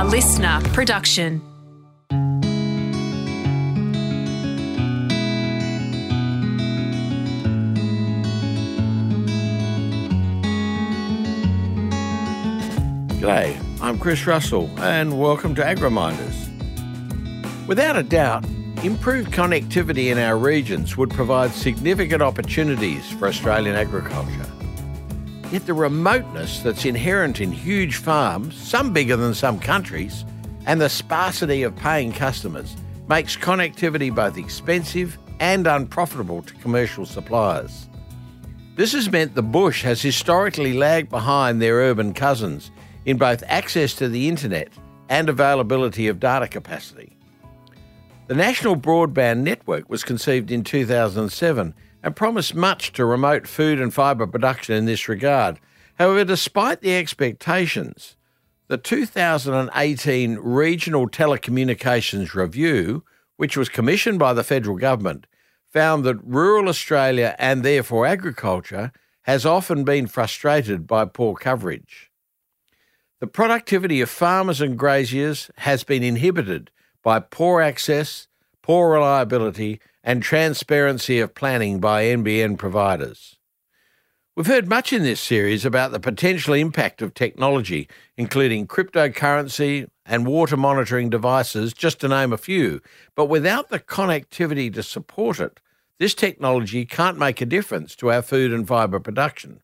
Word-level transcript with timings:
A 0.00 0.04
listener 0.04 0.62
production. 0.72 1.42
G'day, 13.18 13.62
I'm 13.82 13.98
Chris 13.98 14.26
Russell, 14.26 14.70
and 14.78 15.20
welcome 15.20 15.54
to 15.56 15.60
AgriMinders. 15.62 16.48
Without 17.66 17.98
a 17.98 18.02
doubt, 18.02 18.46
improved 18.82 19.30
connectivity 19.32 20.06
in 20.06 20.16
our 20.16 20.38
regions 20.38 20.96
would 20.96 21.10
provide 21.10 21.50
significant 21.50 22.22
opportunities 22.22 23.06
for 23.10 23.28
Australian 23.28 23.76
agriculture. 23.76 24.46
Yet 25.52 25.66
the 25.66 25.74
remoteness 25.74 26.60
that's 26.60 26.84
inherent 26.84 27.40
in 27.40 27.50
huge 27.50 27.96
farms, 27.96 28.54
some 28.56 28.92
bigger 28.92 29.16
than 29.16 29.34
some 29.34 29.58
countries, 29.58 30.24
and 30.66 30.80
the 30.80 30.88
sparsity 30.88 31.64
of 31.64 31.74
paying 31.74 32.12
customers 32.12 32.76
makes 33.08 33.36
connectivity 33.36 34.14
both 34.14 34.38
expensive 34.38 35.18
and 35.40 35.66
unprofitable 35.66 36.42
to 36.42 36.54
commercial 36.54 37.04
suppliers. 37.04 37.88
This 38.76 38.92
has 38.92 39.10
meant 39.10 39.34
the 39.34 39.42
bush 39.42 39.82
has 39.82 40.00
historically 40.00 40.72
lagged 40.72 41.10
behind 41.10 41.60
their 41.60 41.76
urban 41.76 42.14
cousins 42.14 42.70
in 43.04 43.16
both 43.16 43.42
access 43.48 43.94
to 43.94 44.08
the 44.08 44.28
internet 44.28 44.68
and 45.08 45.28
availability 45.28 46.06
of 46.06 46.20
data 46.20 46.46
capacity. 46.46 47.16
The 48.28 48.36
National 48.36 48.76
Broadband 48.76 49.38
Network 49.38 49.90
was 49.90 50.04
conceived 50.04 50.52
in 50.52 50.62
2007 50.62 51.74
and 52.02 52.16
promised 52.16 52.54
much 52.54 52.92
to 52.92 53.04
remote 53.04 53.46
food 53.46 53.80
and 53.80 53.92
fibre 53.92 54.26
production 54.26 54.74
in 54.74 54.86
this 54.86 55.08
regard. 55.08 55.60
However, 55.98 56.24
despite 56.24 56.80
the 56.80 56.96
expectations, 56.96 58.16
the 58.68 58.78
2018 58.78 60.36
Regional 60.36 61.08
Telecommunications 61.08 62.34
Review, 62.34 63.04
which 63.36 63.56
was 63.56 63.68
commissioned 63.68 64.18
by 64.18 64.32
the 64.32 64.44
federal 64.44 64.76
government, 64.76 65.26
found 65.68 66.04
that 66.04 66.24
rural 66.24 66.68
Australia 66.68 67.34
and 67.38 67.62
therefore 67.62 68.06
agriculture 68.06 68.92
has 69.22 69.44
often 69.44 69.84
been 69.84 70.06
frustrated 70.06 70.86
by 70.86 71.04
poor 71.04 71.34
coverage. 71.34 72.10
The 73.20 73.26
productivity 73.26 74.00
of 74.00 74.08
farmers 74.08 74.60
and 74.60 74.78
graziers 74.78 75.50
has 75.58 75.84
been 75.84 76.02
inhibited 76.02 76.70
by 77.02 77.20
poor 77.20 77.60
access, 77.60 78.28
poor 78.62 78.92
reliability, 78.92 79.80
and 80.02 80.22
transparency 80.22 81.20
of 81.20 81.34
planning 81.34 81.80
by 81.80 82.04
NBN 82.04 82.58
providers. 82.58 83.36
We've 84.36 84.46
heard 84.46 84.68
much 84.68 84.92
in 84.92 85.02
this 85.02 85.20
series 85.20 85.64
about 85.64 85.92
the 85.92 86.00
potential 86.00 86.54
impact 86.54 87.02
of 87.02 87.12
technology, 87.12 87.88
including 88.16 88.66
cryptocurrency 88.66 89.88
and 90.06 90.26
water 90.26 90.56
monitoring 90.56 91.10
devices, 91.10 91.74
just 91.74 92.00
to 92.00 92.08
name 92.08 92.32
a 92.32 92.38
few. 92.38 92.80
But 93.14 93.26
without 93.26 93.68
the 93.68 93.80
connectivity 93.80 94.72
to 94.72 94.82
support 94.82 95.40
it, 95.40 95.60
this 95.98 96.14
technology 96.14 96.86
can't 96.86 97.18
make 97.18 97.40
a 97.40 97.46
difference 97.46 97.94
to 97.96 98.10
our 98.10 98.22
food 98.22 98.52
and 98.52 98.66
fibre 98.66 99.00
production. 99.00 99.60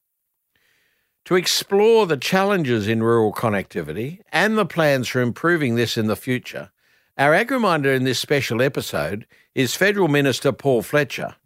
To 1.25 1.37
explore 1.37 2.07
the 2.07 2.19
challenges 2.19 2.87
in 2.87 3.03
rural 3.03 3.33
connectivity 3.33 4.21
and 4.31 4.59
the 4.59 4.67
plans 4.67 5.09
for 5.09 5.21
improving 5.21 5.75
this 5.77 5.97
in 5.97 6.07
the 6.07 6.17
future, 6.17 6.71
our 7.19 7.33
AgriMinder 7.33 7.97
in 7.97 8.05
this 8.05 8.19
special 8.19 8.61
episode 8.61 9.27
is 9.55 9.75
Federal 9.75 10.09
Minister 10.09 10.53
Paul 10.53 10.83
Fletcher. 10.83 11.37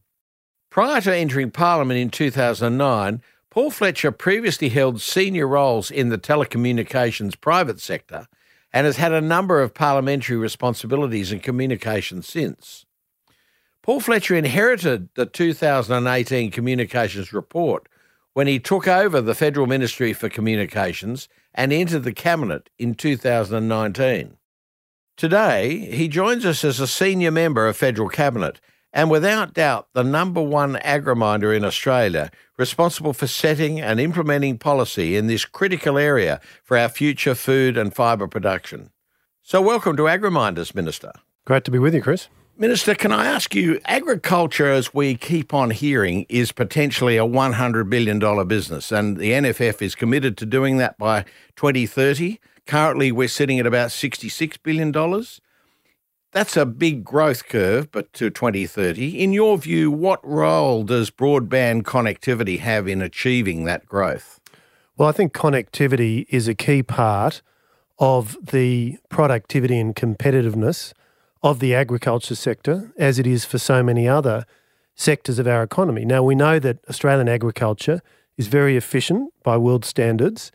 Prior 0.69 1.01
to 1.03 1.15
entering 1.15 1.53
Parliament 1.53 2.01
in 2.01 2.11
2009, 2.11 3.23
Paul 3.51 3.71
Fletcher 3.71 4.11
previously 4.11 4.69
held 4.69 5.01
senior 5.01 5.47
roles 5.47 5.91
in 5.91 6.09
the 6.09 6.19
telecommunications 6.19 7.41
private 7.41 7.81
sector 7.81 8.27
and 8.73 8.85
has 8.85 8.97
had 8.97 9.13
a 9.13 9.21
number 9.21 9.63
of 9.63 9.73
parliamentary 9.73 10.37
responsibilities 10.37 11.31
in 11.31 11.39
communications 11.39 12.27
since. 12.27 12.85
Paul 13.83 14.01
Fletcher 14.01 14.35
inherited 14.35 15.09
the 15.15 15.27
2018 15.27 16.51
Communications 16.51 17.33
Report, 17.33 17.89
when 18.33 18.47
he 18.47 18.59
took 18.59 18.87
over 18.87 19.21
the 19.21 19.35
Federal 19.35 19.67
Ministry 19.67 20.13
for 20.13 20.29
Communications 20.29 21.29
and 21.55 21.73
entered 21.73 22.05
the 22.05 22.13
Cabinet 22.13 22.71
in 22.79 22.95
2019. 22.95 24.37
Today, 25.21 25.81
he 25.93 26.09
joins 26.09 26.47
us 26.47 26.65
as 26.65 26.81
a 26.81 26.87
senior 26.87 27.31
member 27.31 27.69
of 27.69 27.77
Federal 27.77 28.09
Cabinet 28.09 28.59
and 28.91 29.11
without 29.11 29.53
doubt 29.53 29.87
the 29.93 30.03
number 30.03 30.41
one 30.41 30.77
agriminder 30.77 31.55
in 31.55 31.63
Australia, 31.63 32.31
responsible 32.57 33.13
for 33.13 33.27
setting 33.27 33.79
and 33.83 34.01
implementing 34.01 34.57
policy 34.57 35.17
in 35.17 35.27
this 35.27 35.45
critical 35.45 35.99
area 35.99 36.41
for 36.65 36.79
our 36.79 36.89
future 36.89 37.35
food 37.35 37.77
and 37.77 37.95
fibre 37.95 38.29
production. 38.29 38.93
So, 39.43 39.61
welcome 39.61 39.95
to 39.99 40.05
AgriMinders, 40.05 40.75
Minister. 40.75 41.13
Great 41.45 41.65
to 41.65 41.71
be 41.71 41.79
with 41.79 41.93
you, 41.93 42.01
Chris. 42.01 42.29
Minister, 42.57 42.95
can 42.95 43.13
I 43.13 43.27
ask 43.27 43.55
you, 43.55 43.79
agriculture, 43.85 44.71
as 44.71 44.95
we 44.95 45.17
keep 45.17 45.53
on 45.53 45.69
hearing, 45.69 46.25
is 46.31 46.51
potentially 46.51 47.19
a 47.19 47.27
$100 47.27 47.91
billion 47.91 48.49
business, 48.49 48.91
and 48.91 49.19
the 49.19 49.33
NFF 49.33 49.83
is 49.83 49.95
committed 49.95 50.39
to 50.39 50.47
doing 50.47 50.79
that 50.79 50.97
by 50.97 51.27
2030. 51.57 52.41
Currently, 52.71 53.11
we're 53.11 53.27
sitting 53.27 53.59
at 53.59 53.67
about 53.67 53.89
$66 53.89 54.59
billion. 54.63 54.93
That's 56.31 56.57
a 56.57 56.65
big 56.65 57.03
growth 57.03 57.49
curve, 57.49 57.91
but 57.91 58.13
to 58.13 58.31
2030. 58.31 59.21
In 59.21 59.33
your 59.33 59.59
view, 59.59 59.91
what 59.91 60.25
role 60.25 60.85
does 60.85 61.11
broadband 61.11 61.83
connectivity 61.83 62.61
have 62.61 62.87
in 62.87 63.03
achieving 63.03 63.65
that 63.65 63.87
growth? 63.87 64.39
Well, 64.97 65.09
I 65.09 65.13
think 65.13 65.33
connectivity 65.33 66.27
is 66.29 66.47
a 66.47 66.55
key 66.55 66.85
part 66.85 67.43
of 67.99 68.37
the 68.41 68.99
productivity 69.09 69.81
and 69.81 69.97
competitiveness 69.97 70.93
of 71.43 71.59
the 71.59 71.75
agriculture 71.75 72.37
sector, 72.37 72.93
as 72.97 73.19
it 73.19 73.27
is 73.27 73.45
for 73.45 73.59
so 73.59 73.83
many 73.83 74.07
other 74.07 74.47
sectors 74.95 75.41
of 75.41 75.49
our 75.49 75.65
economy. 75.65 76.05
Now, 76.05 76.23
we 76.23 76.37
know 76.37 76.61
that 76.61 76.79
Australian 76.89 77.29
agriculture 77.29 78.01
is 78.37 78.47
very 78.47 78.77
efficient 78.77 79.33
by 79.43 79.57
world 79.57 79.85
standards. 79.85 80.53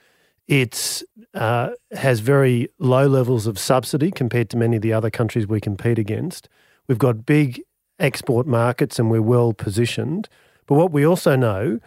It 0.47 1.01
uh, 1.33 1.71
has 1.91 2.19
very 2.19 2.69
low 2.77 3.07
levels 3.07 3.47
of 3.47 3.57
subsidy 3.57 4.11
compared 4.11 4.49
to 4.51 4.57
many 4.57 4.75
of 4.75 4.81
the 4.81 4.93
other 4.93 5.09
countries 5.09 5.47
we 5.47 5.59
compete 5.59 5.97
against. 5.97 6.47
We've 6.87 6.99
got 6.99 7.25
big 7.25 7.61
export 7.99 8.45
markets 8.45 8.99
and 8.99 9.09
we're 9.09 9.21
well 9.21 9.53
positioned. 9.53 10.29
But 10.67 10.75
what 10.75 10.91
we 10.91 11.05
also 11.05 11.35
know 11.35 11.79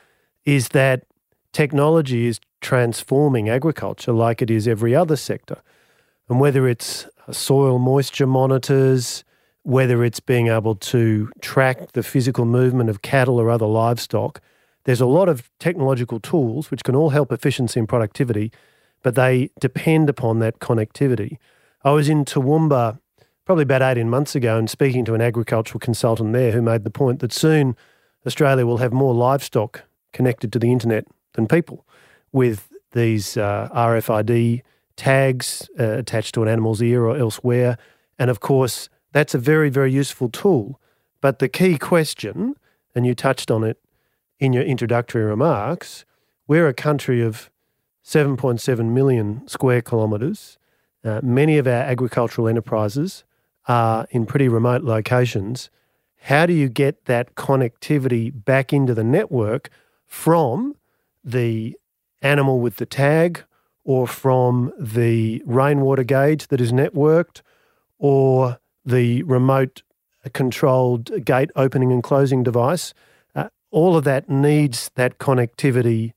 is 0.44 0.68
that 0.68 1.04
technology 1.52 2.26
is 2.26 2.40
transforming 2.60 3.48
agriculture 3.48 4.12
like 4.12 4.42
it 4.42 4.50
is 4.50 4.66
every 4.66 4.94
other 4.94 5.16
sector. 5.16 5.62
And 6.28 6.40
whether 6.40 6.66
it's 6.66 7.06
soil 7.30 7.78
moisture 7.78 8.26
monitors, 8.26 9.24
whether 9.62 10.02
it's 10.02 10.20
being 10.20 10.48
able 10.48 10.74
to 10.74 11.30
track 11.40 11.92
the 11.92 12.02
physical 12.02 12.44
movement 12.44 12.90
of 12.90 13.02
cattle 13.02 13.40
or 13.40 13.50
other 13.50 13.66
livestock, 13.66 14.40
there's 14.88 15.02
a 15.02 15.06
lot 15.06 15.28
of 15.28 15.50
technological 15.58 16.18
tools 16.18 16.70
which 16.70 16.82
can 16.82 16.96
all 16.96 17.10
help 17.10 17.30
efficiency 17.30 17.78
and 17.78 17.86
productivity, 17.86 18.50
but 19.02 19.16
they 19.16 19.50
depend 19.60 20.08
upon 20.08 20.38
that 20.38 20.60
connectivity. 20.60 21.36
I 21.84 21.90
was 21.90 22.08
in 22.08 22.24
Toowoomba 22.24 22.98
probably 23.44 23.64
about 23.64 23.82
18 23.82 24.08
months 24.08 24.34
ago 24.34 24.56
and 24.56 24.70
speaking 24.70 25.04
to 25.04 25.12
an 25.12 25.20
agricultural 25.20 25.78
consultant 25.78 26.32
there 26.32 26.52
who 26.52 26.62
made 26.62 26.84
the 26.84 26.90
point 26.90 27.20
that 27.20 27.34
soon 27.34 27.76
Australia 28.26 28.64
will 28.64 28.78
have 28.78 28.94
more 28.94 29.12
livestock 29.12 29.82
connected 30.14 30.54
to 30.54 30.58
the 30.58 30.72
internet 30.72 31.04
than 31.34 31.46
people 31.46 31.84
with 32.32 32.70
these 32.92 33.36
uh, 33.36 33.68
RFID 33.74 34.62
tags 34.96 35.68
uh, 35.78 35.98
attached 35.98 36.32
to 36.32 36.42
an 36.42 36.48
animal's 36.48 36.80
ear 36.80 37.04
or 37.04 37.14
elsewhere. 37.14 37.76
And 38.18 38.30
of 38.30 38.40
course, 38.40 38.88
that's 39.12 39.34
a 39.34 39.38
very, 39.38 39.68
very 39.68 39.92
useful 39.92 40.30
tool. 40.30 40.80
But 41.20 41.40
the 41.40 41.48
key 41.50 41.76
question, 41.76 42.54
and 42.94 43.04
you 43.04 43.14
touched 43.14 43.50
on 43.50 43.64
it 43.64 43.78
in 44.38 44.52
your 44.52 44.62
introductory 44.62 45.24
remarks, 45.24 46.04
we're 46.46 46.68
a 46.68 46.74
country 46.74 47.22
of 47.22 47.50
7.7 48.04 48.90
million 48.90 49.46
square 49.46 49.82
kilometres. 49.82 50.58
Uh, 51.04 51.20
many 51.22 51.58
of 51.58 51.66
our 51.66 51.82
agricultural 51.82 52.48
enterprises 52.48 53.24
are 53.66 54.06
in 54.10 54.26
pretty 54.26 54.48
remote 54.48 54.82
locations. 54.82 55.70
How 56.22 56.46
do 56.46 56.52
you 56.52 56.68
get 56.68 57.04
that 57.04 57.34
connectivity 57.34 58.32
back 58.32 58.72
into 58.72 58.94
the 58.94 59.04
network 59.04 59.70
from 60.06 60.74
the 61.22 61.76
animal 62.22 62.60
with 62.60 62.76
the 62.76 62.86
tag 62.86 63.44
or 63.84 64.06
from 64.06 64.72
the 64.78 65.42
rainwater 65.46 66.04
gauge 66.04 66.48
that 66.48 66.60
is 66.60 66.72
networked 66.72 67.42
or 67.98 68.58
the 68.84 69.22
remote 69.24 69.82
controlled 70.32 71.24
gate 71.24 71.50
opening 71.56 71.92
and 71.92 72.02
closing 72.02 72.42
device. 72.42 72.94
All 73.70 73.96
of 73.96 74.04
that 74.04 74.28
needs 74.28 74.90
that 74.94 75.18
connectivity 75.18 76.12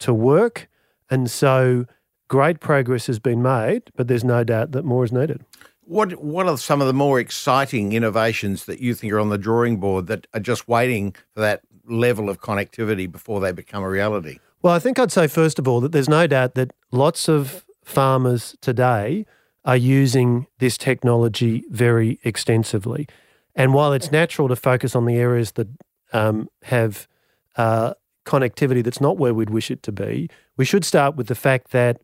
to 0.00 0.12
work. 0.12 0.68
And 1.10 1.30
so 1.30 1.86
great 2.28 2.60
progress 2.60 3.06
has 3.06 3.18
been 3.18 3.42
made, 3.42 3.84
but 3.96 4.08
there's 4.08 4.24
no 4.24 4.44
doubt 4.44 4.72
that 4.72 4.84
more 4.84 5.04
is 5.04 5.12
needed. 5.12 5.44
What 5.82 6.22
what 6.22 6.46
are 6.46 6.58
some 6.58 6.80
of 6.82 6.86
the 6.86 6.92
more 6.92 7.18
exciting 7.18 7.92
innovations 7.92 8.66
that 8.66 8.80
you 8.80 8.94
think 8.94 9.12
are 9.12 9.18
on 9.18 9.30
the 9.30 9.38
drawing 9.38 9.78
board 9.78 10.06
that 10.08 10.26
are 10.34 10.40
just 10.40 10.68
waiting 10.68 11.14
for 11.34 11.40
that 11.40 11.62
level 11.88 12.28
of 12.28 12.40
connectivity 12.40 13.10
before 13.10 13.40
they 13.40 13.52
become 13.52 13.82
a 13.82 13.88
reality? 13.88 14.38
Well, 14.60 14.74
I 14.74 14.80
think 14.80 14.98
I'd 14.98 15.12
say, 15.12 15.26
first 15.26 15.58
of 15.58 15.66
all, 15.66 15.80
that 15.80 15.92
there's 15.92 16.08
no 16.08 16.26
doubt 16.26 16.54
that 16.56 16.72
lots 16.90 17.28
of 17.28 17.64
farmers 17.84 18.54
today 18.60 19.24
are 19.64 19.76
using 19.76 20.46
this 20.58 20.76
technology 20.76 21.64
very 21.70 22.18
extensively. 22.22 23.08
And 23.54 23.72
while 23.72 23.92
it's 23.92 24.12
natural 24.12 24.48
to 24.48 24.56
focus 24.56 24.94
on 24.94 25.06
the 25.06 25.16
areas 25.16 25.52
that 25.52 25.68
um, 26.12 26.48
have 26.64 27.08
uh, 27.56 27.94
connectivity 28.24 28.84
that's 28.84 29.00
not 29.00 29.16
where 29.16 29.34
we'd 29.34 29.50
wish 29.50 29.70
it 29.70 29.82
to 29.82 29.92
be, 29.92 30.28
we 30.56 30.64
should 30.64 30.84
start 30.84 31.16
with 31.16 31.28
the 31.28 31.34
fact 31.34 31.70
that 31.70 32.00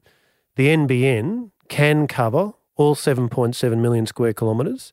the 0.57 0.69
NBN 0.69 1.51
can 1.69 2.07
cover 2.07 2.53
all 2.77 2.95
7.7 2.95 3.79
million 3.79 4.07
square 4.07 4.33
kilometres. 4.33 4.93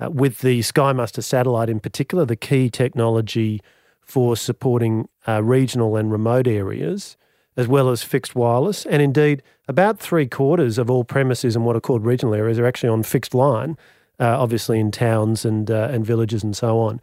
Uh, 0.00 0.10
with 0.10 0.40
the 0.40 0.60
SkyMuster 0.60 1.22
satellite 1.22 1.68
in 1.68 1.78
particular, 1.78 2.24
the 2.24 2.36
key 2.36 2.68
technology 2.68 3.60
for 4.00 4.36
supporting 4.36 5.08
uh, 5.28 5.42
regional 5.42 5.96
and 5.96 6.10
remote 6.10 6.48
areas, 6.48 7.16
as 7.56 7.68
well 7.68 7.88
as 7.88 8.02
fixed 8.02 8.34
wireless. 8.34 8.84
And 8.86 9.00
indeed, 9.00 9.42
about 9.68 10.00
three 10.00 10.26
quarters 10.26 10.78
of 10.78 10.90
all 10.90 11.04
premises 11.04 11.54
in 11.54 11.64
what 11.64 11.76
are 11.76 11.80
called 11.80 12.04
regional 12.04 12.34
areas 12.34 12.58
are 12.58 12.66
actually 12.66 12.88
on 12.88 13.02
fixed 13.02 13.34
line, 13.34 13.76
uh, 14.18 14.40
obviously 14.40 14.80
in 14.80 14.90
towns 14.90 15.44
and, 15.44 15.70
uh, 15.70 15.88
and 15.92 16.04
villages 16.04 16.42
and 16.42 16.56
so 16.56 16.78
on. 16.80 17.00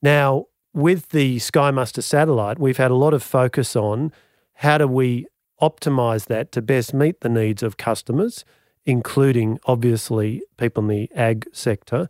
Now, 0.00 0.46
with 0.78 1.08
the 1.08 1.38
SkyMuster 1.38 2.00
satellite, 2.04 2.60
we've 2.60 2.76
had 2.76 2.92
a 2.92 2.94
lot 2.94 3.12
of 3.12 3.20
focus 3.20 3.74
on 3.74 4.12
how 4.54 4.78
do 4.78 4.86
we 4.86 5.26
optimize 5.60 6.26
that 6.26 6.52
to 6.52 6.62
best 6.62 6.94
meet 6.94 7.20
the 7.20 7.28
needs 7.28 7.64
of 7.64 7.76
customers, 7.76 8.44
including 8.86 9.58
obviously 9.64 10.40
people 10.56 10.84
in 10.84 10.88
the 10.88 11.10
ag 11.16 11.48
sector. 11.52 12.08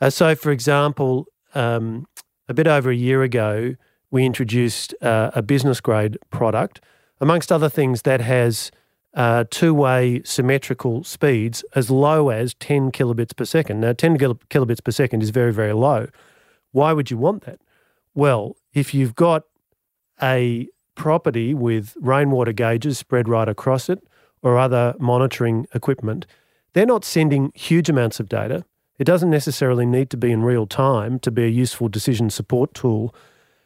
Uh, 0.00 0.10
so, 0.10 0.34
for 0.34 0.50
example, 0.50 1.28
um, 1.54 2.04
a 2.48 2.54
bit 2.54 2.66
over 2.66 2.90
a 2.90 2.96
year 2.96 3.22
ago, 3.22 3.76
we 4.10 4.26
introduced 4.26 4.92
uh, 5.02 5.30
a 5.36 5.40
business 5.40 5.80
grade 5.80 6.18
product, 6.30 6.80
amongst 7.20 7.52
other 7.52 7.68
things, 7.68 8.02
that 8.02 8.20
has 8.20 8.72
uh, 9.14 9.44
two 9.50 9.72
way 9.72 10.20
symmetrical 10.24 11.04
speeds 11.04 11.64
as 11.76 11.90
low 11.90 12.30
as 12.30 12.54
10 12.54 12.90
kilobits 12.90 13.36
per 13.36 13.44
second. 13.44 13.78
Now, 13.78 13.92
10 13.92 14.18
kilobits 14.18 14.82
per 14.82 14.90
second 14.90 15.22
is 15.22 15.30
very, 15.30 15.52
very 15.52 15.74
low. 15.74 16.08
Why 16.72 16.92
would 16.92 17.08
you 17.12 17.16
want 17.16 17.44
that? 17.44 17.60
Well, 18.14 18.56
if 18.72 18.94
you've 18.94 19.14
got 19.14 19.44
a 20.22 20.68
property 20.94 21.54
with 21.54 21.96
rainwater 22.00 22.52
gauges 22.52 22.98
spread 22.98 23.28
right 23.28 23.48
across 23.48 23.88
it 23.88 24.02
or 24.42 24.58
other 24.58 24.94
monitoring 24.98 25.66
equipment, 25.74 26.26
they're 26.72 26.86
not 26.86 27.04
sending 27.04 27.52
huge 27.54 27.88
amounts 27.88 28.20
of 28.20 28.28
data. 28.28 28.64
It 28.98 29.04
doesn't 29.04 29.30
necessarily 29.30 29.86
need 29.86 30.10
to 30.10 30.16
be 30.16 30.30
in 30.30 30.42
real 30.42 30.66
time 30.66 31.18
to 31.20 31.30
be 31.30 31.44
a 31.44 31.48
useful 31.48 31.88
decision 31.88 32.28
support 32.30 32.74
tool 32.74 33.14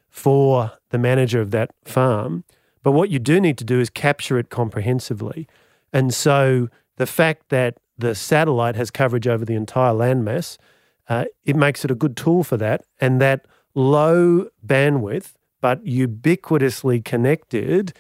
for 0.08 0.72
the 0.90 0.98
manager 0.98 1.40
of 1.40 1.50
that 1.50 1.72
farm. 1.84 2.44
But 2.84 2.92
what 2.92 3.10
you 3.10 3.18
do 3.18 3.40
need 3.40 3.58
to 3.58 3.64
do 3.64 3.80
is 3.80 3.90
capture 3.90 4.38
it 4.38 4.48
comprehensively. 4.48 5.48
And 5.92 6.14
so 6.14 6.68
the 6.96 7.06
fact 7.06 7.48
that 7.48 7.78
the 7.98 8.14
satellite 8.14 8.76
has 8.76 8.90
coverage 8.90 9.26
over 9.26 9.44
the 9.44 9.54
entire 9.54 9.92
landmass, 9.92 10.56
uh, 11.08 11.24
it 11.44 11.56
makes 11.56 11.84
it 11.84 11.90
a 11.90 11.94
good 11.96 12.16
tool 12.16 12.44
for 12.44 12.56
that. 12.58 12.84
And 13.00 13.20
that 13.20 13.46
low 13.74 14.48
bandwidth 14.66 15.32
but 15.60 15.84
ubiquitously 15.84 17.04
connected 17.04 17.94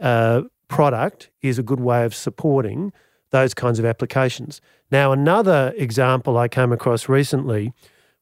uh, 0.00 0.42
product 0.68 1.30
is 1.42 1.58
a 1.58 1.62
good 1.62 1.80
way 1.80 2.04
of 2.04 2.14
supporting 2.14 2.92
those 3.30 3.54
kinds 3.54 3.78
of 3.78 3.84
applications. 3.84 4.60
Now, 4.90 5.12
another 5.12 5.72
example 5.76 6.36
I 6.38 6.48
came 6.48 6.72
across 6.72 7.08
recently 7.08 7.72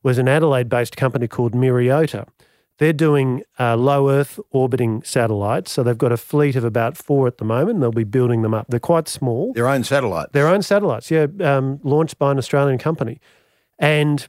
was 0.02 0.18
an 0.18 0.28
Adelaide 0.28 0.68
based 0.68 0.96
company 0.96 1.26
called 1.26 1.52
Myriota. 1.54 2.26
They're 2.78 2.92
doing 2.92 3.42
uh, 3.58 3.76
low 3.76 4.10
Earth 4.10 4.40
orbiting 4.50 5.02
satellites. 5.02 5.70
So 5.70 5.82
they've 5.82 5.96
got 5.96 6.12
a 6.12 6.16
fleet 6.16 6.56
of 6.56 6.64
about 6.64 6.96
four 6.96 7.26
at 7.26 7.38
the 7.38 7.44
moment. 7.44 7.80
They'll 7.80 7.92
be 7.92 8.04
building 8.04 8.42
them 8.42 8.52
up. 8.54 8.66
They're 8.68 8.80
quite 8.80 9.08
small. 9.08 9.52
Their 9.52 9.68
own 9.68 9.84
satellites. 9.84 10.32
Their 10.32 10.48
own 10.48 10.62
satellites, 10.62 11.10
yeah, 11.10 11.26
um, 11.40 11.80
launched 11.84 12.18
by 12.18 12.32
an 12.32 12.38
Australian 12.38 12.78
company. 12.78 13.20
And 13.78 14.26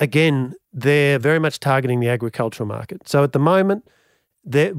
again, 0.00 0.54
they're 0.72 1.18
very 1.18 1.38
much 1.38 1.60
targeting 1.60 2.00
the 2.00 2.08
agricultural 2.08 2.66
market. 2.66 3.08
So 3.08 3.22
at 3.22 3.32
the 3.32 3.38
moment, 3.38 3.86
they 4.44 4.72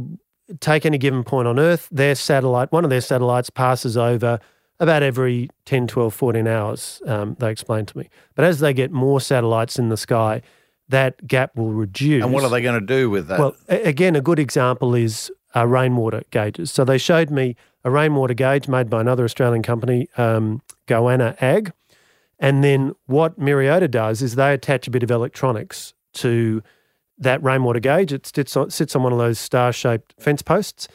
take 0.59 0.85
any 0.85 0.97
given 0.97 1.23
point 1.23 1.47
on 1.47 1.59
Earth, 1.59 1.87
their 1.91 2.15
satellite, 2.15 2.71
one 2.71 2.83
of 2.83 2.89
their 2.89 3.01
satellites 3.01 3.49
passes 3.49 3.95
over 3.95 4.39
about 4.79 5.03
every 5.03 5.47
10, 5.65 5.87
12, 5.87 6.13
14 6.13 6.47
hours, 6.47 7.01
um, 7.05 7.37
they 7.39 7.51
explained 7.51 7.87
to 7.89 7.97
me. 7.97 8.09
But 8.35 8.45
as 8.45 8.59
they 8.59 8.73
get 8.73 8.91
more 8.91 9.21
satellites 9.21 9.77
in 9.77 9.89
the 9.89 9.97
sky, 9.97 10.41
that 10.89 11.25
gap 11.27 11.55
will 11.55 11.71
reduce. 11.71 12.23
And 12.23 12.33
what 12.33 12.43
are 12.43 12.49
they 12.49 12.61
going 12.61 12.79
to 12.79 12.85
do 12.85 13.09
with 13.09 13.27
that? 13.27 13.39
Well, 13.39 13.55
again, 13.69 14.15
a 14.15 14.21
good 14.21 14.39
example 14.39 14.95
is 14.95 15.31
uh, 15.55 15.67
rainwater 15.67 16.23
gauges. 16.31 16.71
So 16.71 16.83
they 16.83 16.97
showed 16.97 17.29
me 17.29 17.55
a 17.83 17.91
rainwater 17.91 18.33
gauge 18.33 18.67
made 18.67 18.89
by 18.89 19.01
another 19.01 19.23
Australian 19.23 19.61
company, 19.61 20.07
um, 20.17 20.61
Goanna 20.87 21.41
Ag. 21.41 21.71
And 22.41 22.63
then 22.63 22.93
what 23.05 23.39
Myriota 23.39 23.89
does 23.89 24.21
is 24.21 24.35
they 24.35 24.53
attach 24.53 24.87
a 24.87 24.91
bit 24.91 25.03
of 25.03 25.11
electronics 25.11 25.93
to 26.15 26.61
that 27.19 27.41
rainwater 27.43 27.79
gauge. 27.79 28.11
It 28.11 28.25
sits 28.25 28.57
on, 28.57 28.71
sits 28.71 28.95
on 28.95 29.03
one 29.03 29.13
of 29.13 29.19
those 29.19 29.39
star 29.39 29.71
shaped 29.71 30.15
fence 30.19 30.41
posts. 30.41 30.87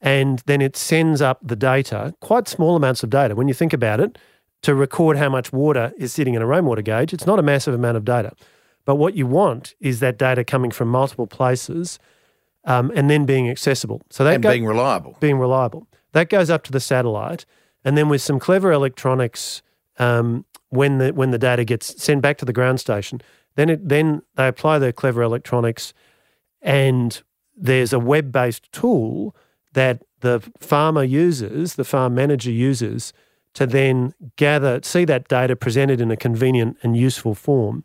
And 0.00 0.40
then 0.46 0.62
it 0.62 0.76
sends 0.76 1.20
up 1.20 1.40
the 1.42 1.56
data, 1.56 2.14
quite 2.20 2.46
small 2.46 2.76
amounts 2.76 3.02
of 3.02 3.10
data. 3.10 3.34
When 3.34 3.48
you 3.48 3.54
think 3.54 3.72
about 3.72 4.00
it, 4.00 4.16
to 4.62 4.74
record 4.74 5.18
how 5.18 5.28
much 5.28 5.52
water 5.52 5.92
is 5.98 6.12
sitting 6.12 6.34
in 6.34 6.42
a 6.42 6.46
rainwater 6.46 6.80
gauge, 6.80 7.12
it's 7.12 7.26
not 7.26 7.38
a 7.38 7.42
massive 7.42 7.74
amount 7.74 7.96
of 7.96 8.04
data. 8.04 8.32
But 8.84 8.94
what 8.96 9.14
you 9.14 9.26
want 9.26 9.74
is 9.80 10.00
that 10.00 10.16
data 10.16 10.44
coming 10.44 10.70
from 10.70 10.88
multiple 10.88 11.26
places 11.26 11.98
um, 12.64 12.92
and 12.94 13.10
then 13.10 13.26
being 13.26 13.50
accessible. 13.50 14.02
So 14.10 14.24
that 14.24 14.34
and 14.34 14.42
go- 14.42 14.50
being 14.52 14.64
reliable. 14.64 15.16
Being 15.20 15.38
reliable. 15.38 15.88
That 16.12 16.28
goes 16.28 16.50
up 16.50 16.62
to 16.64 16.72
the 16.72 16.80
satellite. 16.80 17.44
And 17.84 17.98
then 17.98 18.08
with 18.08 18.22
some 18.22 18.38
clever 18.38 18.72
electronics, 18.72 19.60
um, 19.98 20.44
when 20.70 20.98
the 20.98 21.12
when 21.12 21.30
the 21.30 21.38
data 21.38 21.64
gets 21.64 22.02
sent 22.02 22.22
back 22.22 22.38
to 22.38 22.44
the 22.44 22.52
ground 22.52 22.80
station, 22.80 23.20
then 23.56 23.68
it 23.68 23.88
then 23.88 24.22
they 24.36 24.48
apply 24.48 24.78
their 24.78 24.92
clever 24.92 25.22
electronics, 25.22 25.94
and 26.62 27.22
there's 27.56 27.92
a 27.92 27.98
web 27.98 28.32
based 28.32 28.70
tool 28.72 29.34
that 29.72 30.02
the 30.20 30.40
farmer 30.58 31.04
uses, 31.04 31.74
the 31.74 31.84
farm 31.84 32.14
manager 32.14 32.50
uses, 32.50 33.12
to 33.54 33.66
then 33.66 34.14
gather 34.36 34.80
see 34.82 35.04
that 35.04 35.28
data 35.28 35.54
presented 35.56 36.00
in 36.00 36.10
a 36.10 36.16
convenient 36.16 36.76
and 36.82 36.96
useful 36.96 37.34
form. 37.34 37.84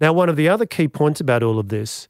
Now, 0.00 0.12
one 0.12 0.28
of 0.28 0.36
the 0.36 0.48
other 0.48 0.66
key 0.66 0.88
points 0.88 1.20
about 1.20 1.42
all 1.42 1.58
of 1.58 1.68
this 1.68 2.06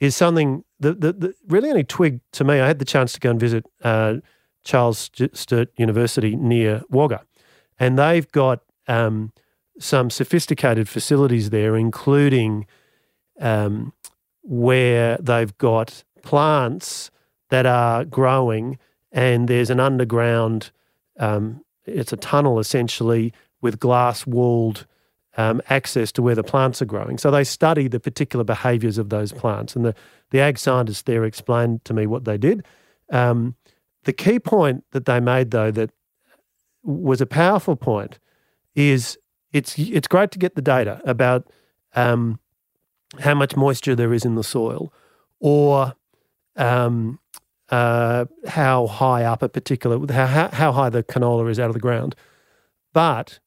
is 0.00 0.16
something 0.16 0.64
that, 0.80 1.00
that, 1.00 1.20
that 1.20 1.34
really 1.46 1.70
only 1.70 1.84
twigged 1.84 2.20
to 2.32 2.44
me. 2.44 2.60
I 2.60 2.66
had 2.66 2.78
the 2.78 2.84
chance 2.84 3.12
to 3.12 3.20
go 3.20 3.30
and 3.30 3.40
visit 3.40 3.64
uh, 3.82 4.14
Charles 4.64 5.10
Sturt 5.32 5.68
University 5.76 6.34
near 6.36 6.82
Wagga, 6.90 7.22
and 7.78 7.98
they've 7.98 8.30
got 8.32 8.62
um, 8.88 9.32
some 9.78 10.10
sophisticated 10.10 10.88
facilities 10.88 11.50
there, 11.50 11.76
including 11.76 12.66
um, 13.40 13.92
where 14.42 15.16
they've 15.18 15.56
got 15.58 16.02
plants 16.22 17.10
that 17.50 17.66
are 17.66 18.04
growing, 18.04 18.78
and 19.12 19.48
there's 19.48 19.70
an 19.70 19.80
underground, 19.80 20.70
um, 21.18 21.64
it's 21.86 22.12
a 22.12 22.16
tunnel 22.16 22.58
essentially 22.58 23.32
with 23.60 23.78
glass 23.78 24.26
walled 24.26 24.86
um, 25.36 25.62
access 25.70 26.10
to 26.12 26.22
where 26.22 26.34
the 26.34 26.42
plants 26.42 26.82
are 26.82 26.86
growing. 26.86 27.16
So 27.16 27.30
they 27.30 27.44
study 27.44 27.86
the 27.86 28.00
particular 28.00 28.44
behaviours 28.44 28.98
of 28.98 29.08
those 29.08 29.32
plants. 29.32 29.76
And 29.76 29.84
the, 29.84 29.94
the 30.30 30.40
ag 30.40 30.58
scientists 30.58 31.02
there 31.02 31.24
explained 31.24 31.84
to 31.84 31.94
me 31.94 32.06
what 32.06 32.24
they 32.24 32.36
did. 32.36 32.64
Um, 33.10 33.54
the 34.04 34.12
key 34.12 34.40
point 34.40 34.84
that 34.90 35.06
they 35.06 35.20
made, 35.20 35.52
though, 35.52 35.70
that 35.70 35.90
was 36.82 37.20
a 37.20 37.26
powerful 37.26 37.76
point 37.76 38.18
is 38.78 39.18
it's 39.52 39.76
it's 39.78 40.06
great 40.06 40.30
to 40.30 40.38
get 40.38 40.54
the 40.54 40.62
data 40.62 41.00
about 41.04 41.48
um, 41.96 42.38
how 43.18 43.34
much 43.34 43.56
moisture 43.56 43.96
there 43.96 44.12
is 44.12 44.24
in 44.24 44.36
the 44.36 44.44
soil, 44.44 44.92
or 45.40 45.94
um, 46.56 47.18
uh, 47.70 48.26
how 48.46 48.86
high 48.86 49.24
up 49.24 49.42
a 49.42 49.48
particular 49.48 50.00
how 50.12 50.48
how 50.52 50.72
high 50.72 50.88
the 50.88 51.02
canola 51.02 51.50
is 51.50 51.58
out 51.58 51.68
of 51.68 51.74
the 51.74 51.80
ground. 51.80 52.14
But 52.92 53.40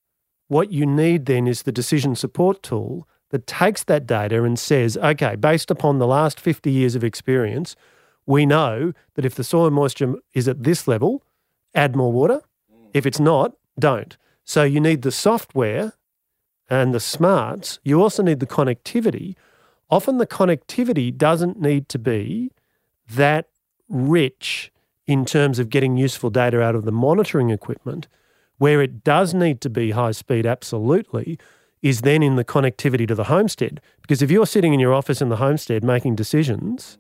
what 0.48 0.72
you 0.72 0.86
need 0.86 1.28
then 1.28 1.48
is 1.48 1.64
the 1.64 1.72
decision 1.72 2.16
support 2.16 2.62
tool 2.62 3.08
that 3.30 3.48
takes 3.48 3.86
that 3.86 4.06
data 4.06 4.44
and 4.44 4.60
says, 4.60 4.98
okay, 4.98 5.38
based 5.38 5.72
upon 5.72 6.00
the 6.00 6.08
last 6.08 6.38
50 6.42 6.70
years 6.70 6.96
of 6.96 7.06
experience, 7.06 7.78
we 8.26 8.46
know 8.46 8.92
that 9.16 9.24
if 9.24 9.36
the 9.36 9.46
soil 9.46 9.70
moisture 9.70 10.16
is 10.34 10.50
at 10.50 10.64
this 10.64 10.90
level, 10.90 11.24
add 11.74 11.96
more 11.96 12.12
water. 12.12 12.42
If 12.94 13.06
it's 13.06 13.20
not, 13.20 13.54
don't. 13.80 14.18
So 14.52 14.64
you 14.64 14.82
need 14.82 15.04
the 15.04 15.14
software 15.14 15.94
and 16.70 16.94
the 16.94 17.00
smarts. 17.00 17.80
You 17.86 18.02
also 18.02 18.22
need 18.22 18.42
the 18.42 18.46
connectivity. 18.46 19.38
Often 19.90 20.18
the 20.18 20.28
connectivity 20.28 21.18
doesn't 21.18 21.62
need 21.62 21.88
to 21.88 21.98
be 21.98 22.52
that 23.10 23.48
rich 23.88 24.70
in 25.08 25.24
terms 25.24 25.58
of 25.58 25.70
getting 25.70 25.96
useful 25.96 26.30
data 26.30 26.62
out 26.62 26.76
of 26.76 26.84
the 26.84 26.92
monitoring 26.92 27.50
equipment. 27.50 28.10
Where 28.58 28.82
it 28.82 29.06
does 29.06 29.34
need 29.34 29.62
to 29.62 29.70
be 29.70 29.92
high 29.92 30.12
speed, 30.12 30.46
absolutely, 30.46 31.40
is 31.82 32.02
then 32.02 32.22
in 32.22 32.36
the 32.36 32.44
connectivity 32.44 33.08
to 33.08 33.16
the 33.16 33.32
homestead. 33.36 33.80
Because 34.02 34.22
if 34.22 34.30
you're 34.30 34.46
sitting 34.46 34.74
in 34.74 34.82
your 34.82 34.94
office 34.94 35.22
in 35.22 35.30
the 35.30 35.38
homestead 35.38 35.82
making 35.82 36.18
decisions, 36.18 36.98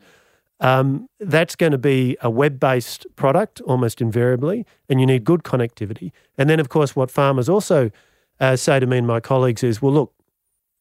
um, 0.61 1.09
that's 1.19 1.55
going 1.55 1.71
to 1.71 1.77
be 1.77 2.15
a 2.21 2.29
web 2.29 2.59
based 2.59 3.05
product 3.15 3.61
almost 3.61 3.99
invariably, 3.99 4.65
and 4.87 4.99
you 4.99 5.05
need 5.05 5.23
good 5.23 5.43
connectivity. 5.43 6.11
And 6.37 6.49
then, 6.49 6.59
of 6.59 6.69
course, 6.69 6.95
what 6.95 7.11
farmers 7.11 7.49
also 7.49 7.91
uh, 8.39 8.55
say 8.55 8.79
to 8.79 8.85
me 8.85 8.99
and 8.99 9.07
my 9.07 9.19
colleagues 9.19 9.63
is, 9.63 9.81
well, 9.81 9.91
look, 9.91 10.13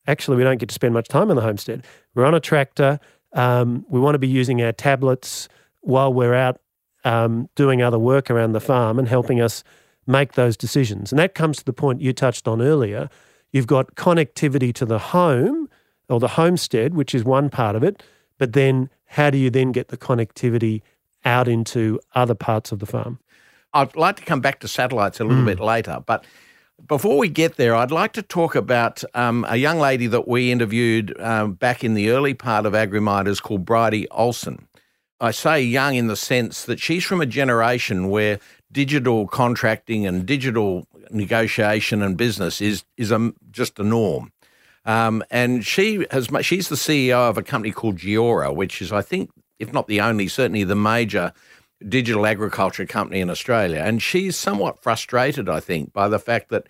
actually, 0.07 0.37
we 0.37 0.45
don't 0.45 0.59
get 0.59 0.69
to 0.69 0.75
spend 0.75 0.95
much 0.95 1.09
time 1.09 1.31
on 1.31 1.37
the 1.37 1.43
homestead. 1.43 1.85
We're 2.15 2.27
on 2.27 2.35
a 2.35 2.41
tractor. 2.41 3.01
Um, 3.33 3.87
we 3.89 3.99
want 3.99 4.15
to 4.15 4.19
be 4.19 4.29
using 4.29 4.63
our 4.63 4.73
tablets 4.73 5.49
while 5.81 6.13
we're 6.13 6.35
out 6.35 6.61
um, 7.05 7.49
doing 7.55 7.83
other 7.83 7.99
work 7.99 8.31
around 8.31 8.53
the 8.53 8.61
farm 8.61 8.99
and 8.99 9.09
helping 9.09 9.41
us 9.41 9.65
make 10.07 10.35
those 10.35 10.57
decisions. 10.57 11.11
And 11.11 11.19
that 11.19 11.35
comes 11.35 11.59
to 11.59 11.65
the 11.65 11.73
point 11.73 12.03
you 12.03 12.13
touched 12.13 12.47
on 12.47 12.61
earlier. 12.61 13.09
You've 13.53 13.67
got 13.67 13.95
connectivity 13.95 14.75
to 14.75 14.85
the 14.85 14.99
home 14.99 15.69
or 16.11 16.21
the 16.21 16.29
homestead, 16.29 16.95
which 16.95 17.15
is 17.15 17.25
one 17.25 17.49
part 17.49 17.77
of 17.77 17.83
it, 17.83 18.03
but 18.37 18.53
then 18.53 18.91
how 19.11 19.29
do 19.29 19.37
you 19.37 19.50
then 19.50 19.73
get 19.73 19.88
the 19.88 19.97
connectivity 19.97 20.83
out 21.25 21.49
into 21.49 21.99
other 22.14 22.35
parts 22.35 22.71
of 22.71 22.79
the 22.79 22.87
farm? 22.87 23.19
I'd 23.75 23.97
like 23.97 24.17
to 24.17 24.25
come 24.25 24.40
back 24.40 24.61
to 24.61 24.69
satellites 24.69 25.19
a 25.19 25.25
little 25.25 25.43
mm. 25.43 25.47
bit 25.47 25.61
later, 25.61 25.99
but 26.07 26.25
before 26.87 27.19
we 27.19 27.29
get 27.29 27.57
there, 27.57 27.75
I'd 27.75 27.90
like 27.90 28.12
to 28.12 28.23
talk 28.23 28.55
about 28.55 29.02
um, 29.14 29.45
a 29.49 29.57
young 29.57 29.79
lady 29.79 30.07
that 30.07 30.29
we 30.29 30.52
interviewed 30.52 31.21
um, 31.21 31.55
back 31.55 31.83
in 31.83 31.95
the 31.95 32.11
early 32.11 32.35
part 32.35 32.67
of 32.67 32.73
AgriMinders 32.73 33.43
called 33.43 33.64
Bridie 33.64 34.07
Ohlsson. 34.12 34.64
I 35.21 35.33
say 35.33 35.61
young 35.61 35.97
in 35.97 36.07
the 36.07 36.17
sense 36.17 36.64
that 36.64 36.81
she's 36.81 37.05
from 37.05 37.21
a 37.21 37.26
generation 37.26 38.09
where 38.11 38.38
digital 38.71 39.26
contracting 39.26 40.07
and 40.07 40.25
digital 40.25 40.87
negotiation 41.11 42.00
and 42.00 42.17
business 42.17 42.61
is 42.61 42.85
is 42.97 43.11
a, 43.11 43.33
just 43.50 43.79
a 43.81 43.83
norm. 43.83 44.33
Um, 44.85 45.23
and 45.31 45.65
she 45.65 46.07
has 46.11 46.29
she's 46.43 46.69
the 46.69 46.77
CEO 46.77 47.29
of 47.29 47.37
a 47.37 47.43
company 47.43 47.73
called 47.73 47.99
Geora, 47.99 48.55
which 48.55 48.81
is 48.81 48.93
I 48.93 49.03
think, 49.03 49.31
if 49.59 49.73
not 49.73 49.89
the 49.89 50.01
only, 50.01 50.29
certainly 50.29 50.65
the 50.65 50.75
major 50.75 51.33
digital 51.87 52.27
agriculture 52.27 52.87
company 52.87 53.21
in 53.21 53.31
Australia. 53.31 53.81
And 53.85 54.03
she's 54.03 54.37
somewhat 54.37 54.83
frustrated, 54.83 55.49
I 55.49 55.61
think, 55.61 55.93
by 55.93 56.09
the 56.09 56.19
fact 56.19 56.51
that 56.51 56.67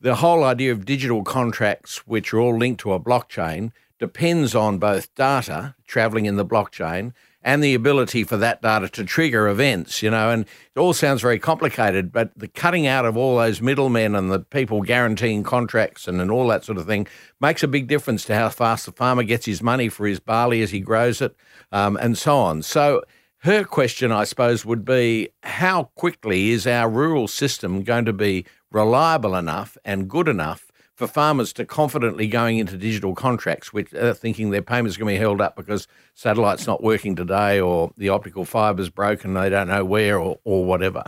the 0.00 0.16
whole 0.16 0.44
idea 0.44 0.72
of 0.72 0.84
digital 0.84 1.22
contracts, 1.22 2.06
which 2.06 2.32
are 2.32 2.40
all 2.40 2.56
linked 2.56 2.80
to 2.80 2.92
a 2.92 3.00
blockchain, 3.00 3.70
depends 3.98 4.54
on 4.54 4.78
both 4.78 5.14
data 5.14 5.74
traveling 5.86 6.26
in 6.26 6.36
the 6.36 6.46
blockchain 6.46 7.12
and 7.42 7.64
the 7.64 7.74
ability 7.74 8.24
for 8.24 8.36
that 8.36 8.60
data 8.60 8.88
to 8.88 9.04
trigger 9.04 9.48
events, 9.48 10.02
you 10.02 10.10
know, 10.10 10.30
and 10.30 10.44
it 10.44 10.78
all 10.78 10.92
sounds 10.92 11.22
very 11.22 11.38
complicated, 11.38 12.12
but 12.12 12.30
the 12.36 12.48
cutting 12.48 12.86
out 12.86 13.06
of 13.06 13.16
all 13.16 13.38
those 13.38 13.62
middlemen 13.62 14.14
and 14.14 14.30
the 14.30 14.40
people 14.40 14.82
guaranteeing 14.82 15.42
contracts 15.42 16.06
and, 16.06 16.20
and 16.20 16.30
all 16.30 16.48
that 16.48 16.64
sort 16.64 16.76
of 16.76 16.86
thing 16.86 17.06
makes 17.40 17.62
a 17.62 17.68
big 17.68 17.86
difference 17.86 18.24
to 18.24 18.34
how 18.34 18.48
fast 18.48 18.86
the 18.86 18.92
farmer 18.92 19.22
gets 19.22 19.46
his 19.46 19.62
money 19.62 19.88
for 19.88 20.06
his 20.06 20.20
barley 20.20 20.60
as 20.62 20.70
he 20.70 20.80
grows 20.80 21.22
it 21.22 21.34
um, 21.72 21.96
and 21.96 22.18
so 22.18 22.36
on. 22.36 22.62
So 22.62 23.02
her 23.38 23.64
question, 23.64 24.12
I 24.12 24.24
suppose, 24.24 24.66
would 24.66 24.84
be 24.84 25.30
how 25.42 25.84
quickly 25.94 26.50
is 26.50 26.66
our 26.66 26.90
rural 26.90 27.26
system 27.26 27.82
going 27.82 28.04
to 28.04 28.12
be 28.12 28.44
reliable 28.70 29.34
enough 29.34 29.78
and 29.82 30.08
good 30.08 30.28
enough 30.28 30.69
for 31.00 31.06
farmers 31.06 31.54
to 31.54 31.64
confidently 31.64 32.28
going 32.28 32.58
into 32.58 32.76
digital 32.76 33.14
contracts, 33.14 33.72
which 33.72 33.90
are 33.94 34.12
thinking 34.12 34.50
their 34.50 34.60
payments 34.60 34.98
are 34.98 35.00
going 35.00 35.14
to 35.14 35.18
be 35.18 35.22
held 35.22 35.40
up 35.40 35.56
because 35.56 35.88
satellite's 36.12 36.66
not 36.66 36.82
working 36.82 37.16
today 37.16 37.58
or 37.58 37.90
the 37.96 38.10
optical 38.10 38.44
fiber's 38.44 38.90
broken, 38.90 39.32
they 39.32 39.48
don't 39.48 39.68
know 39.68 39.82
where 39.82 40.18
or, 40.18 40.38
or 40.44 40.62
whatever. 40.66 41.04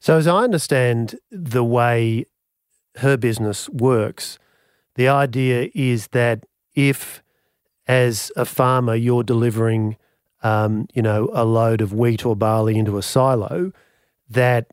So, 0.00 0.18
as 0.18 0.26
I 0.26 0.42
understand 0.42 1.20
the 1.30 1.62
way 1.62 2.24
her 2.96 3.16
business 3.16 3.68
works, 3.68 4.40
the 4.96 5.06
idea 5.06 5.70
is 5.72 6.08
that 6.08 6.44
if, 6.74 7.22
as 7.86 8.32
a 8.34 8.44
farmer, 8.44 8.96
you're 8.96 9.22
delivering, 9.22 9.98
um, 10.42 10.88
you 10.94 11.02
know, 11.02 11.30
a 11.32 11.44
load 11.44 11.80
of 11.80 11.92
wheat 11.92 12.26
or 12.26 12.34
barley 12.34 12.76
into 12.76 12.98
a 12.98 13.02
silo, 13.02 13.70
that 14.28 14.66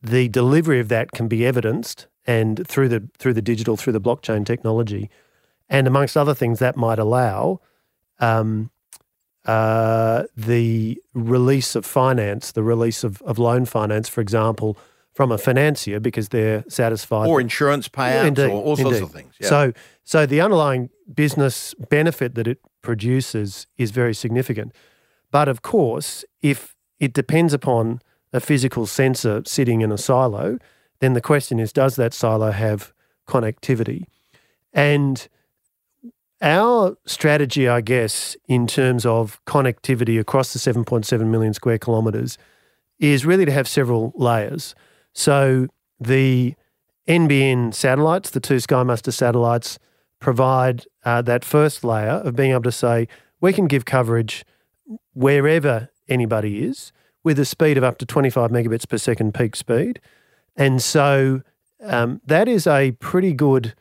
the 0.00 0.30
delivery 0.30 0.80
of 0.80 0.88
that 0.88 1.12
can 1.12 1.28
be 1.28 1.44
evidenced 1.44 2.06
and 2.26 2.66
through 2.66 2.88
the 2.88 3.08
through 3.18 3.34
the 3.34 3.42
digital 3.42 3.76
through 3.76 3.92
the 3.92 4.00
blockchain 4.00 4.44
technology, 4.46 5.10
and 5.68 5.86
amongst 5.86 6.16
other 6.16 6.34
things 6.34 6.58
that 6.58 6.76
might 6.76 6.98
allow 6.98 7.60
um, 8.20 8.70
uh, 9.46 10.24
the 10.36 11.00
release 11.12 11.74
of 11.74 11.84
finance, 11.84 12.52
the 12.52 12.62
release 12.62 13.04
of, 13.04 13.20
of 13.22 13.38
loan 13.38 13.64
finance, 13.64 14.08
for 14.08 14.20
example, 14.20 14.76
from 15.12 15.30
a 15.30 15.38
financier 15.38 16.00
because 16.00 16.30
they're 16.30 16.64
satisfied, 16.68 17.28
or 17.28 17.40
insurance 17.40 17.88
payouts, 17.88 18.26
indeed, 18.26 18.50
or 18.50 18.62
all 18.62 18.76
sorts 18.76 18.98
indeed. 18.98 19.02
of 19.02 19.10
things. 19.12 19.34
Yeah. 19.38 19.48
So, 19.48 19.72
so 20.02 20.26
the 20.26 20.40
underlying 20.40 20.90
business 21.12 21.74
benefit 21.74 22.34
that 22.34 22.48
it 22.48 22.58
produces 22.82 23.66
is 23.76 23.90
very 23.90 24.14
significant. 24.14 24.72
But 25.30 25.48
of 25.48 25.62
course, 25.62 26.24
if 26.42 26.76
it 26.98 27.12
depends 27.12 27.52
upon 27.52 28.00
a 28.32 28.40
physical 28.40 28.86
sensor 28.86 29.42
sitting 29.44 29.80
in 29.82 29.92
a 29.92 29.98
silo, 29.98 30.58
then 31.00 31.14
the 31.14 31.20
question 31.20 31.58
is 31.58 31.72
does 31.72 31.96
that 31.96 32.14
silo 32.14 32.50
have 32.50 32.92
connectivity? 33.28 34.04
And 34.72 35.26
our 36.40 36.96
strategy, 37.06 37.68
I 37.68 37.80
guess, 37.80 38.36
in 38.48 38.66
terms 38.66 39.06
of 39.06 39.40
connectivity 39.46 40.20
across 40.20 40.52
the 40.52 40.58
7.7 40.58 41.26
million 41.26 41.54
square 41.54 41.78
kilometres 41.78 42.36
is 42.98 43.24
really 43.24 43.44
to 43.44 43.52
have 43.52 43.68
several 43.68 44.12
layers. 44.14 44.74
So 45.12 45.68
the 45.98 46.54
NBN 47.08 47.74
satellites, 47.74 48.30
the 48.30 48.40
two 48.40 48.56
SkyMuster 48.56 49.12
satellites, 49.12 49.78
provide 50.20 50.84
uh, 51.04 51.22
that 51.22 51.44
first 51.44 51.84
layer 51.84 52.22
of 52.24 52.34
being 52.34 52.52
able 52.52 52.62
to 52.62 52.72
say 52.72 53.08
we 53.40 53.52
can 53.52 53.66
give 53.66 53.84
coverage 53.84 54.44
wherever 55.12 55.90
anybody 56.08 56.64
is 56.64 56.92
with 57.22 57.38
a 57.38 57.44
speed 57.44 57.78
of 57.78 57.84
up 57.84 57.98
to 57.98 58.06
25 58.06 58.50
megabits 58.50 58.88
per 58.88 58.98
second 58.98 59.34
peak 59.34 59.56
speed. 59.56 60.00
And 60.56 60.82
so 60.82 61.42
um, 61.82 62.20
that 62.26 62.48
is 62.48 62.66
a 62.66 62.92
pretty 62.92 63.32
good 63.32 63.74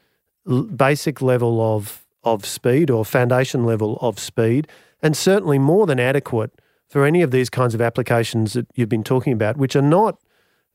l- 0.50 0.64
basic 0.64 1.22
level 1.22 1.62
of, 1.62 2.04
of 2.24 2.46
speed 2.46 2.90
or 2.90 3.06
foundation 3.06 3.66
level 3.66 3.98
of 4.02 4.20
speed, 4.20 4.68
and 5.02 5.16
certainly 5.16 5.60
more 5.60 5.86
than 5.86 6.00
adequate 6.00 6.52
for 6.90 7.06
any 7.06 7.22
of 7.22 7.32
these 7.32 7.50
kinds 7.50 7.74
of 7.74 7.82
applications 7.82 8.54
that 8.54 8.68
you've 8.76 8.90
been 8.90 9.04
talking 9.04 9.34
about, 9.34 9.58
which 9.58 9.76
are 9.76 9.82
not 9.82 10.20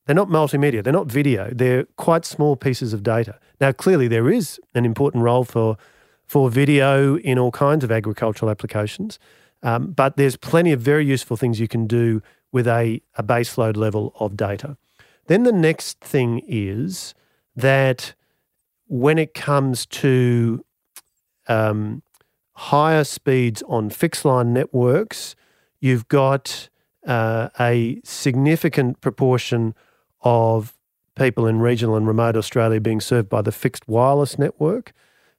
they're 0.06 0.14
not 0.14 0.28
multimedia, 0.28 0.82
they're 0.82 0.90
not 0.90 1.06
video, 1.06 1.50
they're 1.54 1.84
quite 1.96 2.24
small 2.24 2.56
pieces 2.56 2.94
of 2.94 3.02
data. 3.02 3.38
Now, 3.60 3.72
clearly, 3.72 4.08
there 4.08 4.30
is 4.30 4.58
an 4.74 4.86
important 4.86 5.22
role 5.22 5.44
for 5.44 5.76
for 6.24 6.50
video 6.50 7.18
in 7.18 7.38
all 7.38 7.50
kinds 7.50 7.84
of 7.84 7.90
agricultural 7.90 8.50
applications, 8.50 9.18
um, 9.62 9.92
but 9.92 10.16
there's 10.16 10.36
plenty 10.36 10.72
of 10.72 10.80
very 10.80 11.04
useful 11.04 11.36
things 11.36 11.60
you 11.60 11.68
can 11.68 11.86
do 11.86 12.22
with 12.52 12.66
a, 12.66 13.00
a 13.16 13.22
baseload 13.22 13.76
level 13.76 14.12
of 14.18 14.36
data. 14.36 14.76
Then 15.28 15.44
the 15.44 15.52
next 15.52 16.00
thing 16.00 16.42
is 16.46 17.14
that 17.54 18.14
when 18.86 19.18
it 19.18 19.34
comes 19.34 19.86
to 19.86 20.64
um, 21.46 22.02
higher 22.52 23.04
speeds 23.04 23.62
on 23.68 23.90
fixed 23.90 24.24
line 24.24 24.52
networks, 24.52 25.36
you've 25.80 26.08
got 26.08 26.68
uh, 27.06 27.50
a 27.60 28.00
significant 28.04 29.00
proportion 29.00 29.74
of 30.22 30.74
people 31.14 31.46
in 31.46 31.60
regional 31.60 31.96
and 31.96 32.06
remote 32.06 32.36
Australia 32.36 32.80
being 32.80 33.00
served 33.00 33.28
by 33.28 33.42
the 33.42 33.52
fixed 33.52 33.86
wireless 33.86 34.38
network, 34.38 34.92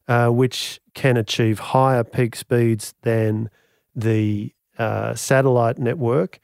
uh, 0.08 0.30
which 0.30 0.80
can 0.94 1.18
achieve 1.18 1.60
higher 1.60 2.04
peak 2.04 2.36
speeds 2.36 2.94
than 3.02 3.50
the 3.96 4.54
uh, 4.78 5.16
satellite 5.16 5.80
network. 5.80 6.40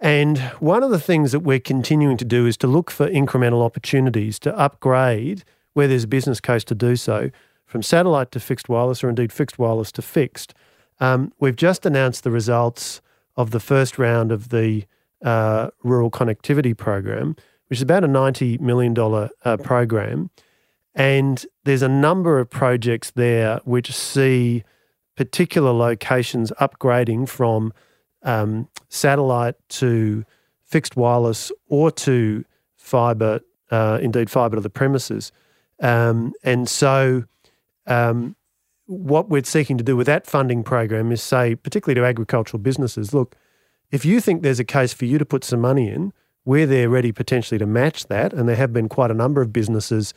And 0.00 0.38
one 0.60 0.82
of 0.82 0.90
the 0.90 1.00
things 1.00 1.32
that 1.32 1.40
we're 1.40 1.58
continuing 1.58 2.16
to 2.18 2.24
do 2.24 2.46
is 2.46 2.56
to 2.58 2.66
look 2.66 2.90
for 2.90 3.08
incremental 3.08 3.64
opportunities 3.64 4.38
to 4.40 4.56
upgrade 4.56 5.44
where 5.72 5.88
there's 5.88 6.04
a 6.04 6.08
business 6.08 6.40
case 6.40 6.64
to 6.64 6.74
do 6.74 6.96
so 6.96 7.30
from 7.66 7.82
satellite 7.82 8.30
to 8.32 8.40
fixed 8.40 8.68
wireless 8.68 9.02
or 9.02 9.08
indeed 9.08 9.32
fixed 9.32 9.58
wireless 9.58 9.92
to 9.92 10.02
fixed. 10.02 10.54
Um, 11.00 11.32
we've 11.38 11.56
just 11.56 11.84
announced 11.84 12.24
the 12.24 12.30
results 12.30 13.00
of 13.36 13.50
the 13.50 13.60
first 13.60 13.98
round 13.98 14.32
of 14.32 14.48
the 14.48 14.84
uh, 15.22 15.70
Rural 15.82 16.10
Connectivity 16.10 16.76
Program, 16.76 17.36
which 17.68 17.78
is 17.78 17.82
about 17.82 18.04
a 18.04 18.08
$90 18.08 18.60
million 18.60 18.96
uh, 18.98 19.56
program. 19.58 20.30
And 20.94 21.44
there's 21.64 21.82
a 21.82 21.88
number 21.88 22.38
of 22.38 22.50
projects 22.50 23.10
there 23.12 23.60
which 23.64 23.94
see 23.94 24.64
particular 25.16 25.72
locations 25.72 26.50
upgrading 26.60 27.28
from 27.28 27.72
um, 28.22 28.68
satellite 28.88 29.54
to 29.68 30.24
fixed 30.64 30.96
wireless 30.96 31.50
or 31.68 31.90
to 31.90 32.44
fibre, 32.76 33.40
uh, 33.70 33.98
indeed 34.00 34.30
fibre 34.30 34.56
to 34.56 34.60
the 34.60 34.70
premises. 34.70 35.32
Um, 35.80 36.32
and 36.42 36.68
so, 36.68 37.24
um, 37.86 38.36
what 38.86 39.28
we're 39.28 39.44
seeking 39.44 39.76
to 39.76 39.84
do 39.84 39.96
with 39.96 40.06
that 40.06 40.26
funding 40.26 40.64
program 40.64 41.12
is 41.12 41.22
say, 41.22 41.54
particularly 41.54 42.00
to 42.00 42.06
agricultural 42.06 42.58
businesses, 42.58 43.12
look, 43.12 43.36
if 43.90 44.04
you 44.04 44.20
think 44.20 44.42
there's 44.42 44.60
a 44.60 44.64
case 44.64 44.94
for 44.94 45.04
you 45.04 45.18
to 45.18 45.26
put 45.26 45.44
some 45.44 45.60
money 45.60 45.90
in, 45.90 46.12
we're 46.46 46.66
there 46.66 46.88
ready 46.88 47.12
potentially 47.12 47.58
to 47.58 47.66
match 47.66 48.06
that. 48.06 48.32
And 48.32 48.48
there 48.48 48.56
have 48.56 48.72
been 48.72 48.88
quite 48.88 49.10
a 49.10 49.14
number 49.14 49.42
of 49.42 49.52
businesses 49.52 50.14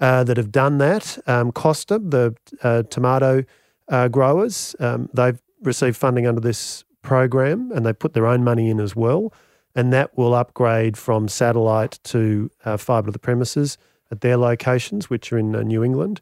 uh, 0.00 0.24
that 0.24 0.38
have 0.38 0.50
done 0.50 0.78
that. 0.78 1.18
Um, 1.26 1.52
Costa, 1.52 1.98
the 1.98 2.34
uh, 2.62 2.84
tomato 2.84 3.44
uh, 3.88 4.08
growers, 4.08 4.74
um, 4.80 5.10
they've 5.12 5.38
received 5.62 5.98
funding 5.98 6.26
under 6.26 6.40
this 6.40 6.84
program 7.06 7.72
and 7.72 7.86
they 7.86 7.92
put 7.94 8.12
their 8.12 8.26
own 8.26 8.44
money 8.44 8.68
in 8.68 8.80
as 8.80 8.94
well. 8.94 9.32
And 9.74 9.92
that 9.92 10.16
will 10.18 10.34
upgrade 10.34 10.96
from 10.96 11.28
satellite 11.28 11.98
to 12.04 12.50
uh, 12.64 12.76
fibre 12.76 13.06
to 13.06 13.12
the 13.12 13.18
premises 13.18 13.78
at 14.10 14.20
their 14.20 14.36
locations, 14.36 15.08
which 15.08 15.32
are 15.32 15.38
in 15.38 15.54
uh, 15.54 15.62
New 15.62 15.82
England. 15.84 16.20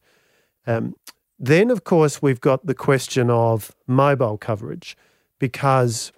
Um, 0.67 0.95
then, 1.39 1.71
of 1.71 1.85
course, 1.85 2.23
we've 2.23 2.41
got 2.41 2.67
the 2.67 2.75
question 2.75 3.31
of 3.31 3.75
mobile 3.87 4.39
coverage 4.39 4.97
because, 5.39 6.13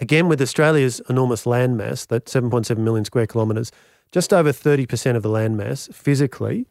again, 0.00 0.28
with 0.28 0.40
Australia's 0.40 1.00
enormous 1.08 1.44
landmass, 1.44 2.06
that 2.08 2.26
7.7 2.26 2.76
million 2.78 3.04
square 3.04 3.26
kilometres, 3.26 3.70
just 4.10 4.32
over 4.32 4.52
30% 4.52 5.16
of 5.16 5.22
the 5.22 5.28
landmass 5.28 5.92
physically 5.94 6.66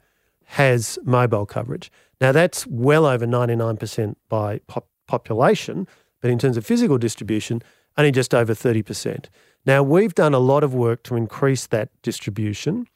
has 0.46 1.00
mobile 1.04 1.46
coverage. 1.46 1.92
Now, 2.20 2.32
that's 2.32 2.68
well 2.68 3.06
over 3.06 3.26
99% 3.26 4.16
by 4.30 4.60
pop- 4.68 4.90
population, 5.08 5.88
but 6.22 6.32
in 6.32 6.40
terms 6.40 6.58
of 6.58 6.66
physical 6.66 6.98
distribution, 6.98 7.62
only 7.98 8.12
just 8.12 8.34
over 8.34 8.54
30%. 8.54 9.26
Now, 9.66 9.84
we've 9.84 10.16
done 10.16 10.34
a 10.34 10.40
lot 10.40 10.64
of 10.64 10.74
work 10.74 11.04
to 11.04 11.16
increase 11.16 11.68
that 11.68 11.90
distribution 12.02 12.88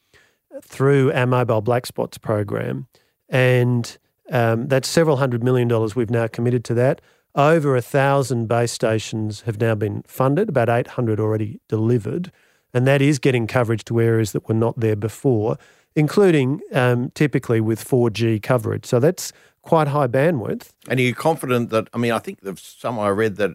through 0.63 1.11
our 1.13 1.25
mobile 1.25 1.61
black 1.61 1.85
spots 1.85 2.17
program, 2.17 2.87
and 3.29 3.97
um, 4.31 4.67
that's 4.67 4.87
several 4.87 5.17
hundred 5.17 5.43
million 5.43 5.67
dollars 5.67 5.95
we've 5.95 6.09
now 6.09 6.27
committed 6.27 6.63
to 6.65 6.73
that. 6.75 7.01
Over 7.35 7.75
a 7.75 7.81
thousand 7.81 8.47
base 8.47 8.71
stations 8.71 9.41
have 9.41 9.59
now 9.59 9.75
been 9.75 10.03
funded, 10.07 10.49
about 10.49 10.69
800 10.69 11.19
already 11.19 11.59
delivered, 11.67 12.31
and 12.73 12.87
that 12.87 13.01
is 13.01 13.19
getting 13.19 13.45
coverage 13.45 13.83
to 13.85 13.99
areas 13.99 14.31
that 14.31 14.47
were 14.47 14.55
not 14.55 14.79
there 14.79 14.95
before, 14.95 15.57
including 15.95 16.61
um, 16.71 17.11
typically 17.13 17.59
with 17.59 17.83
4G 17.83 18.41
coverage. 18.41 18.85
So 18.85 18.99
that's 18.99 19.33
quite 19.65 19.89
high 19.89 20.07
bandwidth. 20.07 20.69
And 20.87 20.99
are 20.99 21.03
you 21.03 21.13
confident 21.13 21.71
that? 21.71 21.89
I 21.93 21.97
mean, 21.97 22.11
I 22.11 22.19
think 22.19 22.39
somewhere 22.57 23.07
I 23.07 23.09
read 23.09 23.35
that 23.37 23.51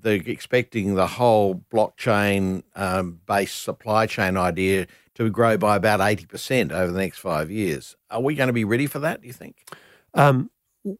they're 0.00 0.14
expecting 0.14 0.94
the 0.94 1.06
whole 1.06 1.62
blockchain 1.72 2.62
um, 2.76 3.20
based 3.26 3.62
supply 3.62 4.06
chain 4.06 4.36
idea 4.36 4.86
to 5.14 5.28
grow 5.28 5.58
by 5.58 5.76
about 5.76 5.98
80% 5.98 6.70
over 6.70 6.92
the 6.92 6.98
next 6.98 7.18
five 7.18 7.50
years. 7.50 7.96
Are 8.08 8.22
we 8.22 8.36
going 8.36 8.46
to 8.46 8.52
be 8.52 8.64
ready 8.64 8.86
for 8.86 9.00
that, 9.00 9.20
do 9.20 9.26
you 9.26 9.32
think? 9.32 9.68
Um, 10.14 10.50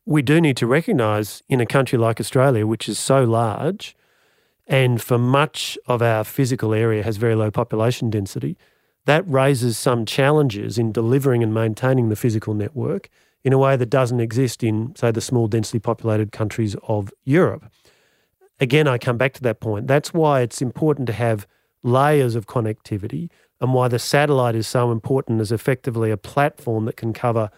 we 0.05 0.23
do 0.23 0.41
need 0.41 0.57
to 0.57 0.67
recognise 0.67 1.43
in 1.49 1.61
a 1.61 1.67
country 1.67 1.97
like 1.97 2.19
Australia, 2.19 2.67
which 2.67 2.89
is 2.89 2.99
so 2.99 3.23
large, 3.23 3.97
and 4.67 5.01
for 5.01 5.19
much 5.19 5.79
of 5.87 6.03
our 6.03 6.25
physical 6.25 6.75
area 6.75 7.05
has 7.05 7.17
very 7.17 7.37
low 7.37 7.51
population 7.53 8.11
density, 8.11 8.59
that 9.07 9.27
raises 9.27 9.79
some 9.79 10.05
challenges 10.05 10.79
in 10.79 10.91
delivering 10.91 11.43
and 11.45 11.55
maintaining 11.55 12.09
the 12.09 12.17
physical 12.17 12.55
network 12.55 13.09
in 13.49 13.55
a 13.55 13.59
way 13.59 13.77
that 13.77 13.89
doesn't 13.89 14.21
exist 14.21 14.63
in, 14.63 14.95
say, 14.95 15.11
the 15.11 15.23
small, 15.23 15.49
densely 15.49 15.81
populated 15.81 16.33
countries 16.33 16.77
of 16.87 17.11
Europe. 17.25 17.65
Again, 18.61 18.87
I 18.87 18.99
come 18.99 19.17
back 19.17 19.33
to 19.35 19.43
that 19.43 19.59
point. 19.59 19.87
That's 19.87 20.13
why 20.13 20.43
it's 20.43 20.61
important 20.61 21.07
to 21.07 21.15
have 21.15 21.47
layers 21.83 22.35
of 22.35 22.47
connectivity 22.47 23.31
and 23.59 23.73
why 23.73 23.89
the 23.89 23.99
satellite 23.99 24.55
is 24.55 24.67
so 24.67 24.93
important 24.93 25.41
as 25.41 25.51
effectively 25.51 26.11
a 26.11 26.19
platform 26.19 26.85
that 26.85 26.99
can 26.99 27.15
cover 27.15 27.49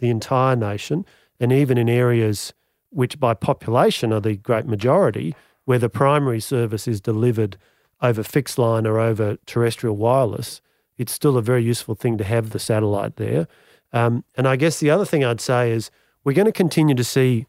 the 0.00 0.10
entire 0.10 0.54
nation 0.54 1.06
and 1.40 1.50
even 1.50 1.78
in 1.78 1.88
areas 1.88 2.52
which 2.90 3.18
by 3.18 3.32
population 3.32 4.12
are 4.12 4.20
the 4.20 4.36
great 4.36 4.66
majority, 4.66 5.34
where 5.64 5.78
the 5.78 5.88
primary 5.88 6.40
service 6.40 6.86
is 6.86 7.00
delivered 7.00 7.56
over 8.02 8.22
fixed 8.22 8.58
line 8.58 8.86
or 8.86 8.98
over 8.98 9.38
terrestrial 9.46 9.96
wireless, 9.96 10.60
it's 10.98 11.12
still 11.12 11.38
a 11.38 11.42
very 11.42 11.64
useful 11.64 11.94
thing 11.94 12.18
to 12.18 12.24
have 12.24 12.50
the 12.50 12.58
satellite 12.58 13.16
there. 13.16 13.48
Um, 13.92 14.24
and 14.36 14.46
I 14.46 14.56
guess 14.56 14.80
the 14.80 14.90
other 14.90 15.04
thing 15.04 15.24
I'd 15.24 15.40
say 15.40 15.72
is 15.72 15.90
we're 16.24 16.34
going 16.34 16.46
to 16.46 16.52
continue 16.52 16.94
to 16.94 17.04
see 17.04 17.46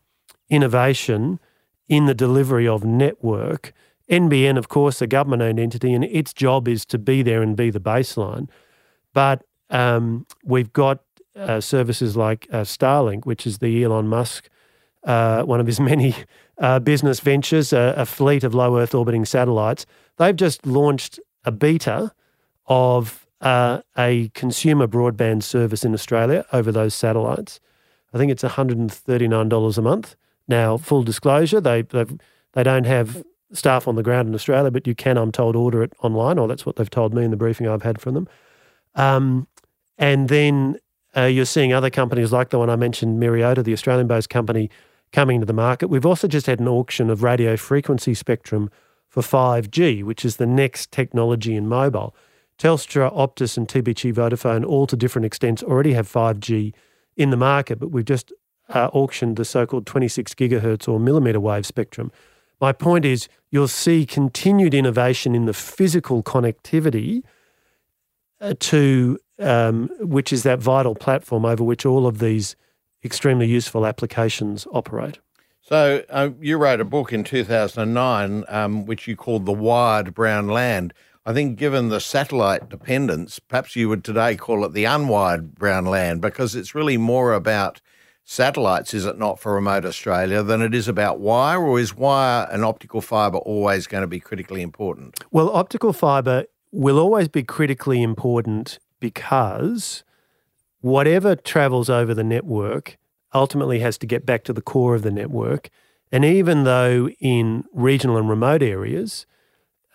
innovation 0.49 1.39
in 1.87 2.05
the 2.05 2.13
delivery 2.13 2.67
of 2.67 2.83
network. 2.83 3.73
NBN, 4.09 4.57
of 4.57 4.69
course, 4.69 5.01
a 5.01 5.07
government 5.07 5.41
owned 5.41 5.59
entity, 5.59 5.93
and 5.93 6.03
its 6.03 6.33
job 6.33 6.67
is 6.67 6.85
to 6.85 6.97
be 6.97 7.21
there 7.21 7.41
and 7.41 7.55
be 7.55 7.69
the 7.69 7.79
baseline. 7.79 8.47
But 9.13 9.43
um, 9.69 10.25
we've 10.43 10.71
got 10.73 11.03
uh, 11.35 11.61
services 11.61 12.17
like 12.17 12.47
uh, 12.51 12.61
Starlink, 12.61 13.25
which 13.25 13.45
is 13.45 13.59
the 13.59 13.83
Elon 13.83 14.07
Musk, 14.07 14.49
uh, 15.03 15.43
one 15.43 15.59
of 15.59 15.67
his 15.67 15.79
many 15.91 16.15
uh, 16.57 16.79
business 16.79 17.19
ventures, 17.19 17.71
a 17.73 18.05
fleet 18.05 18.43
of 18.43 18.53
low 18.53 18.77
Earth 18.77 18.95
orbiting 18.95 19.25
satellites. 19.25 19.85
They've 20.17 20.35
just 20.35 20.65
launched 20.65 21.19
a 21.45 21.51
beta 21.51 22.11
of 22.65 23.25
uh, 23.41 23.81
a 23.97 24.29
consumer 24.33 24.87
broadband 24.87 25.43
service 25.43 25.85
in 25.85 25.93
Australia 25.93 26.45
over 26.51 26.71
those 26.71 26.93
satellites. 26.93 27.59
I 28.13 28.17
think 28.17 28.31
it's 28.31 28.43
$139 28.43 29.77
a 29.77 29.81
month. 29.81 30.15
Now, 30.47 30.77
full 30.77 31.03
disclosure, 31.03 31.61
they 31.61 31.83
they 32.53 32.63
don't 32.63 32.85
have 32.85 33.23
staff 33.51 33.87
on 33.87 33.95
the 33.95 34.03
ground 34.03 34.27
in 34.27 34.35
Australia, 34.35 34.71
but 34.71 34.87
you 34.87 34.95
can, 34.95 35.17
I'm 35.17 35.31
told, 35.31 35.55
order 35.55 35.83
it 35.83 35.93
online, 36.01 36.37
or 36.37 36.47
that's 36.47 36.65
what 36.65 36.75
they've 36.75 36.89
told 36.89 37.13
me 37.13 37.23
in 37.23 37.31
the 37.31 37.37
briefing 37.37 37.67
I've 37.67 37.83
had 37.83 38.01
from 38.01 38.13
them. 38.13 38.27
Um, 38.95 39.47
and 39.97 40.29
then 40.29 40.77
uh, 41.15 41.25
you're 41.25 41.45
seeing 41.45 41.73
other 41.73 41.89
companies 41.89 42.31
like 42.31 42.49
the 42.49 42.59
one 42.59 42.69
I 42.69 42.75
mentioned, 42.75 43.21
Myriota, 43.21 43.63
the 43.63 43.73
Australian-based 43.73 44.29
company, 44.29 44.69
coming 45.11 45.39
to 45.39 45.45
the 45.45 45.53
market. 45.53 45.87
We've 45.87 46.05
also 46.05 46.27
just 46.27 46.45
had 46.45 46.59
an 46.59 46.67
auction 46.67 47.09
of 47.09 47.23
radio 47.23 47.57
frequency 47.57 48.13
spectrum 48.13 48.69
for 49.07 49.21
5G, 49.21 50.03
which 50.03 50.23
is 50.23 50.37
the 50.37 50.45
next 50.45 50.91
technology 50.91 51.55
in 51.55 51.67
mobile. 51.67 52.15
Telstra, 52.59 53.11
Optus, 53.15 53.57
and 53.57 53.67
TPG 53.67 54.13
Vodafone, 54.13 54.65
all 54.65 54.85
to 54.85 54.95
different 54.95 55.25
extents, 55.25 55.63
already 55.63 55.93
have 55.93 56.07
5G 56.07 56.73
in 57.15 57.29
the 57.29 57.37
market, 57.37 57.79
but 57.79 57.89
we've 57.89 58.05
just 58.05 58.31
uh, 58.69 58.89
auctioned 58.93 59.37
the 59.37 59.45
so 59.45 59.65
called 59.65 59.85
26 59.85 60.35
gigahertz 60.35 60.87
or 60.87 60.99
millimeter 60.99 61.39
wave 61.39 61.65
spectrum. 61.65 62.11
My 62.61 62.71
point 62.73 63.05
is, 63.05 63.29
you'll 63.49 63.69
see 63.69 64.05
continued 64.05 64.73
innovation 64.73 65.33
in 65.33 65.45
the 65.45 65.53
physical 65.53 66.21
connectivity 66.21 67.23
uh, 68.41 68.53
to 68.59 69.17
um, 69.39 69.89
which 69.99 70.33
is 70.33 70.43
that 70.43 70.59
vital 70.59 70.95
platform 70.95 71.45
over 71.45 71.63
which 71.63 71.85
all 71.85 72.05
of 72.05 72.19
these 72.19 72.55
extremely 73.03 73.47
useful 73.47 73.85
applications 73.85 74.67
operate. 74.71 75.19
So, 75.61 76.03
uh, 76.09 76.31
you 76.41 76.57
wrote 76.57 76.81
a 76.81 76.85
book 76.85 77.13
in 77.13 77.23
2009, 77.23 78.43
um, 78.47 78.85
which 78.85 79.07
you 79.07 79.15
called 79.15 79.45
The 79.45 79.53
Wired 79.53 80.13
Brown 80.13 80.47
Land. 80.47 80.93
I 81.29 81.33
think, 81.33 81.59
given 81.59 81.89
the 81.89 81.99
satellite 81.99 82.69
dependence, 82.69 83.37
perhaps 83.37 83.75
you 83.75 83.87
would 83.87 84.03
today 84.03 84.35
call 84.35 84.65
it 84.65 84.73
the 84.73 84.85
unwired 84.85 85.53
brown 85.53 85.85
land 85.85 86.21
because 86.21 86.55
it's 86.55 86.73
really 86.73 86.97
more 86.97 87.33
about 87.33 87.81
satellites, 88.23 88.95
is 88.95 89.05
it 89.05 89.19
not, 89.19 89.39
for 89.39 89.53
remote 89.53 89.85
Australia 89.85 90.41
than 90.41 90.63
it 90.63 90.73
is 90.73 90.87
about 90.87 91.19
wire, 91.19 91.61
or 91.61 91.79
is 91.79 91.95
wire 91.95 92.47
and 92.51 92.65
optical 92.65 92.99
fibre 92.99 93.37
always 93.37 93.85
going 93.85 94.01
to 94.01 94.07
be 94.07 94.19
critically 94.19 94.63
important? 94.63 95.19
Well, 95.29 95.51
optical 95.51 95.93
fibre 95.93 96.45
will 96.71 96.97
always 96.97 97.27
be 97.27 97.43
critically 97.43 98.01
important 98.01 98.79
because 98.99 100.03
whatever 100.81 101.35
travels 101.35 101.91
over 101.91 102.15
the 102.15 102.23
network 102.23 102.97
ultimately 103.35 103.81
has 103.81 103.99
to 103.99 104.07
get 104.07 104.25
back 104.25 104.43
to 104.45 104.53
the 104.53 104.63
core 104.63 104.95
of 104.95 105.03
the 105.03 105.11
network. 105.11 105.69
And 106.11 106.25
even 106.25 106.63
though 106.63 107.07
in 107.19 107.65
regional 107.71 108.17
and 108.17 108.27
remote 108.27 108.63
areas, 108.63 109.27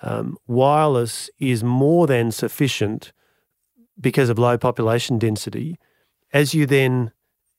um, 0.05 0.37
wireless 0.47 1.31
is 1.39 1.65
more 1.65 2.07
than 2.07 2.31
sufficient 2.31 3.13
because 3.99 4.29
of 4.29 4.39
low 4.39 4.59
population 4.59 5.19
density. 5.19 5.79
As 6.33 6.53
you 6.53 6.67
then 6.67 7.11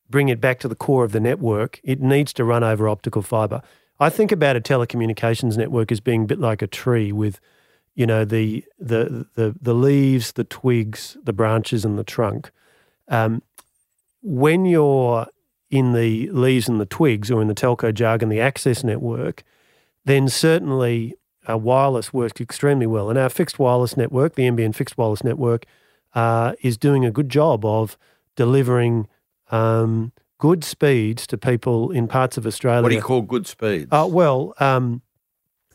bring 0.10 0.30
it 0.30 0.40
back 0.40 0.60
to 0.60 0.68
the 0.68 0.76
core 0.76 1.04
of 1.04 1.12
the 1.12 1.20
network, 1.20 1.80
it 1.84 2.00
needs 2.00 2.32
to 2.34 2.44
run 2.44 2.64
over 2.64 2.88
optical 2.88 3.24
fiber. 3.24 3.62
I 4.00 4.10
think 4.10 4.32
about 4.32 4.56
a 4.56 4.62
telecommunications 4.62 5.58
network 5.58 5.92
as 5.92 6.00
being 6.00 6.24
a 6.24 6.28
bit 6.28 6.40
like 6.40 6.62
a 6.62 6.68
tree 6.68 7.12
with, 7.12 7.40
you 7.96 8.06
know, 8.06 8.26
the 8.26 8.64
the 8.78 9.26
the, 9.34 9.56
the 9.60 9.74
leaves, 9.74 10.34
the 10.34 10.44
twigs, 10.44 11.18
the 11.24 11.34
branches, 11.34 11.84
and 11.84 11.98
the 11.98 12.04
trunk. 12.04 12.52
Um, 13.08 13.42
when 14.22 14.66
you're 14.66 15.28
in 15.72 15.94
the 15.94 16.30
leaves 16.30 16.70
and 16.70 16.80
the 16.80 16.86
twigs, 16.86 17.32
or 17.32 17.42
in 17.42 17.48
the 17.48 17.56
telco 17.56 17.92
jargon, 17.92 18.30
the 18.30 18.42
access 18.42 18.84
network, 18.84 19.44
then 20.04 20.30
certainly 20.30 21.16
uh, 21.50 21.58
wireless 21.58 22.14
works 22.14 22.42
extremely 22.42 22.88
well. 22.88 23.10
And 23.10 23.18
our 23.20 23.30
fixed 23.30 23.60
wireless 23.60 23.96
network, 23.96 24.36
the 24.36 24.44
NBN 24.44 24.76
fixed 24.76 24.98
wireless 24.98 25.24
network, 25.24 25.66
uh, 26.14 26.54
is 26.62 26.78
doing 26.78 27.06
a 27.06 27.12
good 27.12 27.30
job 27.30 27.66
of 27.66 27.98
delivering 28.36 29.08
um, 29.52 30.12
good 30.38 30.64
speeds 30.64 31.28
to 31.28 31.38
people 31.38 31.92
in 31.92 32.08
parts 32.08 32.38
of 32.38 32.46
Australia. 32.46 32.84
What 32.84 32.90
do 32.90 32.96
you 32.96 33.02
call 33.02 33.22
good 33.22 33.48
speeds? 33.48 33.88
Uh, 33.92 34.08
well, 34.10 34.54
um, 34.60 35.02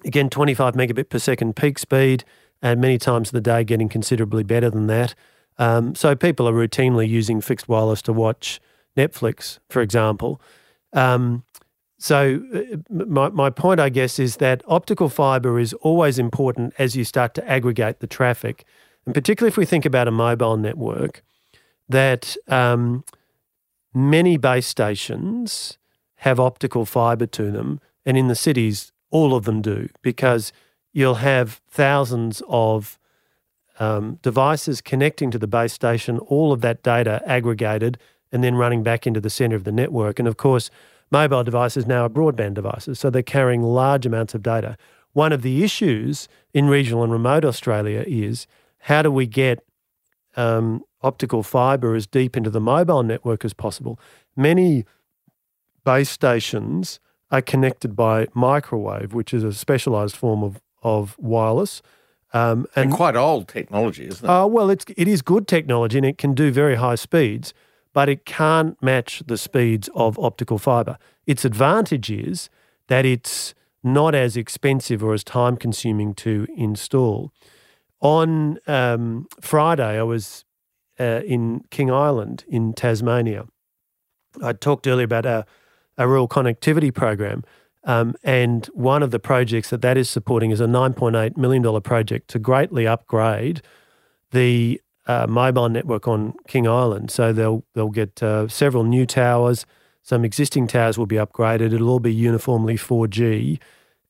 again, 0.05 0.31
25 0.31 0.75
megabit 0.75 1.09
per 1.09 1.19
second 1.19 1.57
peak 1.57 1.79
speed, 1.79 2.25
and 2.63 2.81
many 2.81 2.99
times 2.99 3.29
of 3.29 3.33
the 3.33 3.41
day 3.41 3.65
getting 3.65 3.89
considerably 3.89 4.43
better 4.43 4.71
than 4.71 4.87
that. 4.87 5.15
Um, 5.59 5.95
so 5.95 6.15
people 6.15 6.49
are 6.49 6.53
routinely 6.53 7.09
using 7.09 7.41
fixed 7.41 7.69
wireless 7.69 8.03
to 8.03 8.13
watch 8.13 8.61
Netflix, 8.97 9.59
for 9.69 9.83
example. 9.83 10.41
Um, 10.93 11.45
so, 12.03 12.43
uh, 12.55 12.77
my, 12.89 13.29
my 13.29 13.51
point, 13.51 13.79
I 13.79 13.91
guess, 13.91 14.19
is 14.19 14.37
that 14.37 14.63
optical 14.67 15.11
fiber 15.11 15.61
is 15.61 15.75
always 15.75 16.19
important 16.19 16.73
as 16.79 16.97
you 16.97 17.05
start 17.05 17.35
to 17.35 17.47
aggregate 17.47 18.01
the 18.01 18.07
traffic. 18.07 18.65
And 19.05 19.15
particularly 19.15 19.51
if 19.51 19.59
we 19.59 19.67
think 19.67 19.85
about 19.85 20.09
a 20.09 20.11
mobile 20.11 20.57
network, 20.57 21.23
that 21.91 22.39
um, 22.49 23.05
many 23.93 24.39
base 24.39 24.67
stations 24.67 25.77
have 26.17 26.41
optical 26.41 26.87
fiber 26.87 27.27
to 27.27 27.51
them. 27.51 27.81
And 28.07 28.17
in 28.17 28.29
the 28.29 28.35
cities, 28.35 28.93
all 29.11 29.35
of 29.35 29.45
them 29.45 29.61
do, 29.61 29.91
because 30.01 30.55
you'll 30.95 31.17
have 31.17 31.61
thousands 31.69 32.43
of 32.49 32.99
um, 33.79 34.19
devices 34.23 34.81
connecting 34.81 35.31
to 35.33 35.39
the 35.39 35.47
base 35.47 35.75
station, 35.75 36.19
all 36.19 36.51
of 36.51 36.63
that 36.63 36.83
data 36.83 37.23
aggregated 37.27 37.99
and 38.33 38.43
then 38.43 38.55
running 38.55 38.83
back 38.83 39.07
into 39.07 39.21
the 39.21 39.29
center 39.29 39.57
of 39.57 39.65
the 39.65 39.73
network. 39.73 40.19
And 40.19 40.27
of 40.27 40.39
course, 40.39 40.71
mobile 41.11 41.45
devices 41.45 41.87
now 41.87 42.05
are 42.05 42.09
broadband 42.09 42.55
devices, 42.55 42.99
so 42.99 43.11
they're 43.11 43.23
carrying 43.23 43.63
large 43.63 44.07
amounts 44.07 44.35
of 44.35 44.43
data. 44.43 44.77
One 45.13 45.33
of 45.33 45.43
the 45.43 45.65
issues 45.65 46.29
in 46.55 46.69
regional 46.69 47.03
and 47.03 47.13
remote 47.13 47.45
Australia 47.45 48.05
is 48.07 48.47
how 48.81 49.03
do 49.03 49.11
we 49.11 49.27
get 49.27 49.65
um, 50.37 50.85
optical 51.03 51.43
fibre 51.43 51.95
as 51.95 52.07
deep 52.07 52.37
into 52.37 52.51
the 52.51 52.61
mobile 52.61 53.03
network 53.03 53.45
as 53.45 53.53
possible? 53.53 53.99
Many 54.37 54.85
base 55.85 56.11
stations 56.11 57.01
are 57.31 57.43
connected 57.43 57.95
by 57.97 58.27
microwave, 58.35 59.15
which 59.15 59.33
is 59.33 59.45
a 59.45 59.53
specialised 59.53 60.17
form 60.17 60.43
of, 60.43 60.61
of 60.83 61.17
wireless. 61.19 61.83
Um, 62.33 62.67
and, 62.77 62.87
and, 62.87 62.93
quite 62.93 63.17
old 63.17 63.49
technology, 63.49 64.07
isn't 64.07 64.25
it? 64.25 64.29
Uh, 64.29 64.47
well, 64.47 64.71
it's, 64.71 64.85
it 64.97 65.09
is 65.09 65.23
good 65.23 65.49
technology 65.49 65.99
and 65.99 66.07
it 66.07 66.19
can 66.19 66.35
do 66.35 66.51
very 66.53 66.77
high 66.77 66.95
speeds, 66.95 67.53
but 67.93 68.09
it 68.09 68.25
can't 68.25 68.81
match 68.83 69.23
the 69.27 69.39
speeds 69.39 69.89
of 69.95 70.19
optical 70.19 70.59
fibre. 70.59 70.99
Its 71.27 71.45
advantage 71.45 72.11
is 72.11 72.49
that 72.89 73.05
it's 73.05 73.55
not 73.83 74.15
as 74.15 74.37
expensive 74.37 75.03
or 75.03 75.15
as 75.15 75.25
time 75.25 75.57
consuming 75.57 76.15
to 76.15 76.47
install. 76.57 77.33
On 78.01 78.59
um, 78.67 79.27
Friday, 79.41 79.99
I 79.99 80.03
was 80.03 80.45
uh, 80.99 81.23
in 81.25 81.63
King 81.71 81.91
Island 81.91 82.45
in 82.49 82.75
Tasmania. 82.75 83.47
I 84.43 84.53
talked 84.53 84.87
earlier 84.87 85.05
about 85.05 85.27
a, 85.27 85.47
a 85.97 86.07
rural 86.07 86.29
connectivity 86.29 86.93
program. 86.95 87.43
Um, 87.85 88.15
and 88.23 88.67
one 88.75 89.03
of 89.03 89.11
the 89.11 89.19
projects 89.19 89.71
that 89.71 89.81
that 89.83 89.97
is 89.97 90.11
supporting 90.11 90.51
is 90.51 90.61
a 90.61 90.67
$9.8 90.67 91.37
million 91.37 91.81
project 91.81 92.29
to 92.29 92.39
greatly 92.39 92.87
upgrade 92.87 93.63
the 94.33 94.81
uh, 95.11 95.27
mobile 95.29 95.69
network 95.69 96.07
on 96.07 96.35
King 96.47 96.69
Island. 96.69 97.11
So 97.11 97.33
they'll, 97.33 97.65
they'll 97.75 97.91
get 97.91 98.23
uh, 98.23 98.47
several 98.47 98.85
new 98.85 99.05
towers. 99.07 99.67
Some 100.03 100.25
existing 100.25 100.69
towers 100.69 100.97
will 100.97 101.07
be 101.07 101.17
upgraded. 101.17 101.73
It'll 101.73 101.89
all 101.89 101.99
be 101.99 102.15
uniformly 102.15 102.77
4G. 102.77 103.59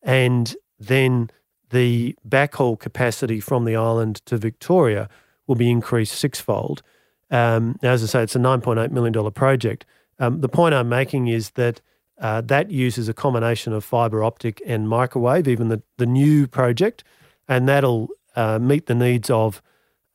And 0.02 0.54
then 0.78 1.30
the 1.70 2.14
backhaul 2.28 2.78
capacity 2.78 3.40
from 3.40 3.64
the 3.64 3.76
island 3.76 4.16
to 4.26 4.36
Victoria 4.36 5.08
will 5.46 5.54
be 5.54 5.70
increased 5.70 6.14
sixfold. 6.14 6.82
Um, 7.30 7.78
as 7.82 8.02
I 8.02 8.06
say, 8.06 8.22
it's 8.22 8.36
a 8.36 8.40
$9.8 8.40 8.90
million 8.90 9.30
project. 9.30 9.86
Um, 10.18 10.42
the 10.42 10.48
point 10.50 10.74
I'm 10.74 10.88
making 10.90 11.28
is 11.28 11.50
that 11.50 11.80
uh, 12.18 12.42
that 12.42 12.70
uses 12.70 13.08
a 13.08 13.14
combination 13.14 13.72
of 13.72 13.82
fibre 13.82 14.22
optic 14.22 14.60
and 14.66 14.86
microwave, 14.86 15.48
even 15.48 15.68
the, 15.68 15.82
the 15.96 16.04
new 16.04 16.46
project, 16.46 17.02
and 17.48 17.66
that'll 17.66 18.08
uh, 18.36 18.58
meet 18.58 18.84
the 18.84 18.94
needs 18.94 19.30
of 19.30 19.62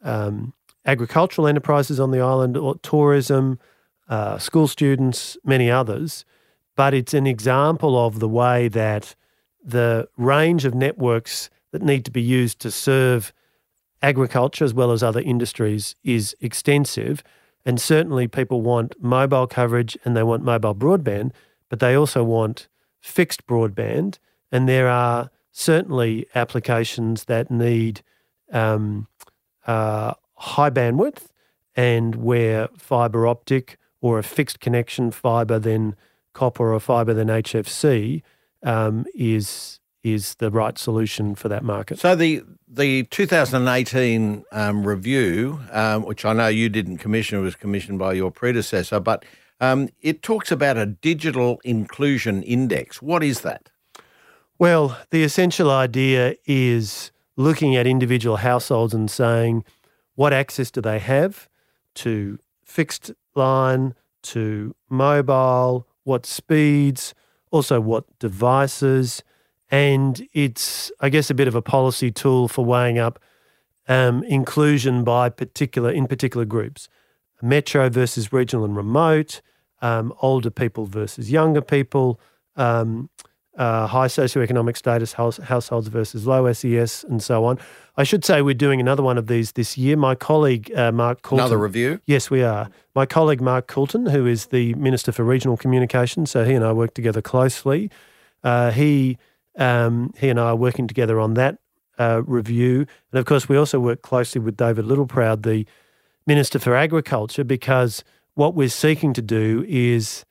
um, 0.03 0.53
agricultural 0.85 1.47
enterprises 1.47 1.99
on 1.99 2.11
the 2.11 2.19
island, 2.19 2.57
or 2.57 2.75
tourism, 2.79 3.59
uh, 4.07 4.37
school 4.37 4.67
students, 4.67 5.37
many 5.43 5.69
others. 5.69 6.25
But 6.75 6.93
it's 6.93 7.13
an 7.13 7.25
example 7.25 7.97
of 7.97 8.19
the 8.19 8.27
way 8.27 8.67
that 8.69 9.15
the 9.63 10.07
range 10.17 10.65
of 10.65 10.75
networks 10.75 11.49
that 11.71 11.81
need 11.81 12.05
to 12.05 12.11
be 12.11 12.21
used 12.21 12.59
to 12.59 12.71
serve 12.71 13.33
agriculture 14.01 14.63
as 14.63 14.73
well 14.73 14.91
as 14.91 15.01
other 15.01 15.21
industries 15.21 15.95
is 16.03 16.35
extensive. 16.41 17.23
And 17.65 17.81
certainly 17.81 18.27
people 18.27 18.61
want 18.61 18.93
mobile 19.01 19.47
coverage 19.47 19.97
and 20.05 20.15
they 20.15 20.21
want 20.21 20.43
mobile 20.43 20.75
broadband 20.75 21.31
but 21.69 21.79
they 21.79 21.95
also 21.95 22.23
want 22.23 22.67
fixed 23.01 23.45
broadband. 23.47 24.17
And 24.51 24.69
there 24.69 24.87
are 24.87 25.29
certainly 25.51 26.27
applications 26.35 27.25
that 27.25 27.51
need 27.51 28.01
um, 28.51 29.07
uh, 29.65 30.13
high 30.37 30.69
bandwidth 30.69 31.27
and 31.75 32.15
where 32.15 32.69
fibre 32.77 33.27
optic 33.27 33.77
or 34.01 34.19
a 34.19 34.23
fixed 34.23 34.59
connection 34.59 35.11
fibre 35.11 35.59
then 35.59 35.95
copper 36.33 36.73
or 36.73 36.79
fibre 36.79 37.13
then 37.13 37.27
HFC 37.27 38.21
um, 38.63 39.05
is 39.15 39.79
is 40.03 40.35
the 40.35 40.51
right 40.51 40.77
solution 40.77 41.33
for 41.33 41.49
that 41.49 41.63
market. 41.63 41.97
So 41.99 42.15
the 42.15 42.43
the 42.67 43.03
2018 43.05 44.43
um, 44.51 44.85
review, 44.85 45.59
um, 45.71 46.03
which 46.03 46.25
I 46.25 46.33
know 46.33 46.47
you 46.47 46.69
didn't 46.69 46.97
commission, 46.99 47.41
was 47.41 47.55
commissioned 47.55 47.97
by 47.97 48.13
your 48.13 48.29
predecessor, 48.29 48.99
but 48.99 49.25
um, 49.59 49.89
it 50.01 50.21
talks 50.21 50.51
about 50.51 50.77
a 50.77 50.85
digital 50.85 51.59
inclusion 51.63 52.43
index. 52.43 53.01
What 53.01 53.23
is 53.23 53.41
that? 53.41 53.69
Well, 54.59 54.97
the 55.09 55.23
essential 55.23 55.71
idea 55.71 56.35
is 56.45 57.11
looking 57.35 57.75
at 57.75 57.87
individual 57.87 58.37
households 58.37 58.93
and 58.93 59.09
saying 59.09 59.63
what 60.15 60.33
access 60.33 60.71
do 60.71 60.81
they 60.81 60.99
have 60.99 61.47
to 61.95 62.39
fixed 62.63 63.11
line, 63.35 63.93
to 64.23 64.75
mobile, 64.89 65.87
what 66.03 66.25
speeds, 66.25 67.13
also 67.51 67.79
what 67.79 68.05
devices. 68.19 69.23
And 69.69 70.27
it's, 70.33 70.91
I 70.99 71.09
guess, 71.09 71.29
a 71.29 71.33
bit 71.33 71.47
of 71.47 71.55
a 71.55 71.61
policy 71.61 72.11
tool 72.11 72.47
for 72.47 72.65
weighing 72.65 72.97
up 72.97 73.19
um, 73.87 74.23
inclusion 74.23 75.03
by 75.03 75.29
particular 75.29 75.91
in 75.91 76.07
particular 76.07 76.45
groups 76.45 76.89
metro 77.41 77.89
versus 77.89 78.33
regional 78.33 78.65
and 78.65 78.75
remote, 78.75 79.41
um, 79.81 80.13
older 80.21 80.49
people 80.49 80.85
versus 80.85 81.31
younger 81.31 81.61
people, 81.61 82.19
um, 82.55 83.09
uh, 83.57 83.87
high 83.87 84.07
socioeconomic 84.07 84.75
status 84.75 85.13
house, 85.13 85.37
households 85.37 85.87
versus 85.87 86.27
low 86.27 86.51
SES, 86.51 87.03
and 87.05 87.23
so 87.23 87.45
on. 87.45 87.57
I 87.97 88.03
should 88.03 88.25
say 88.25 88.41
we're 88.41 88.53
doing 88.53 88.79
another 88.79 89.03
one 89.03 89.17
of 89.17 89.27
these 89.27 89.53
this 89.53 89.77
year. 89.77 89.95
My 89.95 90.15
colleague 90.15 90.71
uh, 90.75 90.91
Mark 90.91 91.21
Coulton. 91.21 91.45
Another 91.45 91.57
review? 91.57 92.01
Yes, 92.05 92.29
we 92.29 92.43
are. 92.43 92.69
My 92.93 93.05
colleague 93.05 93.41
Mark 93.41 93.67
Coulton, 93.67 94.07
who 94.07 94.25
is 94.25 94.47
the 94.47 94.73
Minister 94.73 95.11
for 95.11 95.23
Regional 95.23 95.55
Communications, 95.57 96.31
so 96.31 96.43
he 96.43 96.53
and 96.53 96.65
I 96.65 96.73
work 96.73 96.93
together 96.93 97.21
closely. 97.21 97.89
Uh, 98.43 98.71
he 98.71 99.17
um, 99.57 100.13
he 100.17 100.29
and 100.29 100.39
I 100.39 100.49
are 100.49 100.55
working 100.55 100.87
together 100.87 101.19
on 101.19 101.35
that 101.35 101.59
uh, 101.97 102.21
review, 102.25 102.85
and 103.11 103.19
of 103.19 103.25
course 103.25 103.47
we 103.47 103.57
also 103.57 103.79
work 103.79 104.01
closely 104.01 104.41
with 104.41 104.57
David 104.57 104.85
Littleproud, 104.85 105.43
the 105.43 105.65
Minister 106.27 106.59
for 106.59 106.75
Agriculture, 106.75 107.43
because 107.43 108.03
what 108.33 108.53
we're 108.53 108.67
seeking 108.67 109.13
to 109.13 109.21
do 109.21 109.63
is, 109.67 110.25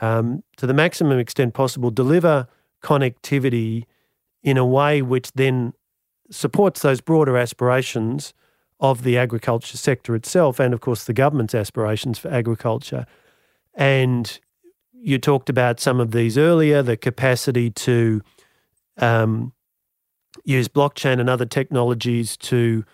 um, 0.00 0.44
to 0.56 0.66
the 0.66 0.74
maximum 0.74 1.18
extent 1.18 1.54
possible, 1.54 1.90
deliver 1.90 2.46
connectivity 2.82 3.84
in 4.42 4.56
a 4.56 4.64
way 4.64 5.02
which 5.02 5.32
then 5.32 5.72
supports 6.30 6.82
those 6.82 7.00
broader 7.00 7.36
aspirations 7.36 8.32
of 8.78 9.02
the 9.02 9.18
agriculture 9.18 9.76
sector 9.76 10.14
itself 10.14 10.58
and, 10.58 10.72
of 10.72 10.80
course, 10.80 11.04
the 11.04 11.12
government's 11.12 11.54
aspirations 11.54 12.18
for 12.18 12.28
agriculture. 12.28 13.06
And 13.74 14.40
you 14.92 15.18
talked 15.18 15.48
about 15.48 15.80
some 15.80 16.00
of 16.00 16.12
these 16.12 16.38
earlier 16.38 16.82
the 16.82 16.96
capacity 16.96 17.70
to 17.70 18.22
um, 18.98 19.52
use 20.44 20.68
blockchain 20.68 21.20
and 21.20 21.28
other 21.28 21.46
technologies 21.46 22.36
to 22.36 22.84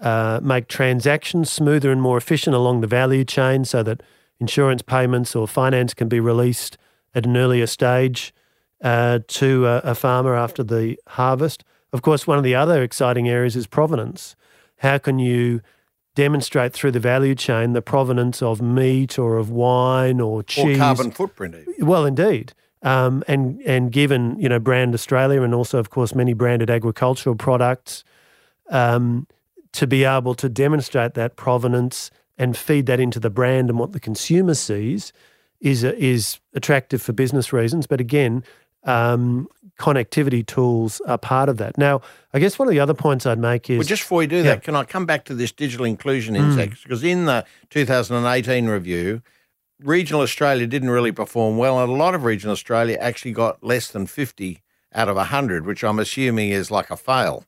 uh, 0.00 0.40
make 0.42 0.68
transactions 0.68 1.50
smoother 1.50 1.90
and 1.90 2.02
more 2.02 2.16
efficient 2.16 2.54
along 2.54 2.80
the 2.80 2.86
value 2.86 3.24
chain 3.24 3.64
so 3.64 3.82
that 3.82 4.02
insurance 4.40 4.82
payments 4.82 5.34
or 5.34 5.46
finance 5.46 5.94
can 5.94 6.08
be 6.08 6.20
released 6.20 6.76
at 7.14 7.24
an 7.24 7.36
earlier 7.36 7.66
stage 7.66 8.34
uh, 8.84 9.20
to 9.26 9.66
a, 9.66 9.78
a, 9.78 9.94
farmer 9.94 10.36
after 10.36 10.62
the 10.62 10.98
harvest. 11.08 11.64
Of 11.92 12.02
course, 12.02 12.26
one 12.26 12.36
of 12.36 12.44
the 12.44 12.54
other 12.54 12.82
exciting 12.82 13.28
areas 13.28 13.56
is 13.56 13.66
provenance. 13.66 14.36
How 14.78 14.98
can 14.98 15.18
you 15.18 15.62
demonstrate 16.14 16.74
through 16.74 16.90
the 16.90 17.00
value 17.00 17.34
chain 17.34 17.72
the 17.72 17.80
provenance 17.80 18.42
of 18.42 18.60
meat 18.60 19.18
or 19.18 19.38
of 19.38 19.50
wine 19.50 20.20
or 20.20 20.42
cheese? 20.42 20.76
Or 20.76 20.78
carbon 20.78 21.10
footprint. 21.10 21.54
Even. 21.54 21.86
Well, 21.86 22.04
indeed. 22.04 22.52
Um, 22.82 23.24
and 23.26 23.62
and 23.62 23.90
given 23.90 24.38
you 24.38 24.50
know 24.50 24.58
brand 24.58 24.92
Australia 24.92 25.40
and 25.40 25.54
also 25.54 25.78
of 25.78 25.88
course 25.88 26.14
many 26.14 26.34
branded 26.34 26.68
agricultural 26.68 27.36
products, 27.36 28.04
um, 28.68 29.26
to 29.72 29.86
be 29.86 30.04
able 30.04 30.34
to 30.34 30.50
demonstrate 30.50 31.14
that 31.14 31.36
provenance 31.36 32.10
and 32.36 32.54
feed 32.54 32.84
that 32.84 33.00
into 33.00 33.18
the 33.18 33.30
brand 33.30 33.70
and 33.70 33.78
what 33.78 33.92
the 33.92 34.00
consumer 34.00 34.52
sees 34.52 35.14
is 35.62 35.82
is 35.82 36.40
attractive 36.52 37.00
for 37.00 37.14
business 37.14 37.50
reasons. 37.50 37.86
But 37.86 38.00
again, 38.00 38.44
um, 38.84 39.48
connectivity 39.78 40.46
tools 40.46 41.00
are 41.06 41.18
part 41.18 41.48
of 41.48 41.56
that. 41.58 41.76
Now, 41.76 42.00
I 42.32 42.38
guess 42.38 42.58
one 42.58 42.68
of 42.68 42.72
the 42.72 42.80
other 42.80 42.94
points 42.94 43.26
I'd 43.26 43.38
make 43.38 43.68
is 43.68 43.78
well, 43.78 43.86
just 43.86 44.02
before 44.02 44.18
we 44.18 44.26
do 44.26 44.36
yeah. 44.36 44.42
that, 44.42 44.62
can 44.62 44.76
I 44.76 44.84
come 44.84 45.06
back 45.06 45.24
to 45.26 45.34
this 45.34 45.52
digital 45.52 45.86
inclusion 45.86 46.34
hmm. 46.34 46.50
index? 46.50 46.80
Mm. 46.80 46.82
Because 46.84 47.04
in 47.04 47.24
the 47.26 47.44
2018 47.70 48.66
review, 48.66 49.22
regional 49.80 50.22
Australia 50.22 50.66
didn't 50.66 50.90
really 50.90 51.12
perform 51.12 51.56
well, 51.58 51.80
and 51.80 51.90
a 51.90 51.94
lot 51.94 52.14
of 52.14 52.24
regional 52.24 52.52
Australia 52.52 52.96
actually 53.00 53.32
got 53.32 53.62
less 53.62 53.90
than 53.90 54.06
50 54.06 54.62
out 54.94 55.08
of 55.08 55.16
100, 55.16 55.66
which 55.66 55.82
I'm 55.82 55.98
assuming 55.98 56.50
is 56.50 56.70
like 56.70 56.90
a 56.90 56.96
fail. 56.96 57.44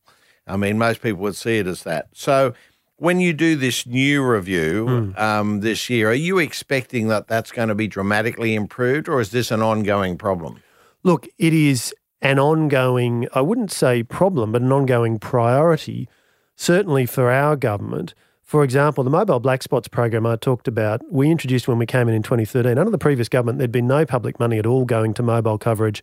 I 0.47 0.57
mean, 0.57 0.79
most 0.79 1.01
people 1.01 1.23
would 1.23 1.37
see 1.37 1.59
it 1.59 1.67
as 1.67 1.83
that. 1.85 2.09
So, 2.13 2.55
when 2.99 3.21
you 3.21 3.35
do 3.35 3.57
this 3.57 3.87
new 3.87 4.25
review 4.25 4.87
mm. 4.87 5.19
um, 5.19 5.61
this 5.61 5.91
year, 5.91 6.11
are 6.11 6.15
you 6.15 6.39
expecting 6.39 7.09
that 7.09 7.29
that's 7.29 7.53
going 7.53 7.69
to 7.69 7.75
be 7.75 7.87
dramatically 7.87 8.55
improved, 8.55 9.09
or 9.09 9.21
is 9.21 9.31
this 9.33 9.51
an 9.51 9.61
ongoing 9.61 10.17
problem? 10.17 10.63
Look, 11.07 11.29
it 11.39 11.55
is 11.55 11.95
an 12.21 12.41
ongoing, 12.41 13.29
I 13.33 13.41
wouldn't 13.41 13.71
say 13.71 14.03
problem, 14.03 14.51
but 14.51 14.61
an 14.61 14.73
ongoing 14.73 15.21
priority 15.21 16.09
certainly 16.57 17.07
for 17.07 17.31
our 17.31 17.55
government, 17.55 18.13
for 18.43 18.65
example, 18.65 19.05
the 19.05 19.11
mobile 19.11 19.39
black 19.39 19.63
spots 19.63 19.87
program 19.87 20.27
I 20.27 20.35
talked 20.35 20.67
about, 20.67 21.03
we 21.09 21.31
introduced 21.31 21.69
when 21.69 21.79
we 21.79 21.87
came 21.87 22.09
in 22.09 22.15
in 22.17 22.25
2013. 22.25 22.77
Under 22.77 22.91
the 22.91 22.99
previous 22.99 23.29
government, 23.29 23.59
there'd 23.59 23.71
been 23.71 23.87
no 23.87 24.05
public 24.05 24.41
money 24.41 24.59
at 24.59 24.67
all 24.67 24.85
going 24.85 25.15
to 25.15 25.23
mobile 25.23 25.59
coverage 25.59 26.03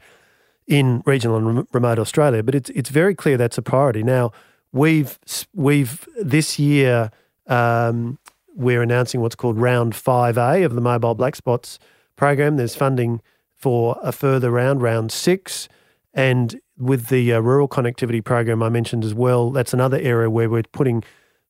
in 0.67 1.03
regional 1.05 1.35
and 1.35 1.67
remote 1.73 1.99
Australia, 1.99 2.41
but 2.41 2.55
it's 2.55 2.69
it's 2.69 2.89
very 2.89 3.13
clear 3.13 3.35
that's 3.35 3.57
a 3.57 3.61
priority. 3.61 4.03
Now, 4.03 4.31
we've 4.71 5.19
we've 5.53 6.07
this 6.15 6.57
year 6.57 7.11
um, 7.47 8.19
we're 8.55 8.81
announcing 8.81 9.19
what's 9.19 9.35
called 9.35 9.57
Round 9.57 9.91
5A 9.91 10.63
of 10.63 10.75
the 10.75 10.81
Mobile 10.81 11.13
Black 11.13 11.35
Spots 11.35 11.77
program. 12.15 12.55
There's 12.55 12.75
funding 12.75 13.21
for 13.63 13.97
a 14.03 14.11
further 14.11 14.51
round, 14.51 14.81
Round 14.81 15.09
6. 15.09 15.69
And 16.13 16.59
with 16.77 17.07
the 17.07 17.31
uh, 17.31 17.39
rural 17.39 17.69
connectivity 17.69 18.21
program 18.21 18.61
I 18.61 18.67
mentioned 18.67 19.05
as 19.05 19.13
well, 19.13 19.51
that's 19.51 19.73
another 19.73 19.97
area 19.99 20.29
where 20.29 20.49
we're 20.49 20.63
putting 20.63 21.01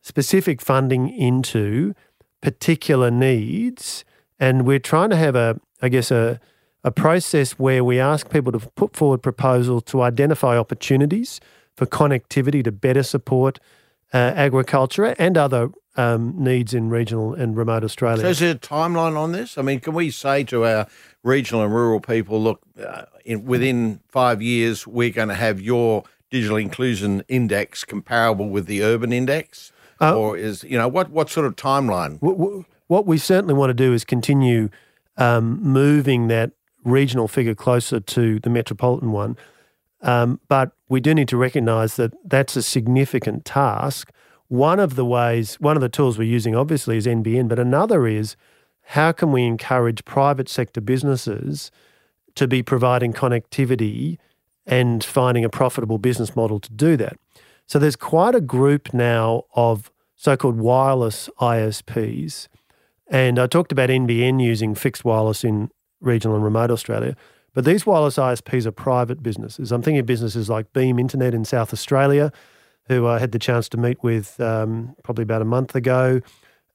specific 0.04 0.62
funding 0.62 1.10
into 1.10 1.95
particular 2.39 3.10
needs. 3.10 4.06
And 4.39 4.67
we're 4.67 4.78
trying 4.78 5.10
to 5.10 5.15
have 5.15 5.36
a, 5.36 5.60
I 5.82 5.89
guess, 5.89 6.12
a, 6.12 6.39
a 6.84 6.91
process 6.91 7.54
where 7.54 7.84
we 7.84 7.99
ask 7.99 8.30
people 8.30 8.52
to 8.52 8.60
put 8.60 8.95
forward 8.95 9.23
proposals 9.23 9.82
to 9.86 10.04
identify 10.04 10.56
opportunities 10.56 11.39
for 11.76 11.88
connectivity 11.88 12.63
to 12.63 12.71
better 12.71 13.02
support 13.02 13.60
uh, 14.13 14.17
agriculture 14.36 15.15
and 15.17 15.36
other 15.36 15.71
um, 15.95 16.36
needs 16.38 16.76
in 16.76 16.89
regional 16.89 17.34
and 17.34 17.58
remote 17.58 17.84
Australia. 17.84 18.21
So, 18.21 18.30
is 18.30 18.39
there 18.39 18.52
a 18.52 18.56
timeline 18.56 19.17
on 19.17 19.32
this? 19.32 19.58
I 19.58 19.63
mean, 19.63 19.80
can 19.80 19.93
we 19.93 20.12
say 20.12 20.43
to 20.45 20.65
our 20.65 20.88
regional 21.23 21.63
and 21.63 21.73
rural 21.73 21.99
people, 21.99 22.41
look, 22.41 22.62
uh, 22.86 23.03
in, 23.25 23.45
within 23.45 24.01
five 24.09 24.41
years, 24.41 24.86
we're 24.86 25.09
going 25.09 25.29
to 25.29 25.36
have 25.36 25.62
your 25.62 26.03
digital 26.29 26.57
inclusion 26.57 27.23
index 27.27 27.83
comparable 27.83 28.49
with 28.49 28.65
the 28.65 28.83
urban 28.83 29.13
index? 29.13 29.71
Uh, 30.01 30.15
or 30.15 30.38
is, 30.38 30.63
you 30.63 30.77
know, 30.77 30.88
what, 30.88 31.09
what 31.09 31.29
sort 31.29 31.45
of 31.45 31.55
timeline? 31.55 32.19
What 32.88 33.05
we 33.05 33.17
certainly 33.17 33.53
want 33.53 33.69
to 33.69 33.73
do 33.73 33.93
is 33.93 34.03
continue 34.03 34.69
um, 35.17 35.62
moving 35.62 36.27
that 36.27 36.51
regional 36.83 37.27
figure 37.27 37.55
closer 37.55 37.99
to 37.99 38.39
the 38.39 38.49
metropolitan 38.49 39.12
one. 39.12 39.38
Um, 40.01 40.41
but 40.49 40.71
we 40.89 40.99
do 40.99 41.13
need 41.13 41.29
to 41.29 41.38
recognise 41.38 41.95
that 41.95 42.13
that's 42.25 42.57
a 42.57 42.63
significant 42.63 43.45
task. 43.45 44.12
One 44.49 44.79
of 44.79 44.95
the 44.95 45.05
ways, 45.05 45.55
one 45.55 45.77
of 45.77 45.81
the 45.81 45.89
tools 45.89 46.17
we're 46.17 46.25
using 46.25 46.55
obviously 46.55 46.97
is 46.97 47.07
NBN, 47.07 47.47
but 47.47 47.57
another 47.57 48.05
is 48.05 48.36
how 48.83 49.11
can 49.11 49.31
we 49.31 49.43
encourage 49.43 50.05
private 50.05 50.49
sector 50.49 50.81
businesses 50.81 51.71
to 52.35 52.47
be 52.47 52.61
providing 52.61 53.13
connectivity 53.13 54.17
and 54.65 55.03
finding 55.03 55.43
a 55.43 55.49
profitable 55.49 55.97
business 55.97 56.35
model 56.35 56.59
to 56.59 56.71
do 56.71 56.97
that? 56.97 57.17
So 57.65 57.79
there's 57.79 57.95
quite 57.95 58.35
a 58.35 58.41
group 58.41 58.93
now 58.93 59.43
of 59.55 59.91
so 60.15 60.37
called 60.37 60.57
wireless 60.57 61.29
ISPs. 61.39 62.47
And 63.07 63.39
I 63.39 63.47
talked 63.47 63.71
about 63.71 63.89
NBN 63.89 64.41
using 64.43 64.75
fixed 64.75 65.05
wireless 65.05 65.43
in 65.43 65.69
regional 66.01 66.35
and 66.35 66.43
remote 66.43 66.71
Australia. 66.71 67.15
But 67.53 67.65
these 67.65 67.85
wireless 67.85 68.17
ISPs 68.17 68.65
are 68.65 68.71
private 68.71 69.21
businesses. 69.21 69.71
I'm 69.71 69.81
thinking 69.81 69.99
of 69.99 70.05
businesses 70.05 70.49
like 70.49 70.73
Beam 70.73 70.99
Internet 70.99 71.33
in 71.33 71.45
South 71.45 71.71
Australia, 71.71 72.31
who 72.87 73.07
I 73.07 73.19
had 73.19 73.31
the 73.31 73.39
chance 73.39 73.69
to 73.69 73.77
meet 73.77 74.01
with 74.03 74.39
um, 74.39 74.95
probably 75.03 75.23
about 75.23 75.41
a 75.41 75.45
month 75.45 75.75
ago. 75.75 76.21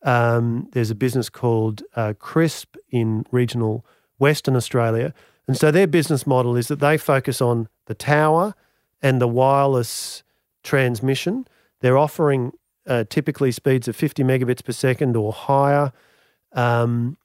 Um, 0.03 0.69
there's 0.73 0.91
a 0.91 0.95
business 0.95 1.29
called 1.29 1.83
uh, 1.97 2.15
Crisp 2.19 2.77
in 2.91 3.25
regional 3.31 3.85
Western 4.19 4.57
Australia. 4.57 5.13
And 5.47 5.57
so 5.57 5.71
their 5.71 5.87
business 5.87 6.27
model 6.27 6.57
is 6.57 6.69
that 6.69 6.81
they 6.81 6.99
focus 6.99 7.41
on 7.41 7.69
the 7.87 7.95
tower 7.95 8.55
and 9.01 9.21
the 9.21 9.29
wireless 9.29 10.23
transmission. 10.63 11.47
They're 11.81 11.99
offering 11.99 12.53
uh, 12.87 13.05
typically 13.09 13.53
speeds 13.53 13.89
of 13.89 13.97
50 13.97 14.23
megabits 14.25 14.65
per 14.65 14.73
second 14.73 15.17
or 15.17 15.33
higher. 15.33 15.93
Um, 16.53 17.17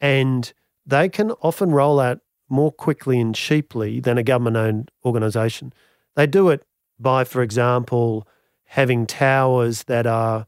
and 0.00 0.52
they 0.86 1.08
can 1.08 1.32
often 1.42 1.70
roll 1.70 2.00
out 2.00 2.20
more 2.48 2.72
quickly 2.72 3.20
and 3.20 3.34
cheaply 3.34 4.00
than 4.00 4.18
a 4.18 4.22
government 4.22 4.56
owned 4.56 4.90
organisation. 5.04 5.72
They 6.14 6.26
do 6.26 6.50
it 6.50 6.64
by, 6.98 7.24
for 7.24 7.42
example, 7.42 8.28
having 8.64 9.06
towers 9.06 9.84
that 9.84 10.06
are 10.06 10.46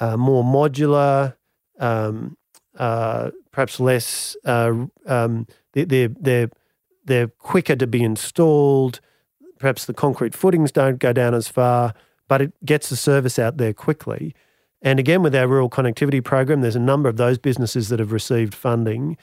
uh, 0.00 0.16
more 0.16 0.44
modular, 0.44 1.34
um, 1.78 2.36
uh, 2.78 3.30
perhaps 3.50 3.80
less, 3.80 4.36
uh, 4.44 4.72
um, 5.06 5.46
they're, 5.72 6.08
they're, 6.08 6.50
they're 7.04 7.28
quicker 7.28 7.76
to 7.76 7.86
be 7.86 8.02
installed. 8.02 9.00
Perhaps 9.58 9.84
the 9.86 9.94
concrete 9.94 10.34
footings 10.34 10.72
don't 10.72 10.98
go 10.98 11.12
down 11.12 11.34
as 11.34 11.48
far, 11.48 11.94
but 12.28 12.42
it 12.42 12.52
gets 12.64 12.88
the 12.88 12.96
service 12.96 13.38
out 13.38 13.56
there 13.56 13.72
quickly. 13.72 14.34
And 14.82 14.98
again, 14.98 15.22
with 15.22 15.34
our 15.34 15.48
rural 15.48 15.70
connectivity 15.70 16.22
program, 16.22 16.60
there's 16.60 16.76
a 16.76 16.80
number 16.80 17.08
of 17.08 17.16
those 17.16 17.38
businesses 17.38 17.88
that 17.88 18.00
have 18.00 18.12
received 18.12 18.54
funding. 18.54 19.16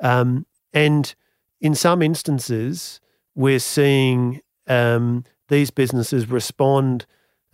Um, 0.00 0.46
and 0.72 1.12
in 1.60 1.74
some 1.74 2.02
instances, 2.02 3.00
we're 3.34 3.58
seeing 3.58 4.40
um, 4.68 5.24
these 5.48 5.70
businesses 5.70 6.30
respond 6.30 7.06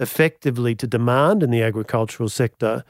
effectively 0.05 0.77
to 0.77 0.87
demand 0.87 1.43
in 1.43 1.51
the 1.51 1.63
agricultural 1.63 2.29
sector, 2.29 2.85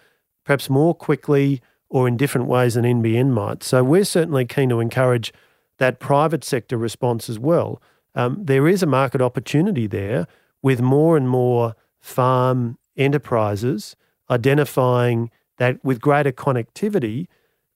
perhaps 0.45 0.69
more 0.69 0.95
quickly 0.95 1.63
or 1.89 2.07
in 2.07 2.19
different 2.19 2.47
ways 2.47 2.75
than 2.75 2.85
NBN 2.85 3.31
might. 3.31 3.63
So 3.63 3.83
we're 3.83 4.05
certainly 4.05 4.45
keen 4.45 4.69
to 4.69 4.81
encourage 4.81 5.33
that 5.79 6.01
private 6.01 6.45
sector 6.45 6.77
response 6.77 7.31
as 7.31 7.39
well. 7.39 7.81
Um, 8.15 8.45
there 8.45 8.69
is 8.69 8.83
a 8.83 8.87
market 8.87 9.23
opportunity 9.23 9.87
there 9.87 10.27
with 10.61 10.83
more 10.83 11.17
and 11.17 11.29
more 11.29 11.75
farm 12.01 12.77
enterprises 12.97 13.97
identifying 14.31 15.31
that 15.59 15.83
with 15.85 16.01
greater 16.01 16.33
connectivity, 16.33 17.27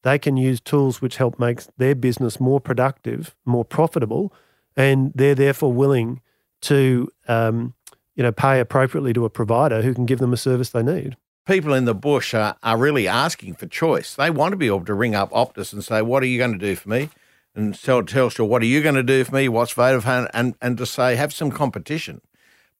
they 0.02 0.18
can 0.18 0.36
use 0.36 0.60
tools 0.60 1.00
which 1.00 1.16
help 1.16 1.38
make 1.38 1.60
their 1.76 1.94
business 1.94 2.40
more 2.40 2.60
productive, 2.60 3.34
more 3.44 3.64
profitable, 3.64 4.32
and 4.76 5.12
they're 5.14 5.34
therefore 5.34 5.72
willing 5.72 6.20
to, 6.62 7.08
um, 7.26 7.74
you 8.18 8.24
know, 8.24 8.32
pay 8.32 8.58
appropriately 8.58 9.12
to 9.12 9.24
a 9.24 9.30
provider 9.30 9.80
who 9.80 9.94
can 9.94 10.04
give 10.04 10.18
them 10.18 10.32
a 10.32 10.36
service 10.36 10.70
they 10.70 10.82
need. 10.82 11.16
People 11.46 11.72
in 11.72 11.84
the 11.84 11.94
bush 11.94 12.34
are, 12.34 12.56
are 12.64 12.76
really 12.76 13.06
asking 13.06 13.54
for 13.54 13.66
choice. 13.66 14.16
They 14.16 14.28
want 14.28 14.52
to 14.52 14.56
be 14.56 14.66
able 14.66 14.84
to 14.86 14.92
ring 14.92 15.14
up 15.14 15.30
Optus 15.30 15.72
and 15.72 15.84
say, 15.84 16.02
"What 16.02 16.24
are 16.24 16.26
you 16.26 16.36
going 16.36 16.52
to 16.52 16.58
do 16.58 16.74
for 16.74 16.88
me?" 16.88 17.10
and 17.54 17.80
tell 17.80 18.02
Telstra, 18.02 18.46
"What 18.46 18.60
are 18.60 18.66
you 18.66 18.82
going 18.82 18.96
to 18.96 19.04
do 19.04 19.22
for 19.22 19.36
me?" 19.36 19.48
What's 19.48 19.72
Vodafone, 19.72 20.28
and 20.34 20.56
and 20.60 20.76
to 20.78 20.84
say, 20.84 21.14
have 21.14 21.32
some 21.32 21.52
competition. 21.52 22.20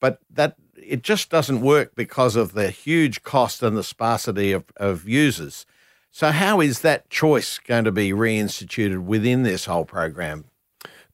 But 0.01 0.19
that 0.29 0.57
it 0.77 1.03
just 1.03 1.31
doesn't 1.31 1.61
work 1.61 1.95
because 1.95 2.35
of 2.35 2.53
the 2.53 2.71
huge 2.71 3.23
cost 3.23 3.63
and 3.63 3.77
the 3.77 3.85
sparsity 3.85 4.51
of, 4.51 4.65
of 4.77 5.09
users. 5.09 5.67
So, 6.11 6.33
how 6.33 6.61
is 6.61 6.81
that 6.81 7.11
choice 7.11 7.59
going 7.59 7.85
to 7.85 7.93
be 7.93 8.11
reinstituted 8.11 9.05
within 9.05 9.45
this 9.45 9.67
whole 9.67 9.85
program? 9.85 10.47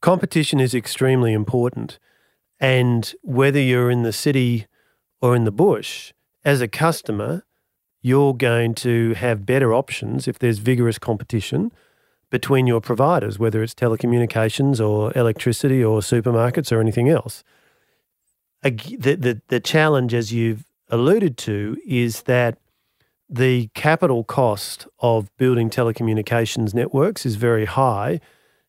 Competition 0.01 0.59
is 0.59 0.73
extremely 0.73 1.31
important. 1.31 1.99
And 2.59 3.13
whether 3.21 3.59
you're 3.59 3.91
in 3.91 4.03
the 4.03 4.13
city 4.13 4.67
or 5.21 5.35
in 5.35 5.43
the 5.43 5.51
bush, 5.51 6.13
as 6.43 6.61
a 6.61 6.67
customer, 6.67 7.43
you're 8.01 8.33
going 8.33 8.75
to 8.75 9.13
have 9.15 9.45
better 9.45 9.73
options 9.73 10.27
if 10.27 10.37
there's 10.39 10.59
vigorous 10.59 10.99
competition 10.99 11.71
between 12.29 12.67
your 12.67 12.81
providers, 12.81 13.39
whether 13.39 13.63
it's 13.63 13.73
telecommunications 13.73 14.85
or 14.85 15.11
electricity 15.17 15.83
or 15.83 15.99
supermarkets 16.01 16.71
or 16.71 16.79
anything 16.79 17.09
else. 17.09 17.43
The, 18.61 19.15
the, 19.15 19.41
the 19.47 19.59
challenge, 19.59 20.13
as 20.13 20.33
you've 20.33 20.65
alluded 20.89 21.37
to, 21.39 21.77
is 21.85 22.23
that 22.23 22.57
the 23.29 23.69
capital 23.73 24.23
cost 24.23 24.87
of 24.99 25.35
building 25.37 25.69
telecommunications 25.69 26.73
networks 26.73 27.25
is 27.25 27.35
very 27.35 27.65
high. 27.65 28.19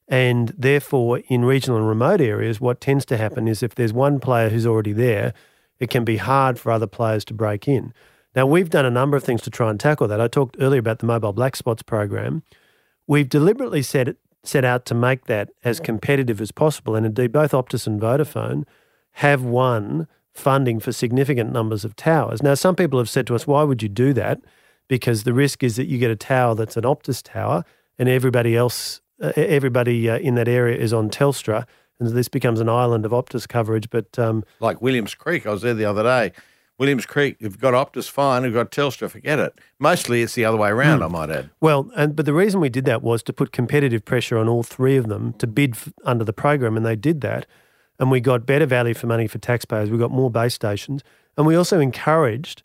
And 0.09 0.55
therefore, 0.57 1.21
in 1.29 1.45
regional 1.45 1.79
and 1.79 1.88
remote 1.88 2.21
areas, 2.21 2.61
what 2.61 2.81
tends 2.81 3.05
to 3.07 3.16
happen 3.16 3.49
is 3.49 3.62
if 3.62 3.75
there's 3.75 3.92
one 3.92 4.21
player 4.21 4.51
who's 4.51 4.66
already 4.66 4.92
there, 4.92 5.35
it 5.79 5.90
can 5.90 6.05
be 6.05 6.16
hard 6.16 6.59
for 6.59 6.71
other 6.71 6.87
players 6.87 7.25
to 7.27 7.35
break 7.35 7.66
in. 7.66 7.92
Now, 8.35 8.47
we've 8.47 8.71
done 8.71 8.85
a 8.85 8.90
number 8.90 9.16
of 9.16 9.25
things 9.25 9.42
to 9.42 9.51
try 9.51 9.71
and 9.71 9.81
tackle 9.81 10.07
that. 10.09 10.21
I 10.21 10.29
talked 10.29 10.57
earlier 10.61 10.79
about 10.79 11.01
the 11.01 11.07
Mobile 11.07 11.33
Black 11.33 11.57
Spots 11.57 11.83
program. 11.83 12.42
We've 13.07 13.29
deliberately 13.29 13.83
set, 13.83 14.16
set 14.45 14.64
out 14.64 14.85
to 14.87 14.95
make 14.95 15.25
that 15.25 15.51
as 15.64 15.81
competitive 15.81 16.40
as 16.40 16.53
possible. 16.53 16.95
And 16.95 17.07
indeed, 17.07 17.33
both 17.33 17.53
Optus 17.53 17.87
and 17.87 18.01
Vodafone 18.01 18.64
have 19.12 19.42
won 19.42 20.07
funding 20.35 20.79
for 20.81 20.92
significant 20.92 21.51
numbers 21.51 21.85
of 21.85 21.97
towers. 21.97 22.42
Now, 22.42 22.55
some 22.55 22.77
people 22.77 22.99
have 22.99 23.09
said 23.09 23.27
to 23.29 23.35
us, 23.35 23.47
why 23.47 23.62
would 23.62 23.83
you 23.83 23.88
do 23.88 24.12
that? 24.12 24.40
Because 24.87 25.25
the 25.25 25.33
risk 25.33 25.62
is 25.62 25.77
that 25.77 25.87
you 25.87 25.99
get 25.99 26.11
a 26.11 26.16
tower 26.16 26.55
that's 26.55 26.77
an 26.77 26.85
Optus 26.85 27.23
tower 27.23 27.64
and 27.99 28.09
everybody 28.09 28.55
else, 28.55 29.01
uh, 29.21 29.33
everybody 29.37 30.09
uh, 30.09 30.19
in 30.19 30.35
that 30.37 30.49
area 30.49 30.79
is 30.79 30.93
on 30.93 31.11
Telstra. 31.11 31.67
And 31.99 32.11
this 32.11 32.29
becomes 32.29 32.61
an 32.61 32.69
island 32.69 33.07
of 33.07 33.13
Optus 33.13 33.49
coverage. 33.49 33.89
But 33.89 34.19
um, 34.19 34.45
like 34.61 34.83
Williams 34.83 35.15
Creek, 35.15 35.47
I 35.47 35.51
was 35.51 35.63
there 35.63 35.75
the 35.75 35.87
other 35.87 36.03
day. 36.03 36.33
Williams 36.79 37.07
Creek, 37.07 37.37
you've 37.41 37.59
got 37.59 37.73
Optus, 37.73 38.11
fine. 38.11 38.45
You've 38.45 38.53
got 38.53 38.71
Telstra, 38.71 39.09
forget 39.09 39.39
it. 39.39 39.59
Mostly 39.79 40.21
it's 40.21 40.35
the 40.35 40.45
other 40.45 40.59
way 40.59 40.69
around, 40.69 41.01
mm. 41.01 41.07
I 41.07 41.09
might 41.09 41.31
add. 41.31 41.49
Well, 41.59 41.91
and 41.97 42.15
but 42.15 42.27
the 42.27 42.35
reason 42.35 42.61
we 42.61 42.69
did 42.69 42.85
that 42.85 43.03
was 43.03 43.23
to 43.23 43.33
put 43.33 43.51
competitive 43.51 44.05
pressure 44.05 44.37
on 44.37 44.47
all 44.47 44.63
three 44.63 44.97
of 44.97 45.09
them 45.09 45.33
to 45.35 45.47
bid 45.47 45.73
f- 45.73 45.95
under 46.05 46.23
the 46.23 46.35
program, 46.35 46.77
and 46.77 46.85
they 46.85 46.97
did 46.97 47.23
that 47.23 47.47
and 47.99 48.11
we 48.11 48.21
got 48.21 48.47
better 48.47 48.67
value 48.67 48.95
for 48.95 49.07
money 49.07 49.27
for 49.27 49.39
taxpayers. 49.39 49.91
We 49.91 49.99
got 49.99 50.11
more 50.11 50.31
base 50.31 50.55
stations, 50.55 51.03
and 51.37 51.47
we 51.47 51.57
also 51.57 51.81
encouraged 51.81 52.63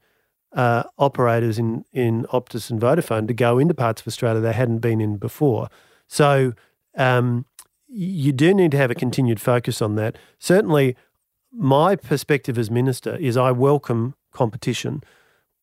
uh, 0.53 0.83
operators 0.97 1.57
in, 1.57 1.85
in 1.93 2.25
Optus 2.25 2.69
and 2.69 2.79
Vodafone 2.79 3.27
to 3.27 3.33
go 3.33 3.57
into 3.57 3.73
parts 3.73 4.01
of 4.01 4.07
Australia 4.07 4.41
they 4.41 4.53
hadn't 4.53 4.79
been 4.79 4.99
in 4.99 5.17
before. 5.17 5.69
So 6.11 6.51
um, 6.97 7.45
you 7.87 8.33
do 8.33 8.53
need 8.53 8.71
to 8.71 8.77
have 8.77 8.91
a 8.91 8.95
continued 8.95 9.39
focus 9.39 9.81
on 9.81 9.95
that. 9.95 10.17
Certainly, 10.39 10.97
my 11.53 11.95
perspective 11.95 12.57
as 12.57 12.69
minister 12.69 13.15
is 13.15 13.37
I 13.37 13.51
welcome 13.51 14.15
competition. 14.33 15.03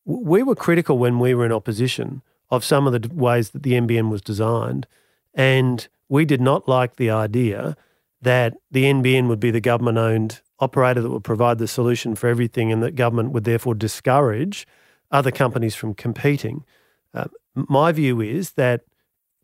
We 0.06 0.42
were 0.42 0.54
critical 0.54 0.96
when 0.96 1.18
we 1.18 1.34
were 1.34 1.44
in 1.44 1.52
opposition 1.52 2.22
of 2.48 2.64
some 2.64 2.86
of 2.86 2.94
the 2.94 3.14
ways 3.14 3.50
that 3.50 3.62
the 3.62 3.72
NBN 3.72 4.08
was 4.10 4.22
designed, 4.22 4.86
and 5.34 5.86
we 6.08 6.24
did 6.24 6.40
not 6.40 6.66
like 6.66 6.96
the 6.96 7.10
idea 7.10 7.76
that 8.22 8.54
the 8.70 8.84
NBN 8.84 9.28
would 9.28 9.40
be 9.40 9.50
the 9.50 9.60
government 9.60 9.98
owned 9.98 10.40
operator 10.60 11.02
that 11.02 11.10
would 11.10 11.24
provide 11.24 11.58
the 11.58 11.68
solution 11.68 12.14
for 12.14 12.26
everything 12.26 12.72
and 12.72 12.82
that 12.82 12.94
government 12.94 13.32
would 13.32 13.44
therefore 13.44 13.74
discourage 13.74 14.66
other 15.10 15.30
companies 15.30 15.74
from 15.74 15.92
competing. 15.92 16.64
Uh, 17.12 17.26
my 17.54 17.92
view 17.92 18.22
is 18.22 18.52
that 18.52 18.82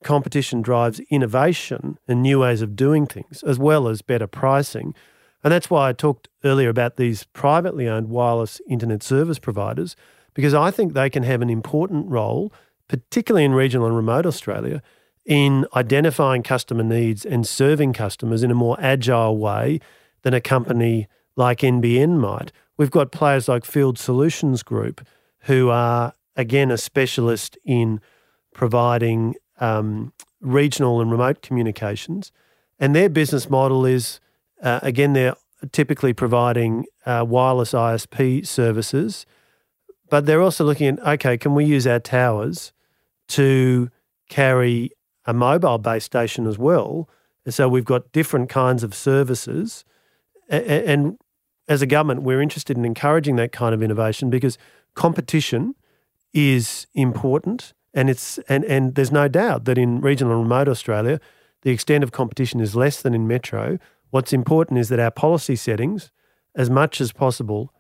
competition 0.05 0.63
drives 0.63 1.01
innovation 1.11 1.99
and 2.07 2.23
new 2.23 2.41
ways 2.41 2.63
of 2.63 2.77
doing 2.77 3.07
things, 3.07 3.43
as 3.43 3.59
well 3.59 3.89
as 3.89 4.03
better 4.03 4.27
pricing. 4.27 4.95
And 5.43 5.53
that's 5.53 5.69
why 5.69 5.89
I 5.89 5.93
talked 5.93 6.29
earlier 6.45 6.69
about 6.69 6.97
these 6.97 7.25
privately 7.33 7.89
owned 7.89 8.09
wireless 8.09 8.61
internet 8.69 9.03
service 9.03 9.39
providers, 9.39 9.97
because 10.33 10.55
I 10.55 10.71
think 10.71 10.93
they 10.93 11.11
can 11.11 11.23
have 11.25 11.43
an 11.43 11.51
important 11.51 12.09
role, 12.09 12.53
particularly 12.89 13.45
in 13.45 13.53
regional 13.53 13.87
and 13.87 13.97
remote 13.97 14.27
Australia, 14.27 14.83
in 15.27 15.67
identifying 15.75 16.43
customer 16.43 16.83
needs 16.83 17.25
and 17.25 17.47
serving 17.47 17.93
customers 17.93 18.43
in 18.43 18.51
a 18.51 18.55
more 18.55 18.77
agile 18.79 19.37
way 19.39 19.81
than 20.23 20.35
a 20.35 20.41
company 20.41 21.09
like 21.37 21.61
NBN 21.61 22.19
might. 22.19 22.53
We've 22.77 22.91
got 22.91 23.13
players 23.13 23.49
like 23.49 23.65
Field 23.65 23.99
Solutions 23.99 24.63
Group 24.63 25.07
who 25.41 25.71
are, 25.71 26.13
again, 26.37 26.71
a 26.71 26.79
specialist 26.79 27.57
in 27.65 28.01
providing 28.55 29.35
um, 29.61 30.13
regional 30.41 31.01
and 31.01 31.11
remote 31.11 31.43
communications. 31.43 32.33
And 32.79 32.95
their 32.95 33.09
business 33.09 33.49
model 33.49 33.87
is, 33.87 34.21
uh, 34.63 34.81
again, 34.83 35.13
they're 35.13 35.35
typically 35.73 36.13
providing 36.13 36.87
uh, 37.07 37.25
wireless 37.27 37.73
ISP 37.73 38.47
services, 38.47 39.27
but 40.11 40.27
they're 40.27 40.43
also 40.43 40.65
looking 40.65 40.87
at 40.87 41.07
okay, 41.07 41.39
can 41.39 41.55
we 41.55 41.65
use 41.65 41.87
our 41.87 42.01
towers 42.01 42.73
to 43.29 43.91
carry 44.29 44.91
a 45.25 45.33
mobile 45.33 45.79
base 45.79 46.05
station 46.05 46.47
as 46.47 46.59
well? 46.59 47.09
So 47.49 47.69
we've 47.69 47.85
got 47.85 48.13
different 48.13 48.49
kinds 48.49 48.83
of 48.83 48.95
services. 48.95 49.85
And 50.49 51.19
as 51.69 51.83
a 51.83 51.87
government, 51.87 52.23
we're 52.23 52.41
interested 52.41 52.77
in 52.77 52.85
encouraging 52.85 53.37
that 53.37 53.53
kind 53.53 53.75
of 53.75 53.83
innovation 53.83 54.31
because 54.31 54.59
competition 54.95 55.75
is 56.33 56.87
important, 56.95 57.73
and 57.95 58.11
it's 58.11 58.39
and 58.49 58.65
and 58.65 58.95
there's 58.95 59.13
no 59.13 59.29
doubt 59.29 59.65
that 59.65 59.79
in 59.79 60.01
regional 60.01 60.35
and 60.35 60.43
remote 60.43 60.69
Australia, 60.69 61.21
the 61.63 61.71
extent 61.71 62.05
of 62.05 62.13
competition 62.13 62.61
is 62.61 62.75
less 62.77 63.01
than 63.01 63.15
in 63.15 63.27
metro. 63.27 63.79
What's 64.11 64.33
important 64.33 64.79
is 64.79 64.89
that 64.91 65.01
our 65.01 65.11
policy 65.11 65.57
settings, 65.57 66.11
as 66.55 66.71
much 66.71 67.01
as 67.01 67.13
possible, 67.13 67.73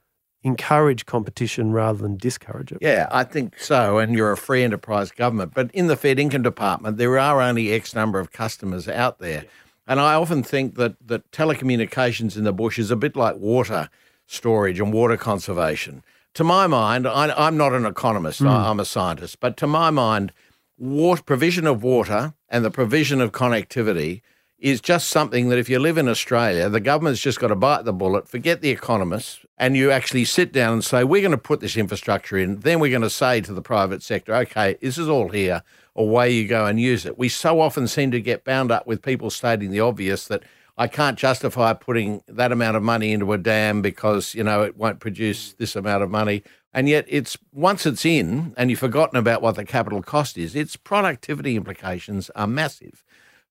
encourage 0.42 1.06
competition 1.06 1.72
rather 1.72 1.98
than 1.98 2.16
discourage 2.16 2.72
it. 2.72 2.78
Yeah, 2.80 3.08
I 3.10 3.24
think 3.24 3.58
so. 3.58 3.98
And 3.98 4.14
you're 4.14 4.32
a 4.32 4.36
free 4.36 4.62
enterprise 4.62 5.10
government. 5.10 5.52
But 5.54 5.70
in 5.72 5.86
the 5.86 5.96
Fed 5.96 6.18
Income 6.18 6.42
Department, 6.42 6.98
there 6.98 7.18
are 7.18 7.40
only 7.40 7.72
X 7.72 7.94
number 7.94 8.20
of 8.20 8.30
customers 8.32 8.88
out 8.88 9.18
there. 9.18 9.44
And 9.86 10.00
I 10.00 10.14
often 10.14 10.42
think 10.42 10.76
that, 10.76 10.96
that 11.06 11.30
telecommunications 11.30 12.36
in 12.36 12.44
the 12.44 12.52
bush 12.52 12.78
is 12.78 12.90
a 12.90 12.96
bit 12.96 13.16
like 13.16 13.36
water 13.36 13.88
storage 14.26 14.80
and 14.80 14.92
water 14.92 15.16
conservation 15.16 16.02
to 16.34 16.44
my 16.44 16.66
mind, 16.66 17.06
I, 17.06 17.46
am 17.46 17.56
not 17.56 17.72
an 17.72 17.86
economist, 17.86 18.42
mm. 18.42 18.48
I, 18.48 18.70
am 18.70 18.80
a 18.80 18.84
scientist, 18.84 19.40
but 19.40 19.56
to 19.58 19.66
my 19.66 19.90
mind, 19.90 20.32
water, 20.76 21.22
provision 21.22 21.66
of 21.66 21.82
water 21.82 22.34
and 22.48 22.64
the 22.64 22.70
provision 22.70 23.20
of 23.20 23.32
connectivity 23.32 24.20
is 24.58 24.80
just 24.80 25.08
something 25.08 25.48
that 25.48 25.58
if 25.58 25.68
you 25.68 25.78
live 25.78 25.98
in 25.98 26.08
Australia, 26.08 26.68
the 26.68 26.80
government's 26.80 27.20
just 27.20 27.38
got 27.38 27.48
to 27.48 27.56
bite 27.56 27.84
the 27.84 27.92
bullet, 27.92 28.28
forget 28.28 28.62
the 28.62 28.70
economists, 28.70 29.44
and 29.58 29.76
you 29.76 29.90
actually 29.90 30.24
sit 30.24 30.52
down 30.52 30.72
and 30.72 30.84
say, 30.84 31.04
we're 31.04 31.20
going 31.20 31.30
to 31.30 31.38
put 31.38 31.60
this 31.60 31.76
infrastructure 31.76 32.36
in. 32.36 32.60
Then 32.60 32.80
we're 32.80 32.90
going 32.90 33.02
to 33.02 33.10
say 33.10 33.40
to 33.42 33.52
the 33.52 33.62
private 33.62 34.02
sector, 34.02 34.34
okay, 34.34 34.76
this 34.80 34.96
is 34.96 35.08
all 35.08 35.28
here, 35.28 35.62
away 35.94 36.30
you 36.30 36.48
go 36.48 36.66
and 36.66 36.80
use 36.80 37.04
it. 37.04 37.18
We 37.18 37.28
so 37.28 37.60
often 37.60 37.86
seem 37.86 38.10
to 38.12 38.20
get 38.20 38.44
bound 38.44 38.72
up 38.72 38.86
with 38.86 39.02
people 39.02 39.30
stating 39.30 39.70
the 39.70 39.80
obvious 39.80 40.26
that 40.28 40.42
I 40.76 40.88
can't 40.88 41.18
justify 41.18 41.72
putting 41.72 42.22
that 42.26 42.50
amount 42.50 42.76
of 42.76 42.82
money 42.82 43.12
into 43.12 43.32
a 43.32 43.38
dam 43.38 43.80
because, 43.80 44.34
you 44.34 44.42
know, 44.42 44.62
it 44.62 44.76
won't 44.76 44.98
produce 44.98 45.52
this 45.52 45.76
amount 45.76 46.02
of 46.02 46.10
money. 46.10 46.42
And 46.72 46.88
yet 46.88 47.04
it's 47.08 47.38
once 47.52 47.86
it's 47.86 48.04
in 48.04 48.52
and 48.56 48.70
you've 48.70 48.80
forgotten 48.80 49.16
about 49.16 49.40
what 49.40 49.54
the 49.54 49.64
capital 49.64 50.02
cost 50.02 50.36
is, 50.36 50.56
its 50.56 50.76
productivity 50.76 51.56
implications 51.56 52.30
are 52.30 52.48
massive. 52.48 53.04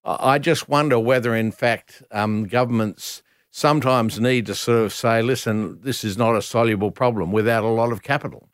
I 0.04 0.38
just 0.38 0.68
wonder 0.68 0.98
whether, 0.98 1.34
in 1.34 1.50
fact, 1.50 2.02
um, 2.10 2.44
governments 2.44 3.22
sometimes 3.50 4.20
need 4.20 4.44
to 4.46 4.54
sort 4.54 4.84
of 4.84 4.92
say, 4.92 5.22
listen, 5.22 5.80
this 5.80 6.04
is 6.04 6.18
not 6.18 6.36
a 6.36 6.42
soluble 6.42 6.90
problem 6.90 7.32
without 7.32 7.64
a 7.64 7.68
lot 7.68 7.90
of 7.90 8.02
capital. 8.02 8.50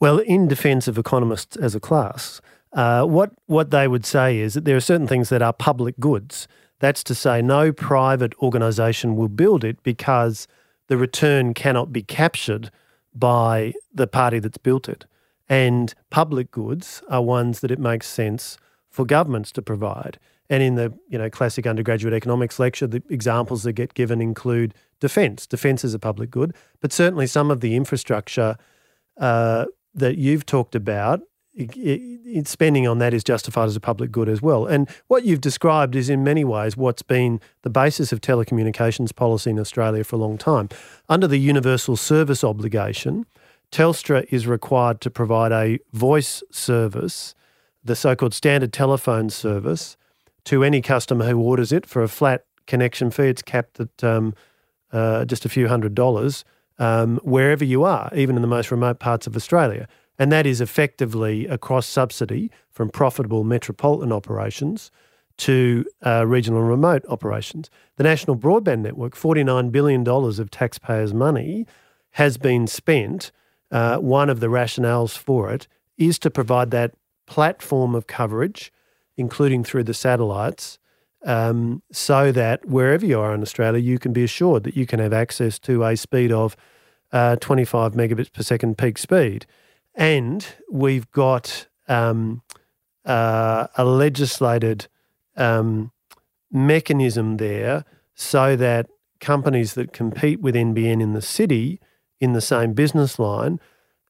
Well, 0.00 0.18
in 0.18 0.48
defence 0.48 0.88
of 0.88 0.98
economists 0.98 1.56
as 1.56 1.76
a 1.76 1.80
class, 1.80 2.40
uh, 2.72 3.04
what 3.04 3.30
what 3.46 3.70
they 3.70 3.86
would 3.86 4.06
say 4.06 4.38
is 4.38 4.54
that 4.54 4.64
there 4.64 4.76
are 4.76 4.80
certain 4.80 5.06
things 5.06 5.28
that 5.28 5.42
are 5.42 5.52
public 5.52 5.98
goods 6.00 6.48
that's 6.80 7.04
to 7.04 7.14
say, 7.14 7.40
no 7.40 7.72
private 7.72 8.34
organisation 8.42 9.14
will 9.14 9.28
build 9.28 9.64
it 9.64 9.82
because 9.82 10.48
the 10.88 10.96
return 10.96 11.54
cannot 11.54 11.92
be 11.92 12.02
captured 12.02 12.70
by 13.14 13.74
the 13.94 14.06
party 14.06 14.38
that's 14.38 14.58
built 14.58 14.88
it. 14.88 15.04
And 15.48 15.94
public 16.10 16.50
goods 16.50 17.02
are 17.08 17.22
ones 17.22 17.60
that 17.60 17.70
it 17.70 17.78
makes 17.78 18.08
sense 18.08 18.56
for 18.88 19.04
governments 19.04 19.52
to 19.52 19.62
provide. 19.62 20.18
And 20.48 20.62
in 20.62 20.74
the 20.74 20.92
you 21.08 21.18
know 21.18 21.30
classic 21.30 21.66
undergraduate 21.66 22.14
economics 22.14 22.58
lecture, 22.58 22.86
the 22.86 23.02
examples 23.08 23.62
that 23.62 23.74
get 23.74 23.94
given 23.94 24.20
include 24.20 24.74
defence. 24.98 25.46
Defence 25.46 25.84
is 25.84 25.94
a 25.94 25.98
public 25.98 26.30
good, 26.30 26.54
but 26.80 26.92
certainly 26.92 27.26
some 27.26 27.50
of 27.50 27.60
the 27.60 27.76
infrastructure 27.76 28.56
uh, 29.18 29.66
that 29.94 30.18
you've 30.18 30.46
talked 30.46 30.74
about 30.74 31.20
it, 31.54 32.46
spending 32.46 32.86
on 32.86 32.98
that 32.98 33.12
is 33.12 33.24
justified 33.24 33.66
as 33.66 33.76
a 33.76 33.80
public 33.80 34.10
good 34.10 34.28
as 34.28 34.40
well. 34.40 34.66
And 34.66 34.88
what 35.08 35.24
you've 35.24 35.40
described 35.40 35.96
is 35.96 36.08
in 36.08 36.22
many 36.22 36.44
ways 36.44 36.76
what's 36.76 37.02
been 37.02 37.40
the 37.62 37.70
basis 37.70 38.12
of 38.12 38.20
telecommunications 38.20 39.14
policy 39.14 39.50
in 39.50 39.58
Australia 39.58 40.04
for 40.04 40.16
a 40.16 40.18
long 40.18 40.38
time. 40.38 40.68
Under 41.08 41.26
the 41.26 41.38
universal 41.38 41.96
service 41.96 42.44
obligation, 42.44 43.26
Telstra 43.72 44.26
is 44.30 44.46
required 44.46 45.00
to 45.02 45.10
provide 45.10 45.52
a 45.52 45.78
voice 45.92 46.42
service, 46.50 47.34
the 47.84 47.96
so 47.96 48.14
called 48.16 48.34
standard 48.34 48.72
telephone 48.72 49.30
service, 49.30 49.96
to 50.44 50.64
any 50.64 50.80
customer 50.80 51.26
who 51.26 51.38
orders 51.38 51.72
it 51.72 51.86
for 51.86 52.02
a 52.02 52.08
flat 52.08 52.44
connection 52.66 53.10
fee. 53.10 53.24
It's 53.24 53.42
capped 53.42 53.80
at 53.80 54.04
um, 54.04 54.34
uh, 54.92 55.24
just 55.24 55.44
a 55.44 55.48
few 55.48 55.68
hundred 55.68 55.94
dollars. 55.94 56.44
Um, 56.78 57.18
wherever 57.22 57.62
you 57.62 57.84
are, 57.84 58.10
even 58.14 58.36
in 58.36 58.42
the 58.42 58.48
most 58.48 58.70
remote 58.70 59.00
parts 59.00 59.26
of 59.26 59.36
Australia. 59.36 59.86
And 60.20 60.30
that 60.30 60.44
is 60.44 60.60
effectively 60.60 61.46
a 61.46 61.56
cross 61.56 61.86
subsidy 61.86 62.50
from 62.70 62.90
profitable 62.90 63.42
metropolitan 63.42 64.12
operations 64.12 64.90
to 65.38 65.86
uh, 66.04 66.26
regional 66.26 66.60
and 66.60 66.68
remote 66.68 67.02
operations. 67.08 67.70
The 67.96 68.04
National 68.04 68.36
Broadband 68.36 68.80
Network, 68.80 69.16
$49 69.16 69.72
billion 69.72 70.06
of 70.06 70.50
taxpayers' 70.50 71.14
money, 71.14 71.66
has 72.12 72.36
been 72.36 72.66
spent. 72.66 73.32
Uh, 73.70 73.96
one 73.96 74.28
of 74.28 74.40
the 74.40 74.48
rationales 74.48 75.16
for 75.16 75.50
it 75.50 75.66
is 75.96 76.18
to 76.18 76.30
provide 76.30 76.70
that 76.70 76.92
platform 77.24 77.94
of 77.94 78.06
coverage, 78.06 78.70
including 79.16 79.64
through 79.64 79.84
the 79.84 79.94
satellites, 79.94 80.78
um, 81.24 81.82
so 81.90 82.30
that 82.30 82.66
wherever 82.66 83.06
you 83.06 83.18
are 83.18 83.32
in 83.32 83.40
Australia, 83.40 83.80
you 83.80 83.98
can 83.98 84.12
be 84.12 84.24
assured 84.24 84.64
that 84.64 84.76
you 84.76 84.84
can 84.84 85.00
have 85.00 85.14
access 85.14 85.58
to 85.60 85.82
a 85.82 85.96
speed 85.96 86.30
of 86.30 86.56
uh, 87.10 87.36
25 87.36 87.92
megabits 87.92 88.30
per 88.30 88.42
second 88.42 88.76
peak 88.76 88.98
speed. 88.98 89.46
And 89.94 90.46
we've 90.70 91.10
got 91.10 91.66
um, 91.88 92.42
uh, 93.04 93.66
a 93.76 93.84
legislated 93.84 94.86
um, 95.36 95.92
mechanism 96.50 97.36
there 97.36 97.84
so 98.14 98.56
that 98.56 98.86
companies 99.20 99.74
that 99.74 99.92
compete 99.92 100.40
with 100.40 100.54
NBN 100.54 101.02
in 101.02 101.12
the 101.12 101.22
city 101.22 101.80
in 102.20 102.32
the 102.32 102.40
same 102.40 102.72
business 102.72 103.18
line 103.18 103.60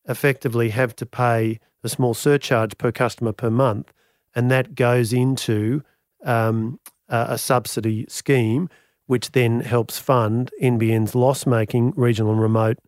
effectively 0.08 0.70
have 0.70 0.94
to 0.96 1.06
pay 1.06 1.60
a 1.82 1.88
small 1.88 2.14
surcharge 2.14 2.76
per 2.78 2.92
customer 2.92 3.32
per 3.32 3.50
month. 3.50 3.92
And 4.34 4.50
that 4.50 4.74
goes 4.74 5.12
into 5.12 5.82
um, 6.24 6.78
a, 7.08 7.26
a 7.30 7.38
subsidy 7.38 8.06
scheme, 8.08 8.68
which 9.06 9.32
then 9.32 9.60
helps 9.60 9.98
fund 9.98 10.50
NBN's 10.62 11.14
loss 11.14 11.46
making 11.46 11.92
regional 11.96 12.32
and 12.32 12.40
remote 12.40 12.78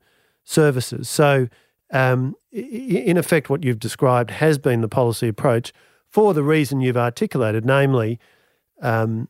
services. 0.45 1.09
So 1.09 1.49
um, 1.93 2.35
in 2.53 3.17
effect, 3.17 3.49
what 3.49 3.65
you've 3.65 3.79
described 3.79 4.31
has 4.31 4.59
been 4.59 4.83
the 4.83 4.89
policy 4.89 5.29
approach 5.29 5.73
for 6.09 6.35
the 6.35 6.43
reason 6.43 6.81
you've 6.81 6.97
articulated, 6.97 7.65
namely, 7.65 8.19
um, 8.83 9.29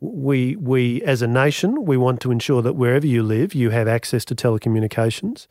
we 0.00 0.56
we 0.56 1.02
as 1.02 1.22
a 1.22 1.26
nation 1.26 1.84
we 1.84 1.96
want 1.96 2.20
to 2.20 2.30
ensure 2.30 2.62
that 2.62 2.74
wherever 2.74 3.06
you 3.06 3.22
live, 3.22 3.54
you 3.54 3.70
have 3.70 3.88
access 3.88 4.24
to 4.26 4.34
telecommunications, 4.34 5.46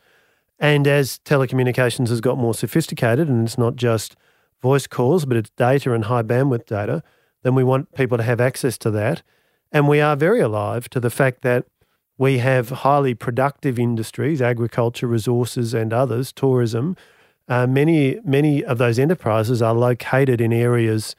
And 0.59 0.87
as 0.87 1.19
telecommunications 1.23 2.09
has 2.09 2.19
got 2.19 2.37
more 2.37 2.53
sophisticated 2.53 3.29
and 3.29 3.47
it's 3.47 3.57
not 3.57 3.77
just 3.77 4.15
voice 4.61 4.87
calls, 4.87 5.25
but 5.25 5.37
it's 5.37 5.49
data 5.51 5.93
and 5.93 6.05
high 6.05 6.23
bandwidth 6.23 6.65
data, 6.65 7.01
then 7.43 7.55
we 7.55 7.63
want 7.63 7.93
people 7.95 8.17
to 8.17 8.23
have 8.23 8.41
access 8.41 8.77
to 8.79 8.91
that. 8.91 9.23
And 9.71 9.87
we 9.87 10.01
are 10.01 10.17
very 10.17 10.41
alive 10.41 10.89
to 10.89 10.99
the 10.99 11.09
fact 11.09 11.41
that 11.43 11.65
we 12.19 12.39
have 12.39 12.69
highly 12.69 13.15
productive 13.15 13.79
industries, 13.79 14.41
agriculture, 14.41 15.07
resources, 15.07 15.73
and 15.73 15.93
others, 15.93 16.33
tourism. 16.33 16.97
Uh, 17.47 17.65
many, 17.65 18.19
many 18.25 18.63
of 18.63 18.77
those 18.77 18.99
enterprises 18.99 19.61
are 19.61 19.73
located 19.73 20.41
in 20.41 20.51
areas 20.51 21.15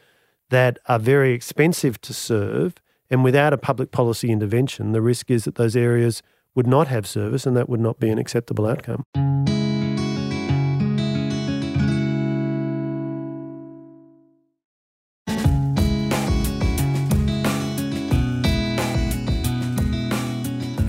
that 0.51 0.78
are 0.86 0.98
very 0.98 1.32
expensive 1.32 2.01
to 2.03 2.12
serve. 2.12 2.74
And 3.09 3.24
without 3.24 3.55
a 3.55 3.59
public 3.59 3.90
policy 3.90 4.30
intervention, 4.30 4.92
the 4.92 5.01
risk 5.01 5.30
is 5.30 5.44
that 5.44 5.55
those 5.55 5.74
areas 5.74 6.22
would 6.55 6.66
not 6.66 6.88
have 6.88 7.07
service 7.07 7.46
and 7.46 7.57
that 7.57 7.68
would 7.68 7.80
not 7.80 7.98
be 7.98 8.11
an 8.11 8.18
acceptable 8.18 8.66
outcome. 8.66 9.05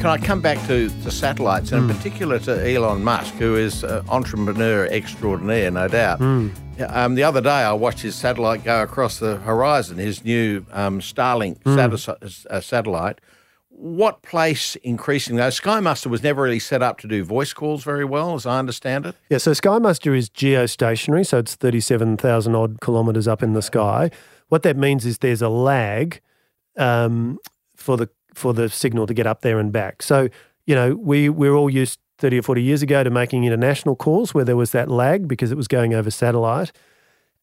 Can 0.01 0.09
I 0.09 0.17
come 0.17 0.41
back 0.41 0.57
to 0.65 0.89
the 0.89 1.11
satellites, 1.11 1.71
and 1.71 1.87
in 1.87 1.95
particular 1.95 2.39
to 2.39 2.67
Elon 2.67 3.03
Musk, 3.03 3.35
who 3.35 3.55
is 3.55 3.83
an 3.83 4.03
entrepreneur 4.09 4.87
extraordinaire, 4.87 5.69
no 5.69 5.87
doubt. 5.87 6.19
Um, 6.19 7.13
the 7.13 7.21
other 7.21 7.39
day, 7.39 7.49
I 7.49 7.71
watched 7.73 7.99
his 7.99 8.15
satellite 8.15 8.63
go 8.63 8.81
across 8.81 9.19
the 9.19 9.37
horizon, 9.37 9.99
his 9.99 10.25
new 10.25 10.65
um, 10.71 11.01
Starlink 11.01 11.59
sat- 12.01 12.47
uh, 12.49 12.59
satellite. 12.61 13.21
What 13.69 14.23
place 14.23 14.75
increasingly, 14.77 15.39
though, 15.39 15.49
SkyMuster 15.49 16.07
was 16.07 16.23
never 16.23 16.41
really 16.41 16.57
set 16.57 16.81
up 16.81 16.97
to 17.01 17.07
do 17.07 17.23
voice 17.23 17.53
calls 17.53 17.83
very 17.83 18.03
well, 18.03 18.33
as 18.33 18.47
I 18.47 18.57
understand 18.57 19.05
it. 19.05 19.15
Yeah, 19.29 19.37
so 19.37 19.51
SkyMuster 19.51 20.17
is 20.17 20.31
geostationary, 20.31 21.27
so 21.27 21.37
it's 21.37 21.53
37,000 21.53 22.55
odd 22.55 22.81
kilometres 22.81 23.27
up 23.27 23.43
in 23.43 23.53
the 23.53 23.61
sky. 23.61 24.09
What 24.47 24.63
that 24.63 24.77
means 24.77 25.05
is 25.05 25.19
there's 25.19 25.43
a 25.43 25.49
lag 25.49 26.21
um, 26.75 27.37
for 27.75 27.97
the 27.97 28.09
for 28.33 28.53
the 28.53 28.69
signal 28.69 29.07
to 29.07 29.13
get 29.13 29.27
up 29.27 29.41
there 29.41 29.59
and 29.59 29.71
back. 29.71 30.01
So, 30.01 30.29
you 30.65 30.75
know, 30.75 30.95
we 30.95 31.29
we're 31.29 31.53
all 31.53 31.69
used 31.69 31.99
30 32.19 32.39
or 32.39 32.41
40 32.43 32.61
years 32.61 32.81
ago 32.81 33.03
to 33.03 33.09
making 33.09 33.43
international 33.43 33.95
calls 33.95 34.33
where 34.33 34.45
there 34.45 34.55
was 34.55 34.71
that 34.71 34.89
lag 34.89 35.27
because 35.27 35.51
it 35.51 35.57
was 35.57 35.67
going 35.67 35.93
over 35.93 36.11
satellite. 36.11 36.71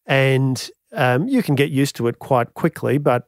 And 0.05 0.69
um, 0.93 1.27
you 1.27 1.43
can 1.43 1.55
get 1.55 1.69
used 1.69 1.95
to 1.97 2.07
it 2.07 2.19
quite 2.19 2.53
quickly, 2.53 2.97
but 2.97 3.27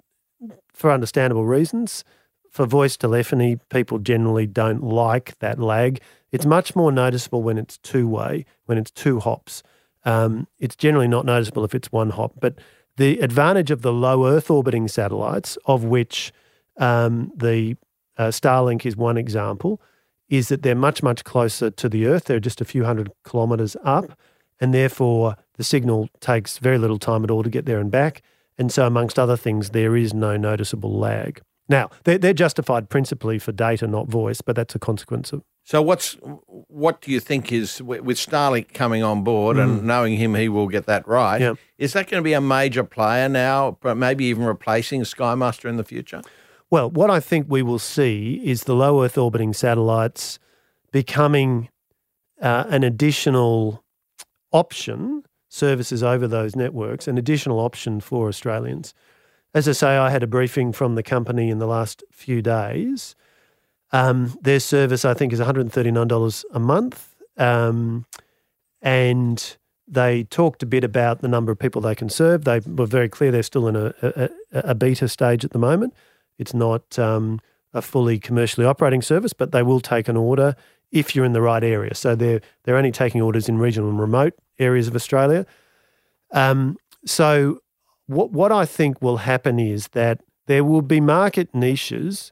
for 0.74 0.92
understandable 0.92 1.46
reasons, 1.46 2.04
for 2.50 2.66
voice 2.66 2.98
telephony, 2.98 3.58
people 3.70 4.00
generally 4.00 4.48
don't 4.48 4.84
like 4.84 5.38
that 5.40 5.60
lag. 5.60 6.02
It's 6.32 6.46
much 6.46 6.76
more 6.76 6.92
noticeable 6.92 7.44
when 7.44 7.58
it's 7.58 7.78
two 7.78 8.08
way, 8.08 8.46
when 8.66 8.78
it's 8.78 8.92
two 8.92 9.20
hops. 9.20 9.62
Um, 10.04 10.48
it's 10.60 10.76
generally 10.76 11.08
not 11.08 11.26
noticeable 11.26 11.64
if 11.64 11.76
it's 11.76 11.92
one 11.92 12.12
hop. 12.12 12.34
But 12.40 12.56
the 12.98 13.20
advantage 13.20 13.72
of 13.72 13.82
the 13.82 13.94
low 13.94 14.26
Earth 14.26 14.50
orbiting 14.50 14.88
satellites, 14.88 15.58
of 15.66 15.84
which 15.84 16.32
um, 16.82 17.32
the 17.36 17.78
uh, 18.18 18.28
Starlink 18.28 18.86
is 18.86 18.98
one 18.98 19.18
example, 19.18 19.82
is 20.28 20.50
that 20.50 20.64
they're 20.64 20.76
much, 20.76 21.04
much 21.04 21.24
closer 21.24 21.70
to 21.70 21.88
the 21.88 22.08
Earth. 22.08 22.26
They're 22.26 22.40
just 22.40 22.60
a 22.60 22.66
few 22.66 22.84
hundred 22.84 23.12
kilometres 23.26 23.78
up, 23.84 24.18
and 24.60 24.74
therefore 24.74 25.36
the 25.56 25.64
signal 25.64 26.10
takes 26.20 26.58
very 26.58 26.78
little 26.78 27.00
time 27.00 27.24
at 27.24 27.32
all 27.32 27.44
to 27.44 27.50
get 27.50 27.66
there 27.66 27.80
and 27.80 27.92
back. 27.92 28.22
And 28.58 28.72
so, 28.72 28.86
amongst 28.86 29.18
other 29.18 29.38
things, 29.38 29.70
there 29.70 29.96
is 29.96 30.14
no 30.14 30.36
noticeable 30.38 30.98
lag. 30.98 31.42
Now, 31.70 31.90
they're, 32.04 32.18
they're 32.18 32.34
justified 32.34 32.90
principally 32.90 33.40
for 33.40 33.52
data, 33.52 33.88
not 33.88 34.08
voice, 34.08 34.42
but 34.42 34.56
that's 34.56 34.76
a 34.76 34.80
consequence 34.80 35.32
of. 35.32 35.42
So, 35.64 35.82
what's 35.82 36.18
what 36.48 37.02
do 37.02 37.12
you 37.12 37.20
think 37.20 37.52
is 37.52 37.82
with 37.82 38.18
Starlink 38.18 38.74
coming 38.74 39.04
on 39.04 39.24
board 39.24 39.58
and 39.58 39.84
knowing 39.84 40.18
him, 40.18 40.36
he 40.36 40.50
will 40.50 40.68
get 40.68 40.86
that 40.88 41.08
right? 41.08 41.40
Yeah. 41.40 41.54
Is 41.78 41.94
that 41.94 42.10
going 42.10 42.22
to 42.22 42.24
be 42.24 42.34
a 42.34 42.42
major 42.42 42.84
player 42.84 43.30
now, 43.30 43.78
but 43.82 43.96
maybe 43.96 44.26
even 44.26 44.44
replacing 44.44 45.02
SkyMuster 45.02 45.70
in 45.70 45.78
the 45.78 45.84
future? 45.84 46.22
Well, 46.72 46.90
what 46.90 47.12
I 47.12 47.20
think 47.20 47.48
we 47.50 47.62
will 47.62 47.80
see 47.80 48.42
is 48.46 48.64
the 48.64 48.74
low 48.74 49.04
Earth 49.04 49.18
orbiting 49.18 49.52
satellites 49.54 50.40
becoming 50.94 51.68
uh, 52.42 52.64
an 52.70 52.84
additional 52.84 53.84
option, 54.54 55.24
services 55.50 56.02
over 56.02 56.30
those 56.30 56.56
networks, 56.56 57.10
an 57.10 57.18
additional 57.18 57.60
option 57.60 58.00
for 58.00 58.30
Australians. 58.30 58.94
As 59.54 59.68
I 59.68 59.74
say, 59.74 59.98
I 59.98 60.10
had 60.10 60.24
a 60.24 60.28
briefing 60.28 60.72
from 60.72 60.96
the 60.96 61.04
company 61.04 61.50
in 61.50 61.60
the 61.60 61.68
last 61.68 62.06
few 62.10 62.42
days. 62.42 63.16
Um, 63.92 64.38
their 64.42 64.62
service, 64.62 65.04
I 65.04 65.14
think, 65.14 65.34
is 65.34 65.42
$139 65.42 66.46
a 66.54 66.60
month. 66.60 67.16
Um, 67.38 68.06
and 68.82 69.58
they 69.90 70.24
talked 70.24 70.64
a 70.64 70.66
bit 70.66 70.86
about 70.86 71.20
the 71.20 71.28
number 71.28 71.52
of 71.52 71.60
people 71.60 71.82
they 71.82 71.96
can 71.96 72.08
serve. 72.08 72.46
They 72.46 72.62
were 72.62 72.86
very 72.86 73.10
clear 73.10 73.30
they're 73.30 73.44
still 73.44 73.68
in 73.68 73.76
a, 73.76 73.94
a, 74.02 74.30
a 74.54 74.76
beta 74.76 75.10
stage 75.10 75.44
at 75.44 75.52
the 75.52 75.60
moment. 75.60 75.94
It's 76.38 76.54
not 76.54 76.98
um, 76.98 77.40
a 77.74 77.82
fully 77.82 78.20
commercially 78.20 78.66
operating 78.66 79.02
service, 79.02 79.34
but 79.34 79.52
they 79.52 79.64
will 79.64 79.80
take 79.80 80.08
an 80.08 80.18
order 80.18 80.56
if 80.92 81.16
you're 81.16 81.26
in 81.26 81.34
the 81.34 81.42
right 81.42 81.64
area. 81.64 81.96
So 81.96 82.16
they're 82.16 82.42
they're 82.64 82.78
only 82.78 82.92
taking 82.92 83.22
orders 83.22 83.48
in 83.48 83.58
regional 83.58 83.90
and 83.90 84.00
remote 84.00 84.34
areas 84.60 84.88
of 84.88 84.96
Australia. 84.96 85.46
Um, 86.32 86.78
so 87.06 87.60
what 88.08 88.32
what 88.32 88.52
I 88.52 88.66
think 88.66 89.02
will 89.02 89.18
happen 89.18 89.60
is 89.60 89.90
that 89.90 90.22
there 90.48 90.64
will 90.64 90.82
be 90.82 91.00
market 91.00 91.54
niches 91.54 92.32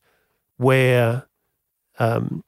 where 0.58 1.26
um, 2.00 2.44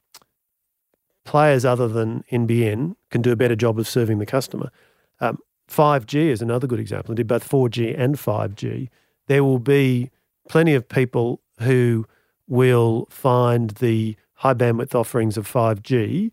players 1.24 1.64
other 1.64 1.88
than 1.88 2.24
NBN 2.32 2.96
can 3.10 3.22
do 3.22 3.32
a 3.32 3.36
better 3.36 3.56
job 3.56 3.80
of 3.80 3.88
serving 3.88 4.20
the 4.20 4.26
customer. 4.26 4.72
Um, 5.20 5.38
5G 5.70 6.16
is 6.26 6.42
another 6.42 6.68
good 6.68 6.80
example. 6.80 7.16
They 7.16 7.20
did 7.20 7.28
both 7.28 7.48
4G 7.48 7.98
and 7.98 8.16
5G. 8.16 8.90
There 9.28 9.44
will 9.44 9.60
be 9.60 10.12
plenty 10.52 10.74
of 10.74 10.90
people 10.90 11.42
who 11.62 12.06
will 12.46 13.08
find 13.10 13.70
the 13.80 14.18
high 14.34 14.54
bandwidth 14.54 14.94
offerings 14.94 15.38
of 15.38 15.48
5G 15.48 16.30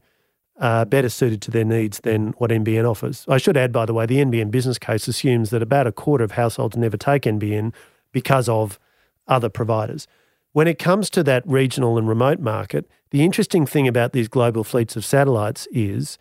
uh, 0.59 0.85
better 0.87 1.09
suited 1.09 1.41
to 1.41 1.53
their 1.53 1.65
needs 1.65 2.01
than 2.01 2.35
what 2.39 2.51
NBN 2.51 2.85
offers. 2.85 3.25
I 3.29 3.39
should 3.39 3.57
add, 3.57 3.71
by 3.71 3.87
the 3.87 3.95
way, 3.95 4.07
the 4.07 4.17
NBN 4.17 4.51
business 4.51 4.77
case 4.77 5.07
assumes 5.07 5.51
that 5.51 5.63
about 5.63 5.87
a 5.87 5.93
quarter 5.93 6.25
of 6.25 6.33
households 6.33 6.77
never 6.77 6.97
take 6.97 7.23
NBN 7.23 7.73
because 8.11 8.49
of 8.49 8.81
other 9.29 9.49
providers. 9.49 10.09
When 10.51 10.67
it 10.67 10.81
comes 10.81 11.11
to 11.11 11.23
that 11.23 11.45
regional 11.47 11.97
and 11.97 12.09
remote 12.09 12.41
market, 12.41 12.91
the 13.11 13.23
interesting 13.23 13.67
thing 13.67 13.87
about 13.87 14.13
these 14.13 14.27
global 14.27 14.65
fleets 14.65 14.97
of 14.97 15.05
satellites 15.05 15.69
is 15.71 16.19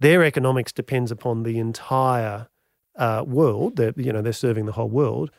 their 0.00 0.24
economics 0.24 0.72
depends 0.72 1.12
upon 1.12 1.44
the 1.44 1.60
entire 1.60 2.48
uh, 2.96 3.22
world. 3.24 3.76
They're, 3.76 3.94
you 3.96 4.12
know, 4.12 4.20
they're 4.20 4.32
serving 4.32 4.66
the 4.66 4.72
whole 4.72 4.90
world. 4.90 5.30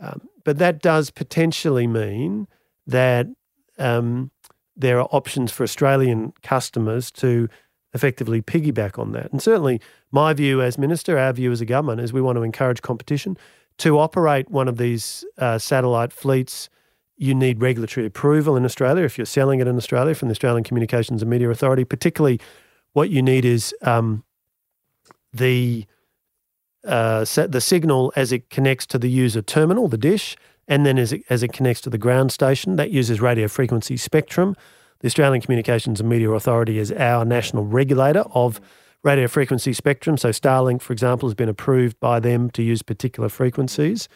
Um, 0.00 0.28
but 0.44 0.58
that 0.58 0.80
does 0.80 1.10
potentially 1.10 1.86
mean 1.86 2.48
that 2.86 3.26
um, 3.78 4.30
there 4.76 4.98
are 4.98 5.08
options 5.12 5.52
for 5.52 5.62
Australian 5.62 6.32
customers 6.42 7.10
to 7.12 7.48
effectively 7.92 8.40
piggyback 8.40 8.98
on 8.98 9.12
that. 9.12 9.30
And 9.32 9.42
certainly, 9.42 9.80
my 10.10 10.32
view 10.32 10.62
as 10.62 10.78
minister, 10.78 11.18
our 11.18 11.32
view 11.32 11.52
as 11.52 11.60
a 11.60 11.64
government, 11.64 12.00
is 12.00 12.12
we 12.12 12.20
want 12.20 12.36
to 12.36 12.42
encourage 12.42 12.82
competition. 12.82 13.36
To 13.78 13.98
operate 13.98 14.50
one 14.50 14.68
of 14.68 14.76
these 14.76 15.24
uh, 15.38 15.58
satellite 15.58 16.12
fleets, 16.12 16.68
you 17.16 17.34
need 17.34 17.60
regulatory 17.60 18.06
approval 18.06 18.56
in 18.56 18.64
Australia 18.64 19.04
if 19.04 19.18
you're 19.18 19.26
selling 19.26 19.60
it 19.60 19.66
in 19.66 19.76
Australia 19.76 20.14
from 20.14 20.28
the 20.28 20.32
Australian 20.32 20.64
Communications 20.64 21.20
and 21.22 21.30
Media 21.30 21.50
Authority. 21.50 21.84
Particularly, 21.84 22.40
what 22.92 23.10
you 23.10 23.22
need 23.22 23.44
is 23.44 23.74
um, 23.82 24.24
the 25.32 25.84
uh, 26.84 27.24
the 27.24 27.60
signal 27.60 28.12
as 28.16 28.32
it 28.32 28.50
connects 28.50 28.86
to 28.86 28.98
the 28.98 29.10
user 29.10 29.42
terminal, 29.42 29.88
the 29.88 29.98
dish, 29.98 30.36
and 30.66 30.86
then 30.86 30.98
as 30.98 31.12
it, 31.12 31.22
as 31.28 31.42
it 31.42 31.52
connects 31.52 31.80
to 31.82 31.90
the 31.90 31.98
ground 31.98 32.32
station. 32.32 32.76
That 32.76 32.90
uses 32.90 33.20
radio 33.20 33.48
frequency 33.48 33.96
spectrum. 33.96 34.56
The 35.00 35.06
Australian 35.06 35.40
Communications 35.40 36.00
and 36.00 36.08
Media 36.08 36.30
Authority 36.30 36.78
is 36.78 36.92
our 36.92 37.24
national 37.24 37.64
regulator 37.64 38.24
of 38.34 38.60
radio 39.02 39.26
frequency 39.28 39.72
spectrum. 39.72 40.16
So 40.16 40.28
Starlink, 40.28 40.82
for 40.82 40.92
example, 40.92 41.28
has 41.28 41.34
been 41.34 41.48
approved 41.48 41.98
by 42.00 42.20
them 42.20 42.50
to 42.50 42.62
use 42.62 42.82
particular 42.82 43.28
frequencies. 43.28 44.08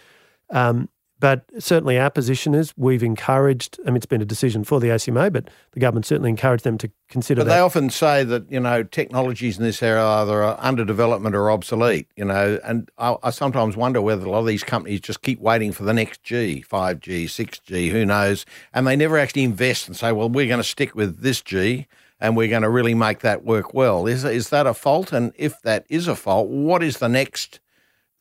Um, 0.50 0.88
but 1.25 1.47
certainly 1.59 1.99
our 1.99 2.11
position 2.11 2.55
is 2.55 2.75
we've 2.77 3.03
encouraged, 3.03 3.79
I 3.87 3.87
mean, 3.87 3.97
it's 3.97 4.05
been 4.05 4.20
a 4.20 4.27
decision 4.27 4.62
for 4.62 4.79
the 4.79 4.89
ACMA, 4.89 5.33
but 5.33 5.49
the 5.72 5.81
government 5.81 6.05
certainly 6.05 6.29
encouraged 6.29 6.64
them 6.64 6.77
to 6.77 6.91
consider 7.09 7.41
But 7.41 7.45
that. 7.45 7.55
they 7.55 7.61
often 7.61 7.89
say 7.89 8.25
that, 8.25 8.53
you 8.53 8.61
know, 8.61 8.83
technologies 8.83 9.57
in 9.57 9.64
this 9.64 9.83
area 9.83 10.05
either 10.05 10.43
are 10.43 10.59
under 10.61 10.85
development 10.85 11.35
or 11.35 11.51
obsolete, 11.51 12.09
you 12.14 12.27
know, 12.27 12.61
and 12.62 12.91
I, 12.99 13.16
I 13.22 13.31
sometimes 13.31 13.75
wonder 13.75 14.03
whether 14.03 14.27
a 14.27 14.31
lot 14.31 14.41
of 14.41 14.47
these 14.47 14.64
companies 14.64 15.01
just 15.01 15.22
keep 15.22 15.41
waiting 15.41 15.72
for 15.72 15.85
the 15.85 15.95
next 15.95 16.22
G, 16.25 16.62
5G, 16.70 17.25
6G, 17.25 17.91
who 17.91 18.05
knows, 18.05 18.45
and 18.75 18.87
they 18.87 18.95
never 18.95 19.16
actually 19.16 19.45
invest 19.45 19.89
and 19.89 19.97
say, 19.97 20.12
well, 20.12 20.29
we're 20.29 20.47
going 20.47 20.61
to 20.61 20.62
stick 20.62 20.95
with 20.95 21.22
this 21.22 21.41
G 21.41 21.87
and 22.20 22.37
we're 22.37 22.49
going 22.49 22.64
to 22.64 22.68
really 22.68 22.95
make 22.95 23.20
that 23.20 23.47
work 23.47 23.72
well. 23.72 24.07
Is, 24.07 24.25
is 24.25 24.51
that 24.51 24.66
a 24.66 24.75
fault? 24.75 25.11
And 25.11 25.33
if 25.37 25.62
that 25.62 25.87
is 25.89 26.07
a 26.07 26.16
fault, 26.16 26.49
what 26.49 26.83
is 26.83 26.99
the 26.99 27.09
next 27.09 27.61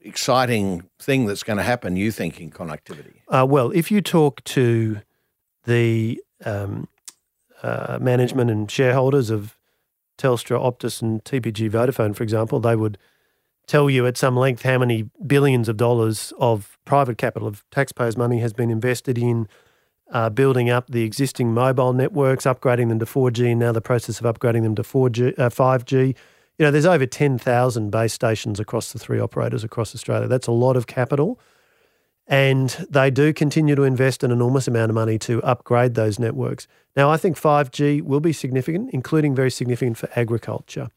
exciting 0.04 0.90
thing 1.00 1.26
that's 1.26 1.44
going 1.44 1.58
to 1.58 1.64
happen, 1.64 1.96
you 1.96 2.12
think, 2.12 2.40
in 2.40 2.52
connectivity? 2.52 3.22
Uh, 3.28 3.46
well, 3.50 3.72
if 3.72 3.92
you 3.92 4.02
talk 4.02 4.44
to 4.44 5.02
the 5.66 6.22
um, 6.46 6.88
uh, 7.62 7.98
management 8.02 8.52
and 8.52 8.70
shareholders 8.70 9.30
of 9.30 9.58
Telstra, 10.18 10.60
Optus, 10.60 11.02
and 11.02 11.24
TPG 11.24 11.70
Vodafone, 11.72 12.16
for 12.16 12.24
example, 12.24 12.60
they 12.60 12.76
would 12.76 12.98
tell 13.66 13.90
you 13.90 14.06
at 14.06 14.18
some 14.18 14.36
length 14.36 14.64
how 14.64 14.78
many 14.78 15.10
billions 15.26 15.70
of 15.70 15.78
dollars 15.78 16.34
of 16.38 16.78
private 16.86 17.18
capital, 17.18 17.48
of 17.48 17.64
taxpayers' 17.72 18.18
money, 18.18 18.40
has 18.40 18.54
been 18.54 18.70
invested 18.70 19.18
in 19.18 19.48
uh, 20.12 20.30
building 20.30 20.70
up 20.70 20.90
the 20.90 21.04
existing 21.04 21.54
mobile 21.54 21.94
networks, 21.94 22.46
upgrading 22.46 22.90
them 22.90 23.00
to 23.00 23.06
4G, 23.06 23.52
and 23.52 23.60
now 23.60 23.72
the 23.72 23.82
process 23.82 24.22
of 24.22 24.26
upgrading 24.26 24.64
them 24.64 24.76
to 24.76 24.84
4G, 24.84 25.40
uh, 25.40 25.50
5G. 25.50 26.16
You 26.58 26.66
know, 26.66 26.72
there's 26.72 26.86
over 26.86 27.06
10,000 27.06 27.90
base 27.90 28.14
stations 28.14 28.60
across 28.60 28.94
the 28.94 29.00
three 29.00 29.20
operators 29.20 29.64
across 29.64 29.96
Australia. 29.96 30.28
That's 30.28 30.48
a 30.48 30.52
lot 30.52 30.78
of 30.78 30.86
capital. 30.86 31.40
And 32.28 32.70
they 32.90 33.12
do 33.12 33.34
continue 33.34 33.76
to 33.76 33.84
invest 33.84 34.24
an 34.24 34.32
enormous 34.32 34.68
amount 34.68 34.90
of 34.90 34.96
money 34.96 35.20
to 35.20 35.44
upgrade 35.44 35.96
those 35.96 36.20
networks. 36.20 36.68
Now, 36.96 37.10
I 37.10 37.18
think 37.18 37.38
5G 37.38 38.02
will 38.02 38.22
be 38.22 38.32
significant, 38.32 38.92
including 38.94 39.36
very 39.36 39.52
significant 39.52 39.98
for 39.98 40.10
agriculture, 40.16 40.90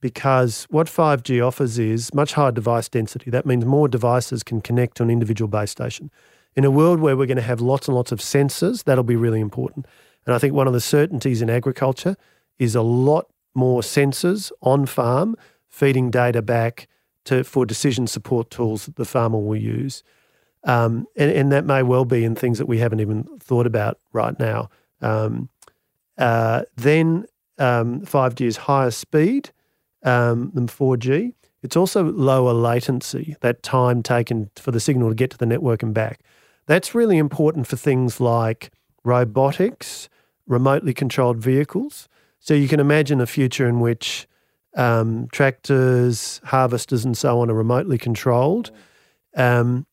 because 0.00 0.66
what 0.68 0.86
5G 0.86 1.44
offers 1.46 1.78
is 1.78 2.12
much 2.12 2.34
higher 2.34 2.52
device 2.52 2.88
density. 2.88 3.30
That 3.30 3.46
means 3.46 3.64
more 3.64 3.88
devices 3.88 4.42
can 4.42 4.60
connect 4.60 4.98
to 4.98 5.02
an 5.02 5.10
individual 5.10 5.48
base 5.48 5.70
station. 5.70 6.10
In 6.56 6.64
a 6.64 6.70
world 6.70 7.00
where 7.00 7.16
we're 7.16 7.26
going 7.26 7.36
to 7.36 7.42
have 7.42 7.60
lots 7.60 7.88
and 7.88 7.96
lots 7.96 8.12
of 8.12 8.18
sensors, 8.18 8.84
that'll 8.84 9.04
be 9.04 9.16
really 9.16 9.40
important. 9.40 9.86
And 10.26 10.34
I 10.34 10.38
think 10.38 10.52
one 10.52 10.66
of 10.66 10.74
the 10.74 10.80
certainties 10.80 11.40
in 11.40 11.48
agriculture 11.48 12.16
is 12.58 12.74
a 12.74 12.82
lot 12.82 13.30
more 13.54 13.80
sensors 13.80 14.52
on 14.62 14.86
farm 14.86 15.36
feeding 15.68 16.10
data 16.10 16.42
back 16.42 16.88
to 17.24 17.44
for 17.44 17.66
decision 17.66 18.06
support 18.06 18.50
tools 18.50 18.86
that 18.86 18.96
the 18.96 19.04
farmer 19.04 19.38
will 19.38 19.56
use. 19.56 20.02
Um, 20.64 21.06
and, 21.16 21.30
and, 21.30 21.52
that 21.52 21.64
may 21.64 21.82
well 21.82 22.04
be 22.04 22.22
in 22.22 22.34
things 22.34 22.58
that 22.58 22.66
we 22.66 22.78
haven't 22.78 23.00
even 23.00 23.24
thought 23.38 23.66
about 23.66 23.98
right 24.12 24.38
now. 24.38 24.68
Um, 25.00 25.48
uh, 26.18 26.64
then 26.76 27.24
um, 27.58 28.02
5G 28.02 28.42
is 28.42 28.56
higher 28.58 28.90
speed 28.90 29.52
um, 30.02 30.50
than 30.52 30.66
4G. 30.66 31.32
It's 31.62 31.76
also 31.76 32.04
lower 32.04 32.52
latency, 32.52 33.36
that 33.40 33.62
time 33.62 34.02
taken 34.02 34.50
for 34.56 34.70
the 34.70 34.80
signal 34.80 35.08
to 35.08 35.14
get 35.14 35.30
to 35.30 35.38
the 35.38 35.46
network 35.46 35.82
and 35.82 35.94
back. 35.94 36.20
That's 36.66 36.94
really 36.94 37.16
important 37.16 37.66
for 37.66 37.76
things 37.76 38.20
like 38.20 38.70
robotics, 39.02 40.10
remotely 40.46 40.92
controlled 40.92 41.38
vehicles. 41.38 42.08
So 42.40 42.54
you 42.54 42.68
can 42.68 42.80
imagine 42.80 43.20
a 43.20 43.26
future 43.26 43.68
in 43.68 43.80
which 43.80 44.26
um, 44.76 45.28
tractors, 45.32 46.40
harvesters, 46.44 47.04
and 47.04 47.16
so 47.16 47.40
on 47.40 47.50
are 47.50 47.54
remotely 47.54 47.98
controlled. 47.98 48.70
Um, 49.36 49.86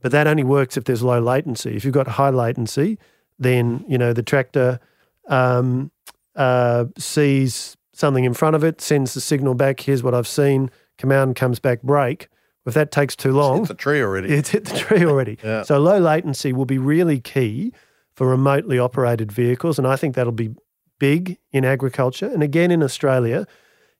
but 0.00 0.12
that 0.12 0.26
only 0.26 0.44
works 0.44 0.76
if 0.76 0.84
there's 0.84 1.02
low 1.02 1.20
latency. 1.20 1.76
If 1.76 1.84
you've 1.84 1.94
got 1.94 2.08
high 2.08 2.30
latency, 2.30 2.98
then 3.38 3.84
you 3.86 3.98
know 3.98 4.12
the 4.12 4.22
tractor 4.22 4.80
um, 5.28 5.90
uh, 6.36 6.86
sees 6.96 7.76
something 7.92 8.24
in 8.24 8.34
front 8.34 8.56
of 8.56 8.64
it, 8.64 8.80
sends 8.80 9.14
the 9.14 9.20
signal 9.20 9.54
back. 9.54 9.80
Here's 9.80 10.02
what 10.02 10.14
I've 10.14 10.28
seen. 10.28 10.70
Command 10.98 11.36
comes 11.36 11.58
back. 11.58 11.82
break. 11.82 12.28
If 12.66 12.74
that 12.74 12.92
takes 12.92 13.16
too 13.16 13.32
long, 13.32 13.60
it's 13.60 13.68
hit 13.68 13.76
the 13.76 13.82
tree 13.82 14.02
already. 14.02 14.28
It's 14.28 14.50
hit 14.50 14.64
the 14.66 14.78
tree 14.78 15.04
already. 15.04 15.38
yeah. 15.44 15.62
So 15.62 15.78
low 15.78 15.98
latency 15.98 16.52
will 16.52 16.66
be 16.66 16.78
really 16.78 17.18
key 17.18 17.72
for 18.12 18.28
remotely 18.28 18.78
operated 18.78 19.32
vehicles, 19.32 19.78
and 19.78 19.86
I 19.86 19.96
think 19.96 20.14
that'll 20.14 20.32
be 20.32 20.54
big 21.00 21.38
in 21.50 21.64
agriculture. 21.64 22.26
And 22.26 22.44
again, 22.44 22.70
in 22.70 22.80
Australia, 22.80 23.48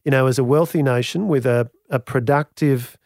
you 0.05 0.13
know, 0.13 0.29
as 0.29 0.39
a 0.39 0.45
wealthy 0.45 0.83
nation 0.83 1.27
with 1.27 1.45
a, 1.45 1.69
a 1.89 1.99
productive 1.99 2.97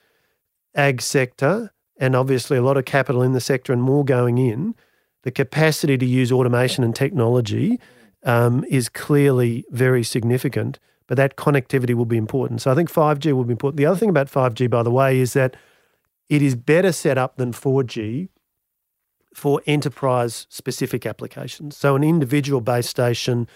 ag 0.74 1.00
sector 1.00 1.72
and 1.98 2.14
obviously 2.14 2.58
a 2.58 2.62
lot 2.62 2.76
of 2.76 2.84
capital 2.84 3.22
in 3.22 3.32
the 3.32 3.40
sector 3.40 3.72
and 3.72 3.82
more 3.82 4.04
going 4.04 4.36
in, 4.36 4.74
the 5.22 5.30
capacity 5.30 5.96
to 5.96 6.04
use 6.04 6.30
automation 6.30 6.84
and 6.84 6.94
technology 6.94 7.80
um, 8.24 8.64
is 8.68 8.90
clearly 8.90 9.64
very 9.70 10.02
significant. 10.02 10.78
But 11.06 11.16
that 11.16 11.36
connectivity 11.36 11.94
will 11.94 12.06
be 12.06 12.16
important. 12.16 12.62
So 12.62 12.70
I 12.70 12.74
think 12.74 12.90
5G 12.90 13.32
will 13.32 13.44
be 13.44 13.52
important. 13.52 13.76
The 13.76 13.86
other 13.86 13.98
thing 13.98 14.10
about 14.10 14.28
5G, 14.28 14.68
by 14.68 14.82
the 14.82 14.90
way, 14.90 15.18
is 15.18 15.34
that 15.34 15.56
it 16.28 16.42
is 16.42 16.54
better 16.54 16.92
set 16.92 17.18
up 17.18 17.36
than 17.36 17.52
4G 17.52 18.28
for 19.34 19.60
enterprise 19.66 20.46
specific 20.48 21.04
applications. 21.04 21.76
So 21.76 21.96
an 21.96 22.04
individual 22.04 22.60
base 22.60 22.88
station 22.88 23.48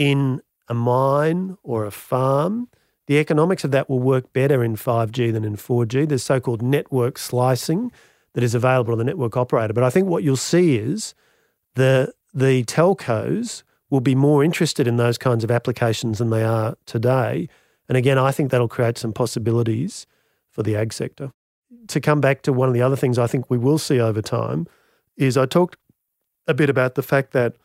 in 0.00 0.40
a 0.68 0.74
mine 0.74 1.56
or 1.62 1.84
a 1.84 1.90
farm 1.90 2.68
the 3.10 3.18
economics 3.18 3.64
of 3.64 3.72
that 3.72 3.90
will 3.90 3.98
work 3.98 4.32
better 4.32 4.62
in 4.62 4.76
5G 4.76 5.32
than 5.32 5.44
in 5.44 5.56
4G. 5.56 6.08
There's 6.08 6.22
so 6.22 6.38
called 6.38 6.62
network 6.62 7.18
slicing 7.18 7.90
that 8.34 8.44
is 8.44 8.54
available 8.54 8.92
to 8.92 8.96
the 8.96 9.02
network 9.02 9.36
operator. 9.36 9.72
But 9.72 9.82
I 9.82 9.90
think 9.90 10.06
what 10.06 10.22
you'll 10.22 10.36
see 10.36 10.76
is 10.76 11.12
the, 11.74 12.12
the 12.32 12.62
telcos 12.62 13.64
will 13.90 14.00
be 14.00 14.14
more 14.14 14.44
interested 14.44 14.86
in 14.86 14.96
those 14.96 15.18
kinds 15.18 15.42
of 15.42 15.50
applications 15.50 16.18
than 16.18 16.30
they 16.30 16.44
are 16.44 16.76
today. 16.86 17.48
And 17.88 17.96
again, 17.96 18.16
I 18.16 18.30
think 18.30 18.52
that'll 18.52 18.68
create 18.68 18.96
some 18.96 19.12
possibilities 19.12 20.06
for 20.48 20.62
the 20.62 20.76
ag 20.76 20.92
sector. 20.92 21.32
To 21.88 22.00
come 22.00 22.20
back 22.20 22.42
to 22.42 22.52
one 22.52 22.68
of 22.68 22.74
the 22.74 22.82
other 22.82 22.94
things 22.94 23.18
I 23.18 23.26
think 23.26 23.50
we 23.50 23.58
will 23.58 23.78
see 23.78 23.98
over 23.98 24.22
time 24.22 24.68
is 25.16 25.36
I 25.36 25.46
talked 25.46 25.76
a 26.46 26.54
bit 26.54 26.70
about 26.70 26.94
the 26.94 27.02
fact 27.02 27.32
that 27.32 27.56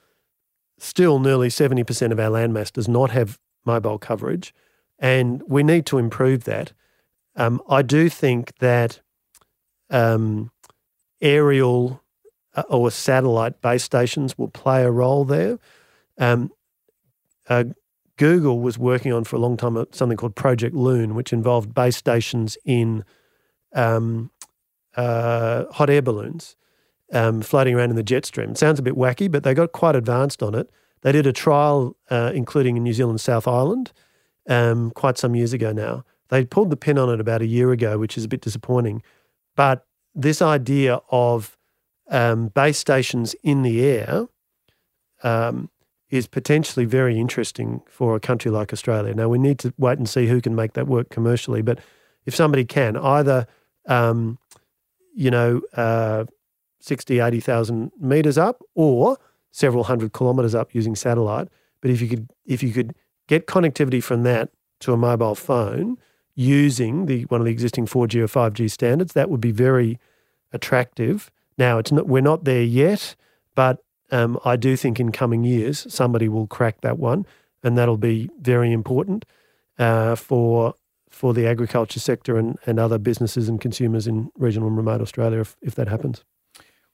still 0.77 1.19
nearly 1.19 1.49
70% 1.49 2.11
of 2.11 2.19
our 2.19 2.29
landmass 2.29 2.71
does 2.71 2.87
not 2.87 3.11
have 3.11 3.39
mobile 3.65 3.97
coverage 3.97 4.53
and 4.99 5.41
we 5.47 5.63
need 5.63 5.85
to 5.87 5.97
improve 5.97 6.43
that. 6.45 6.73
Um, 7.35 7.61
I 7.69 7.81
do 7.81 8.09
think 8.09 8.55
that 8.59 9.01
um, 9.89 10.51
aerial 11.21 12.01
uh, 12.55 12.63
or 12.69 12.91
satellite 12.91 13.61
base 13.61 13.83
stations 13.83 14.37
will 14.37 14.47
play 14.47 14.83
a 14.83 14.91
role 14.91 15.25
there. 15.25 15.59
Um, 16.17 16.51
uh, 17.49 17.65
Google 18.17 18.59
was 18.59 18.77
working 18.77 19.11
on 19.11 19.25
for 19.25 19.35
a 19.35 19.39
long 19.39 19.57
time 19.57 19.83
something 19.91 20.17
called 20.17 20.35
Project 20.35 20.73
Loon, 20.73 21.15
which 21.15 21.33
involved 21.33 21.73
base 21.73 21.97
stations 21.97 22.57
in 22.63 23.03
um, 23.73 24.31
uh, 24.95 25.65
hot 25.71 25.89
air 25.89 26.01
balloons 26.01 26.55
um, 27.13 27.41
floating 27.41 27.75
around 27.75 27.91
in 27.91 27.95
the 27.95 28.03
jet 28.03 28.25
stream. 28.25 28.51
It 28.51 28.57
sounds 28.57 28.79
a 28.79 28.83
bit 28.83 28.95
wacky, 28.95 29.31
but 29.31 29.43
they 29.43 29.53
got 29.53 29.71
quite 29.71 29.95
advanced 29.95 30.41
on 30.41 30.55
it. 30.55 30.69
They 31.01 31.11
did 31.11 31.27
a 31.27 31.33
trial, 31.33 31.95
uh, 32.09 32.31
including 32.33 32.77
in 32.77 32.83
New 32.83 32.93
Zealand 32.93 33.21
South 33.21 33.47
Island, 33.47 33.91
um, 34.47 34.91
quite 34.91 35.17
some 35.17 35.35
years 35.35 35.53
ago 35.53 35.71
now. 35.71 36.03
They 36.29 36.45
pulled 36.45 36.71
the 36.71 36.77
pin 36.77 36.97
on 36.97 37.09
it 37.09 37.19
about 37.19 37.41
a 37.41 37.45
year 37.45 37.71
ago, 37.71 37.97
which 37.97 38.17
is 38.17 38.25
a 38.25 38.27
bit 38.27 38.41
disappointing. 38.41 39.03
But 39.55 39.85
this 40.15 40.41
idea 40.41 41.01
of 41.11 41.57
um, 42.09 42.47
base 42.47 42.77
stations 42.77 43.35
in 43.43 43.61
the 43.61 43.85
air 43.85 44.27
um, 45.23 45.69
is 46.09 46.27
potentially 46.27 46.85
very 46.85 47.19
interesting 47.19 47.81
for 47.87 48.15
a 48.15 48.19
country 48.19 48.49
like 48.51 48.73
Australia. 48.73 49.13
Now, 49.13 49.29
we 49.29 49.37
need 49.37 49.59
to 49.59 49.73
wait 49.77 49.97
and 49.97 50.09
see 50.09 50.27
who 50.27 50.41
can 50.41 50.55
make 50.55 50.73
that 50.73 50.87
work 50.87 51.09
commercially. 51.09 51.61
But 51.61 51.79
if 52.25 52.35
somebody 52.35 52.65
can, 52.65 52.97
either, 52.97 53.47
um, 53.87 54.39
you 55.13 55.29
know, 55.29 55.61
uh, 55.73 56.25
60, 56.85 57.19
80,000 57.19 57.91
metres 57.99 58.37
up 58.37 58.61
or 58.75 59.17
several 59.51 59.85
hundred 59.85 60.13
kilometres 60.13 60.53
up 60.53 60.75
using 60.75 60.95
satellite. 60.95 61.47
But 61.81 61.91
if 61.91 62.01
you 62.01 62.07
could, 62.07 62.29
if 62.45 62.61
you 62.61 62.71
could 62.71 62.93
get 63.27 63.47
connectivity 63.47 64.03
from 64.03 64.23
that 64.23 64.49
to 64.81 64.93
a 64.93 64.97
mobile 64.97 65.35
phone 65.35 65.97
using 66.35 67.05
the 67.05 67.23
one 67.25 67.41
of 67.41 67.45
the 67.45 67.51
existing 67.51 67.87
4G 67.87 68.21
or 68.21 68.27
5G 68.27 68.69
standards, 68.69 69.13
that 69.13 69.29
would 69.29 69.41
be 69.41 69.51
very 69.51 69.99
attractive. 70.53 71.31
Now, 71.57 71.77
it's 71.79 71.91
not, 71.91 72.07
we're 72.07 72.21
not 72.21 72.43
there 72.43 72.63
yet, 72.63 73.15
but 73.55 73.83
um, 74.11 74.37
I 74.45 74.55
do 74.55 74.75
think 74.75 74.99
in 74.99 75.11
coming 75.11 75.43
years 75.43 75.91
somebody 75.91 76.29
will 76.29 76.47
crack 76.47 76.81
that 76.81 76.99
one, 76.99 77.25
and 77.63 77.77
that'll 77.77 77.97
be 77.97 78.29
very 78.39 78.71
important 78.71 79.25
uh, 79.79 80.15
for 80.15 80.75
for 81.09 81.33
the 81.33 81.47
agriculture 81.47 81.99
sector 81.99 82.37
and, 82.37 82.59
and 82.65 82.77
other 82.77 82.97
businesses 82.97 83.47
and 83.47 83.61
consumers 83.61 84.05
in 84.05 84.29
regional 84.37 84.67
and 84.67 84.75
remote 84.75 84.99
Australia 84.99 85.39
if, 85.39 85.55
if 85.61 85.73
that 85.75 85.87
happens. 85.87 86.25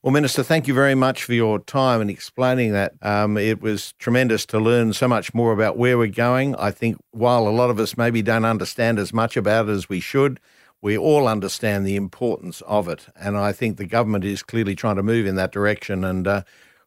Well, 0.04 0.12
Minister, 0.12 0.42
thank 0.42 0.68
you 0.68 0.74
very 0.74 0.96
much 0.96 1.24
for 1.24 1.34
your 1.34 1.60
time 1.60 2.02
and 2.02 2.10
explaining 2.10 2.72
that. 2.72 2.94
Um, 3.04 3.38
it 3.38 3.62
was 3.62 3.94
tremendous 4.00 4.48
to 4.48 4.58
learn 4.60 4.94
so 4.94 5.08
much 5.08 5.32
more 5.36 5.54
about 5.54 5.78
where 5.78 5.96
we're 5.96 6.08
going. 6.08 6.56
I 6.56 6.72
think 6.72 6.98
while 7.12 7.48
a 7.48 7.50
lot 7.50 7.70
of 7.70 7.80
us 7.80 7.96
maybe 7.96 8.24
don't 8.24 8.44
understand 8.44 8.98
as 8.98 9.14
much 9.14 9.38
about 9.38 9.70
it 9.70 9.74
as 9.74 9.90
we 9.90 10.00
should, 10.00 10.40
we 10.82 10.98
all 10.98 11.28
understand 11.28 11.86
the 11.86 11.96
importance 11.96 12.62
of 12.62 12.88
it. 12.88 13.06
And 13.16 13.38
I 13.38 13.52
think 13.52 13.78
the 13.78 13.86
government 13.86 14.26
is 14.26 14.42
clearly 14.42 14.74
trying 14.74 14.96
to 14.96 15.04
move 15.04 15.28
in 15.28 15.36
that 15.36 15.52
direction. 15.52 16.04
And 16.04 16.28
uh, 16.28 16.42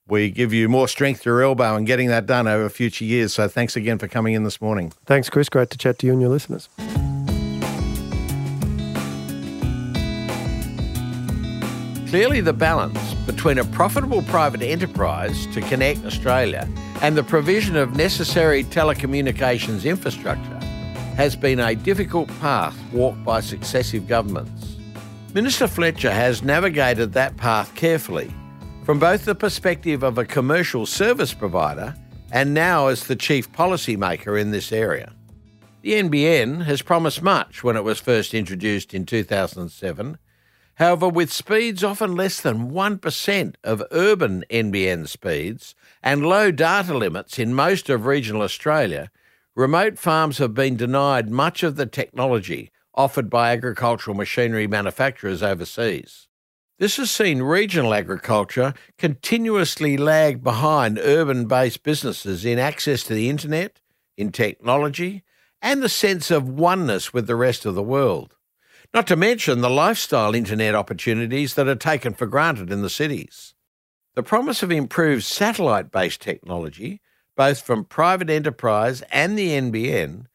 we 0.08 0.30
give 0.30 0.52
you 0.52 0.68
more 0.68 0.88
strength 0.88 1.22
to 1.22 1.30
your 1.30 1.42
elbow 1.44 1.76
in 1.76 1.84
getting 1.84 2.08
that 2.08 2.26
done 2.26 2.48
over 2.48 2.68
future 2.68 3.04
years. 3.04 3.32
So 3.32 3.46
thanks 3.46 3.76
again 3.76 3.98
for 3.98 4.08
coming 4.08 4.34
in 4.34 4.42
this 4.42 4.60
morning. 4.60 4.92
Thanks, 5.06 5.30
Chris. 5.30 5.48
Great 5.48 5.70
to 5.70 5.78
chat 5.78 6.00
to 6.00 6.06
you 6.08 6.12
and 6.12 6.20
your 6.20 6.30
listeners. 6.30 6.68
Clearly, 12.14 12.40
the 12.40 12.52
balance 12.52 13.12
between 13.26 13.58
a 13.58 13.64
profitable 13.64 14.22
private 14.22 14.62
enterprise 14.62 15.48
to 15.48 15.60
connect 15.62 16.04
Australia 16.04 16.68
and 17.02 17.16
the 17.16 17.24
provision 17.24 17.74
of 17.74 17.96
necessary 17.96 18.62
telecommunications 18.62 19.84
infrastructure 19.84 20.60
has 21.16 21.34
been 21.34 21.58
a 21.58 21.74
difficult 21.74 22.28
path 22.38 22.78
walked 22.92 23.24
by 23.24 23.40
successive 23.40 24.06
governments. 24.06 24.76
Minister 25.34 25.66
Fletcher 25.66 26.12
has 26.12 26.44
navigated 26.44 27.14
that 27.14 27.36
path 27.36 27.74
carefully 27.74 28.32
from 28.84 29.00
both 29.00 29.24
the 29.24 29.34
perspective 29.34 30.04
of 30.04 30.16
a 30.16 30.24
commercial 30.24 30.86
service 30.86 31.34
provider 31.34 31.96
and 32.30 32.54
now 32.54 32.86
as 32.86 33.08
the 33.08 33.16
chief 33.16 33.50
policymaker 33.50 34.40
in 34.40 34.52
this 34.52 34.70
area. 34.70 35.12
The 35.82 35.94
NBN 35.94 36.62
has 36.62 36.80
promised 36.80 37.22
much 37.22 37.64
when 37.64 37.76
it 37.76 37.82
was 37.82 37.98
first 37.98 38.34
introduced 38.34 38.94
in 38.94 39.04
2007. 39.04 40.18
However, 40.76 41.08
with 41.08 41.32
speeds 41.32 41.84
often 41.84 42.16
less 42.16 42.40
than 42.40 42.70
1% 42.70 43.54
of 43.62 43.82
urban 43.92 44.44
NBN 44.50 45.06
speeds 45.08 45.74
and 46.02 46.26
low 46.26 46.50
data 46.50 46.96
limits 46.96 47.38
in 47.38 47.54
most 47.54 47.88
of 47.88 48.06
regional 48.06 48.42
Australia, 48.42 49.10
remote 49.54 49.98
farms 49.98 50.38
have 50.38 50.52
been 50.52 50.76
denied 50.76 51.30
much 51.30 51.62
of 51.62 51.76
the 51.76 51.86
technology 51.86 52.72
offered 52.94 53.30
by 53.30 53.52
agricultural 53.52 54.16
machinery 54.16 54.66
manufacturers 54.66 55.42
overseas. 55.42 56.28
This 56.78 56.96
has 56.96 57.10
seen 57.10 57.40
regional 57.40 57.94
agriculture 57.94 58.74
continuously 58.98 59.96
lag 59.96 60.42
behind 60.42 60.98
urban 60.98 61.46
based 61.46 61.84
businesses 61.84 62.44
in 62.44 62.58
access 62.58 63.04
to 63.04 63.14
the 63.14 63.30
internet, 63.30 63.80
in 64.16 64.32
technology, 64.32 65.22
and 65.62 65.82
the 65.82 65.88
sense 65.88 66.32
of 66.32 66.48
oneness 66.48 67.12
with 67.12 67.28
the 67.28 67.36
rest 67.36 67.64
of 67.64 67.76
the 67.76 67.82
world. 67.82 68.34
Not 68.94 69.08
to 69.08 69.16
mention 69.16 69.60
the 69.60 69.68
lifestyle 69.68 70.36
internet 70.36 70.76
opportunities 70.76 71.54
that 71.54 71.66
are 71.66 71.74
taken 71.74 72.14
for 72.14 72.28
granted 72.28 72.70
in 72.70 72.82
the 72.82 72.88
cities. 72.88 73.52
The 74.14 74.22
promise 74.22 74.62
of 74.62 74.70
improved 74.70 75.24
satellite 75.24 75.90
based 75.90 76.20
technology, 76.20 77.00
both 77.36 77.60
from 77.60 77.86
private 77.86 78.30
enterprise 78.30 79.02
and 79.10 79.36
the 79.36 79.50
NBN, 79.50 80.26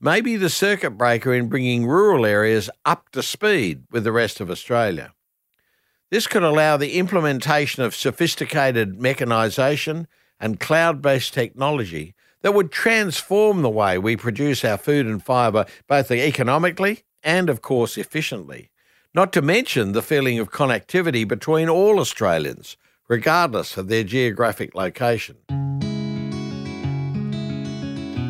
may 0.00 0.22
be 0.22 0.36
the 0.36 0.48
circuit 0.48 0.92
breaker 0.92 1.34
in 1.34 1.50
bringing 1.50 1.84
rural 1.84 2.24
areas 2.24 2.70
up 2.86 3.10
to 3.10 3.22
speed 3.22 3.82
with 3.90 4.04
the 4.04 4.12
rest 4.12 4.40
of 4.40 4.50
Australia. 4.50 5.12
This 6.10 6.26
could 6.26 6.42
allow 6.42 6.78
the 6.78 6.98
implementation 6.98 7.82
of 7.82 7.94
sophisticated 7.94 8.98
mechanisation 8.98 10.06
and 10.40 10.58
cloud 10.58 11.02
based 11.02 11.34
technology 11.34 12.14
that 12.40 12.54
would 12.54 12.72
transform 12.72 13.60
the 13.60 13.68
way 13.68 13.98
we 13.98 14.16
produce 14.16 14.64
our 14.64 14.78
food 14.78 15.04
and 15.04 15.22
fibre, 15.22 15.66
both 15.86 16.10
economically 16.10 17.02
and, 17.26 17.50
of 17.50 17.60
course, 17.60 17.98
efficiently. 17.98 18.70
Not 19.12 19.32
to 19.34 19.42
mention 19.42 19.92
the 19.92 20.00
feeling 20.00 20.38
of 20.38 20.50
connectivity 20.50 21.28
between 21.28 21.68
all 21.68 22.00
Australians, 22.00 22.78
regardless 23.08 23.76
of 23.76 23.88
their 23.88 24.04
geographic 24.04 24.74
location. 24.74 25.36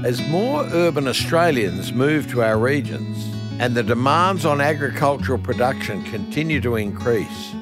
As 0.04 0.20
more 0.28 0.64
urban 0.72 1.06
Australians 1.06 1.92
move 1.92 2.28
to 2.32 2.42
our 2.42 2.58
regions 2.58 3.16
and 3.60 3.76
the 3.76 3.84
demands 3.84 4.44
on 4.44 4.60
agricultural 4.60 5.38
production 5.38 6.02
continue 6.04 6.60
to 6.60 6.74
increase, 6.74 7.54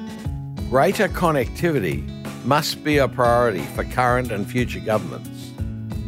Greater 0.69 1.07
connectivity 1.07 2.03
must 2.43 2.83
be 2.83 2.97
a 2.97 3.07
priority 3.07 3.61
for 3.61 3.83
current 3.83 4.31
and 4.31 4.49
future 4.49 4.79
governments. 4.79 5.53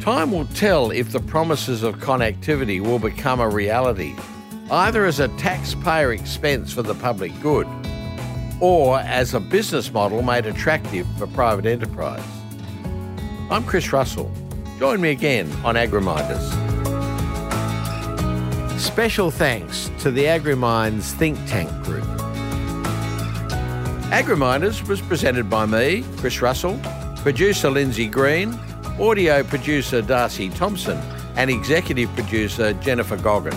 Time 0.00 0.32
will 0.32 0.46
tell 0.46 0.90
if 0.90 1.12
the 1.12 1.20
promises 1.20 1.84
of 1.84 1.98
connectivity 1.98 2.80
will 2.80 2.98
become 2.98 3.38
a 3.38 3.48
reality, 3.48 4.16
either 4.70 5.06
as 5.06 5.18
a 5.18 5.28
taxpayer 5.36 6.12
expense 6.12 6.72
for 6.72 6.82
the 6.82 6.94
public 6.94 7.32
good 7.40 7.66
or 8.60 8.98
as 9.00 9.34
a 9.34 9.40
business 9.40 9.92
model 9.92 10.22
made 10.22 10.46
attractive 10.46 11.06
for 11.16 11.26
private 11.28 11.64
enterprise. 11.64 12.24
I'm 13.50 13.64
Chris 13.64 13.92
Russell. 13.92 14.30
Join 14.78 15.00
me 15.00 15.10
again 15.10 15.50
on 15.64 15.76
AgriMinders. 15.76 16.66
Special 18.78 19.30
thanks 19.30 19.90
to 20.00 20.10
the 20.10 20.24
AgriMinds 20.24 21.12
think 21.12 21.38
tank 21.46 21.70
group. 21.84 22.04
AgriMinders 24.10 24.86
was 24.86 25.00
presented 25.00 25.48
by 25.48 25.66
me, 25.66 26.04
Chris 26.18 26.42
Russell, 26.42 26.78
producer 27.16 27.70
Lindsay 27.70 28.06
Green, 28.06 28.52
audio 29.00 29.42
producer 29.42 30.02
Darcy 30.02 30.48
Thompson, 30.50 30.98
and 31.36 31.50
executive 31.50 32.12
producer 32.14 32.72
Jennifer 32.74 33.16
Goggin. 33.16 33.54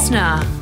Listener. 0.00 0.59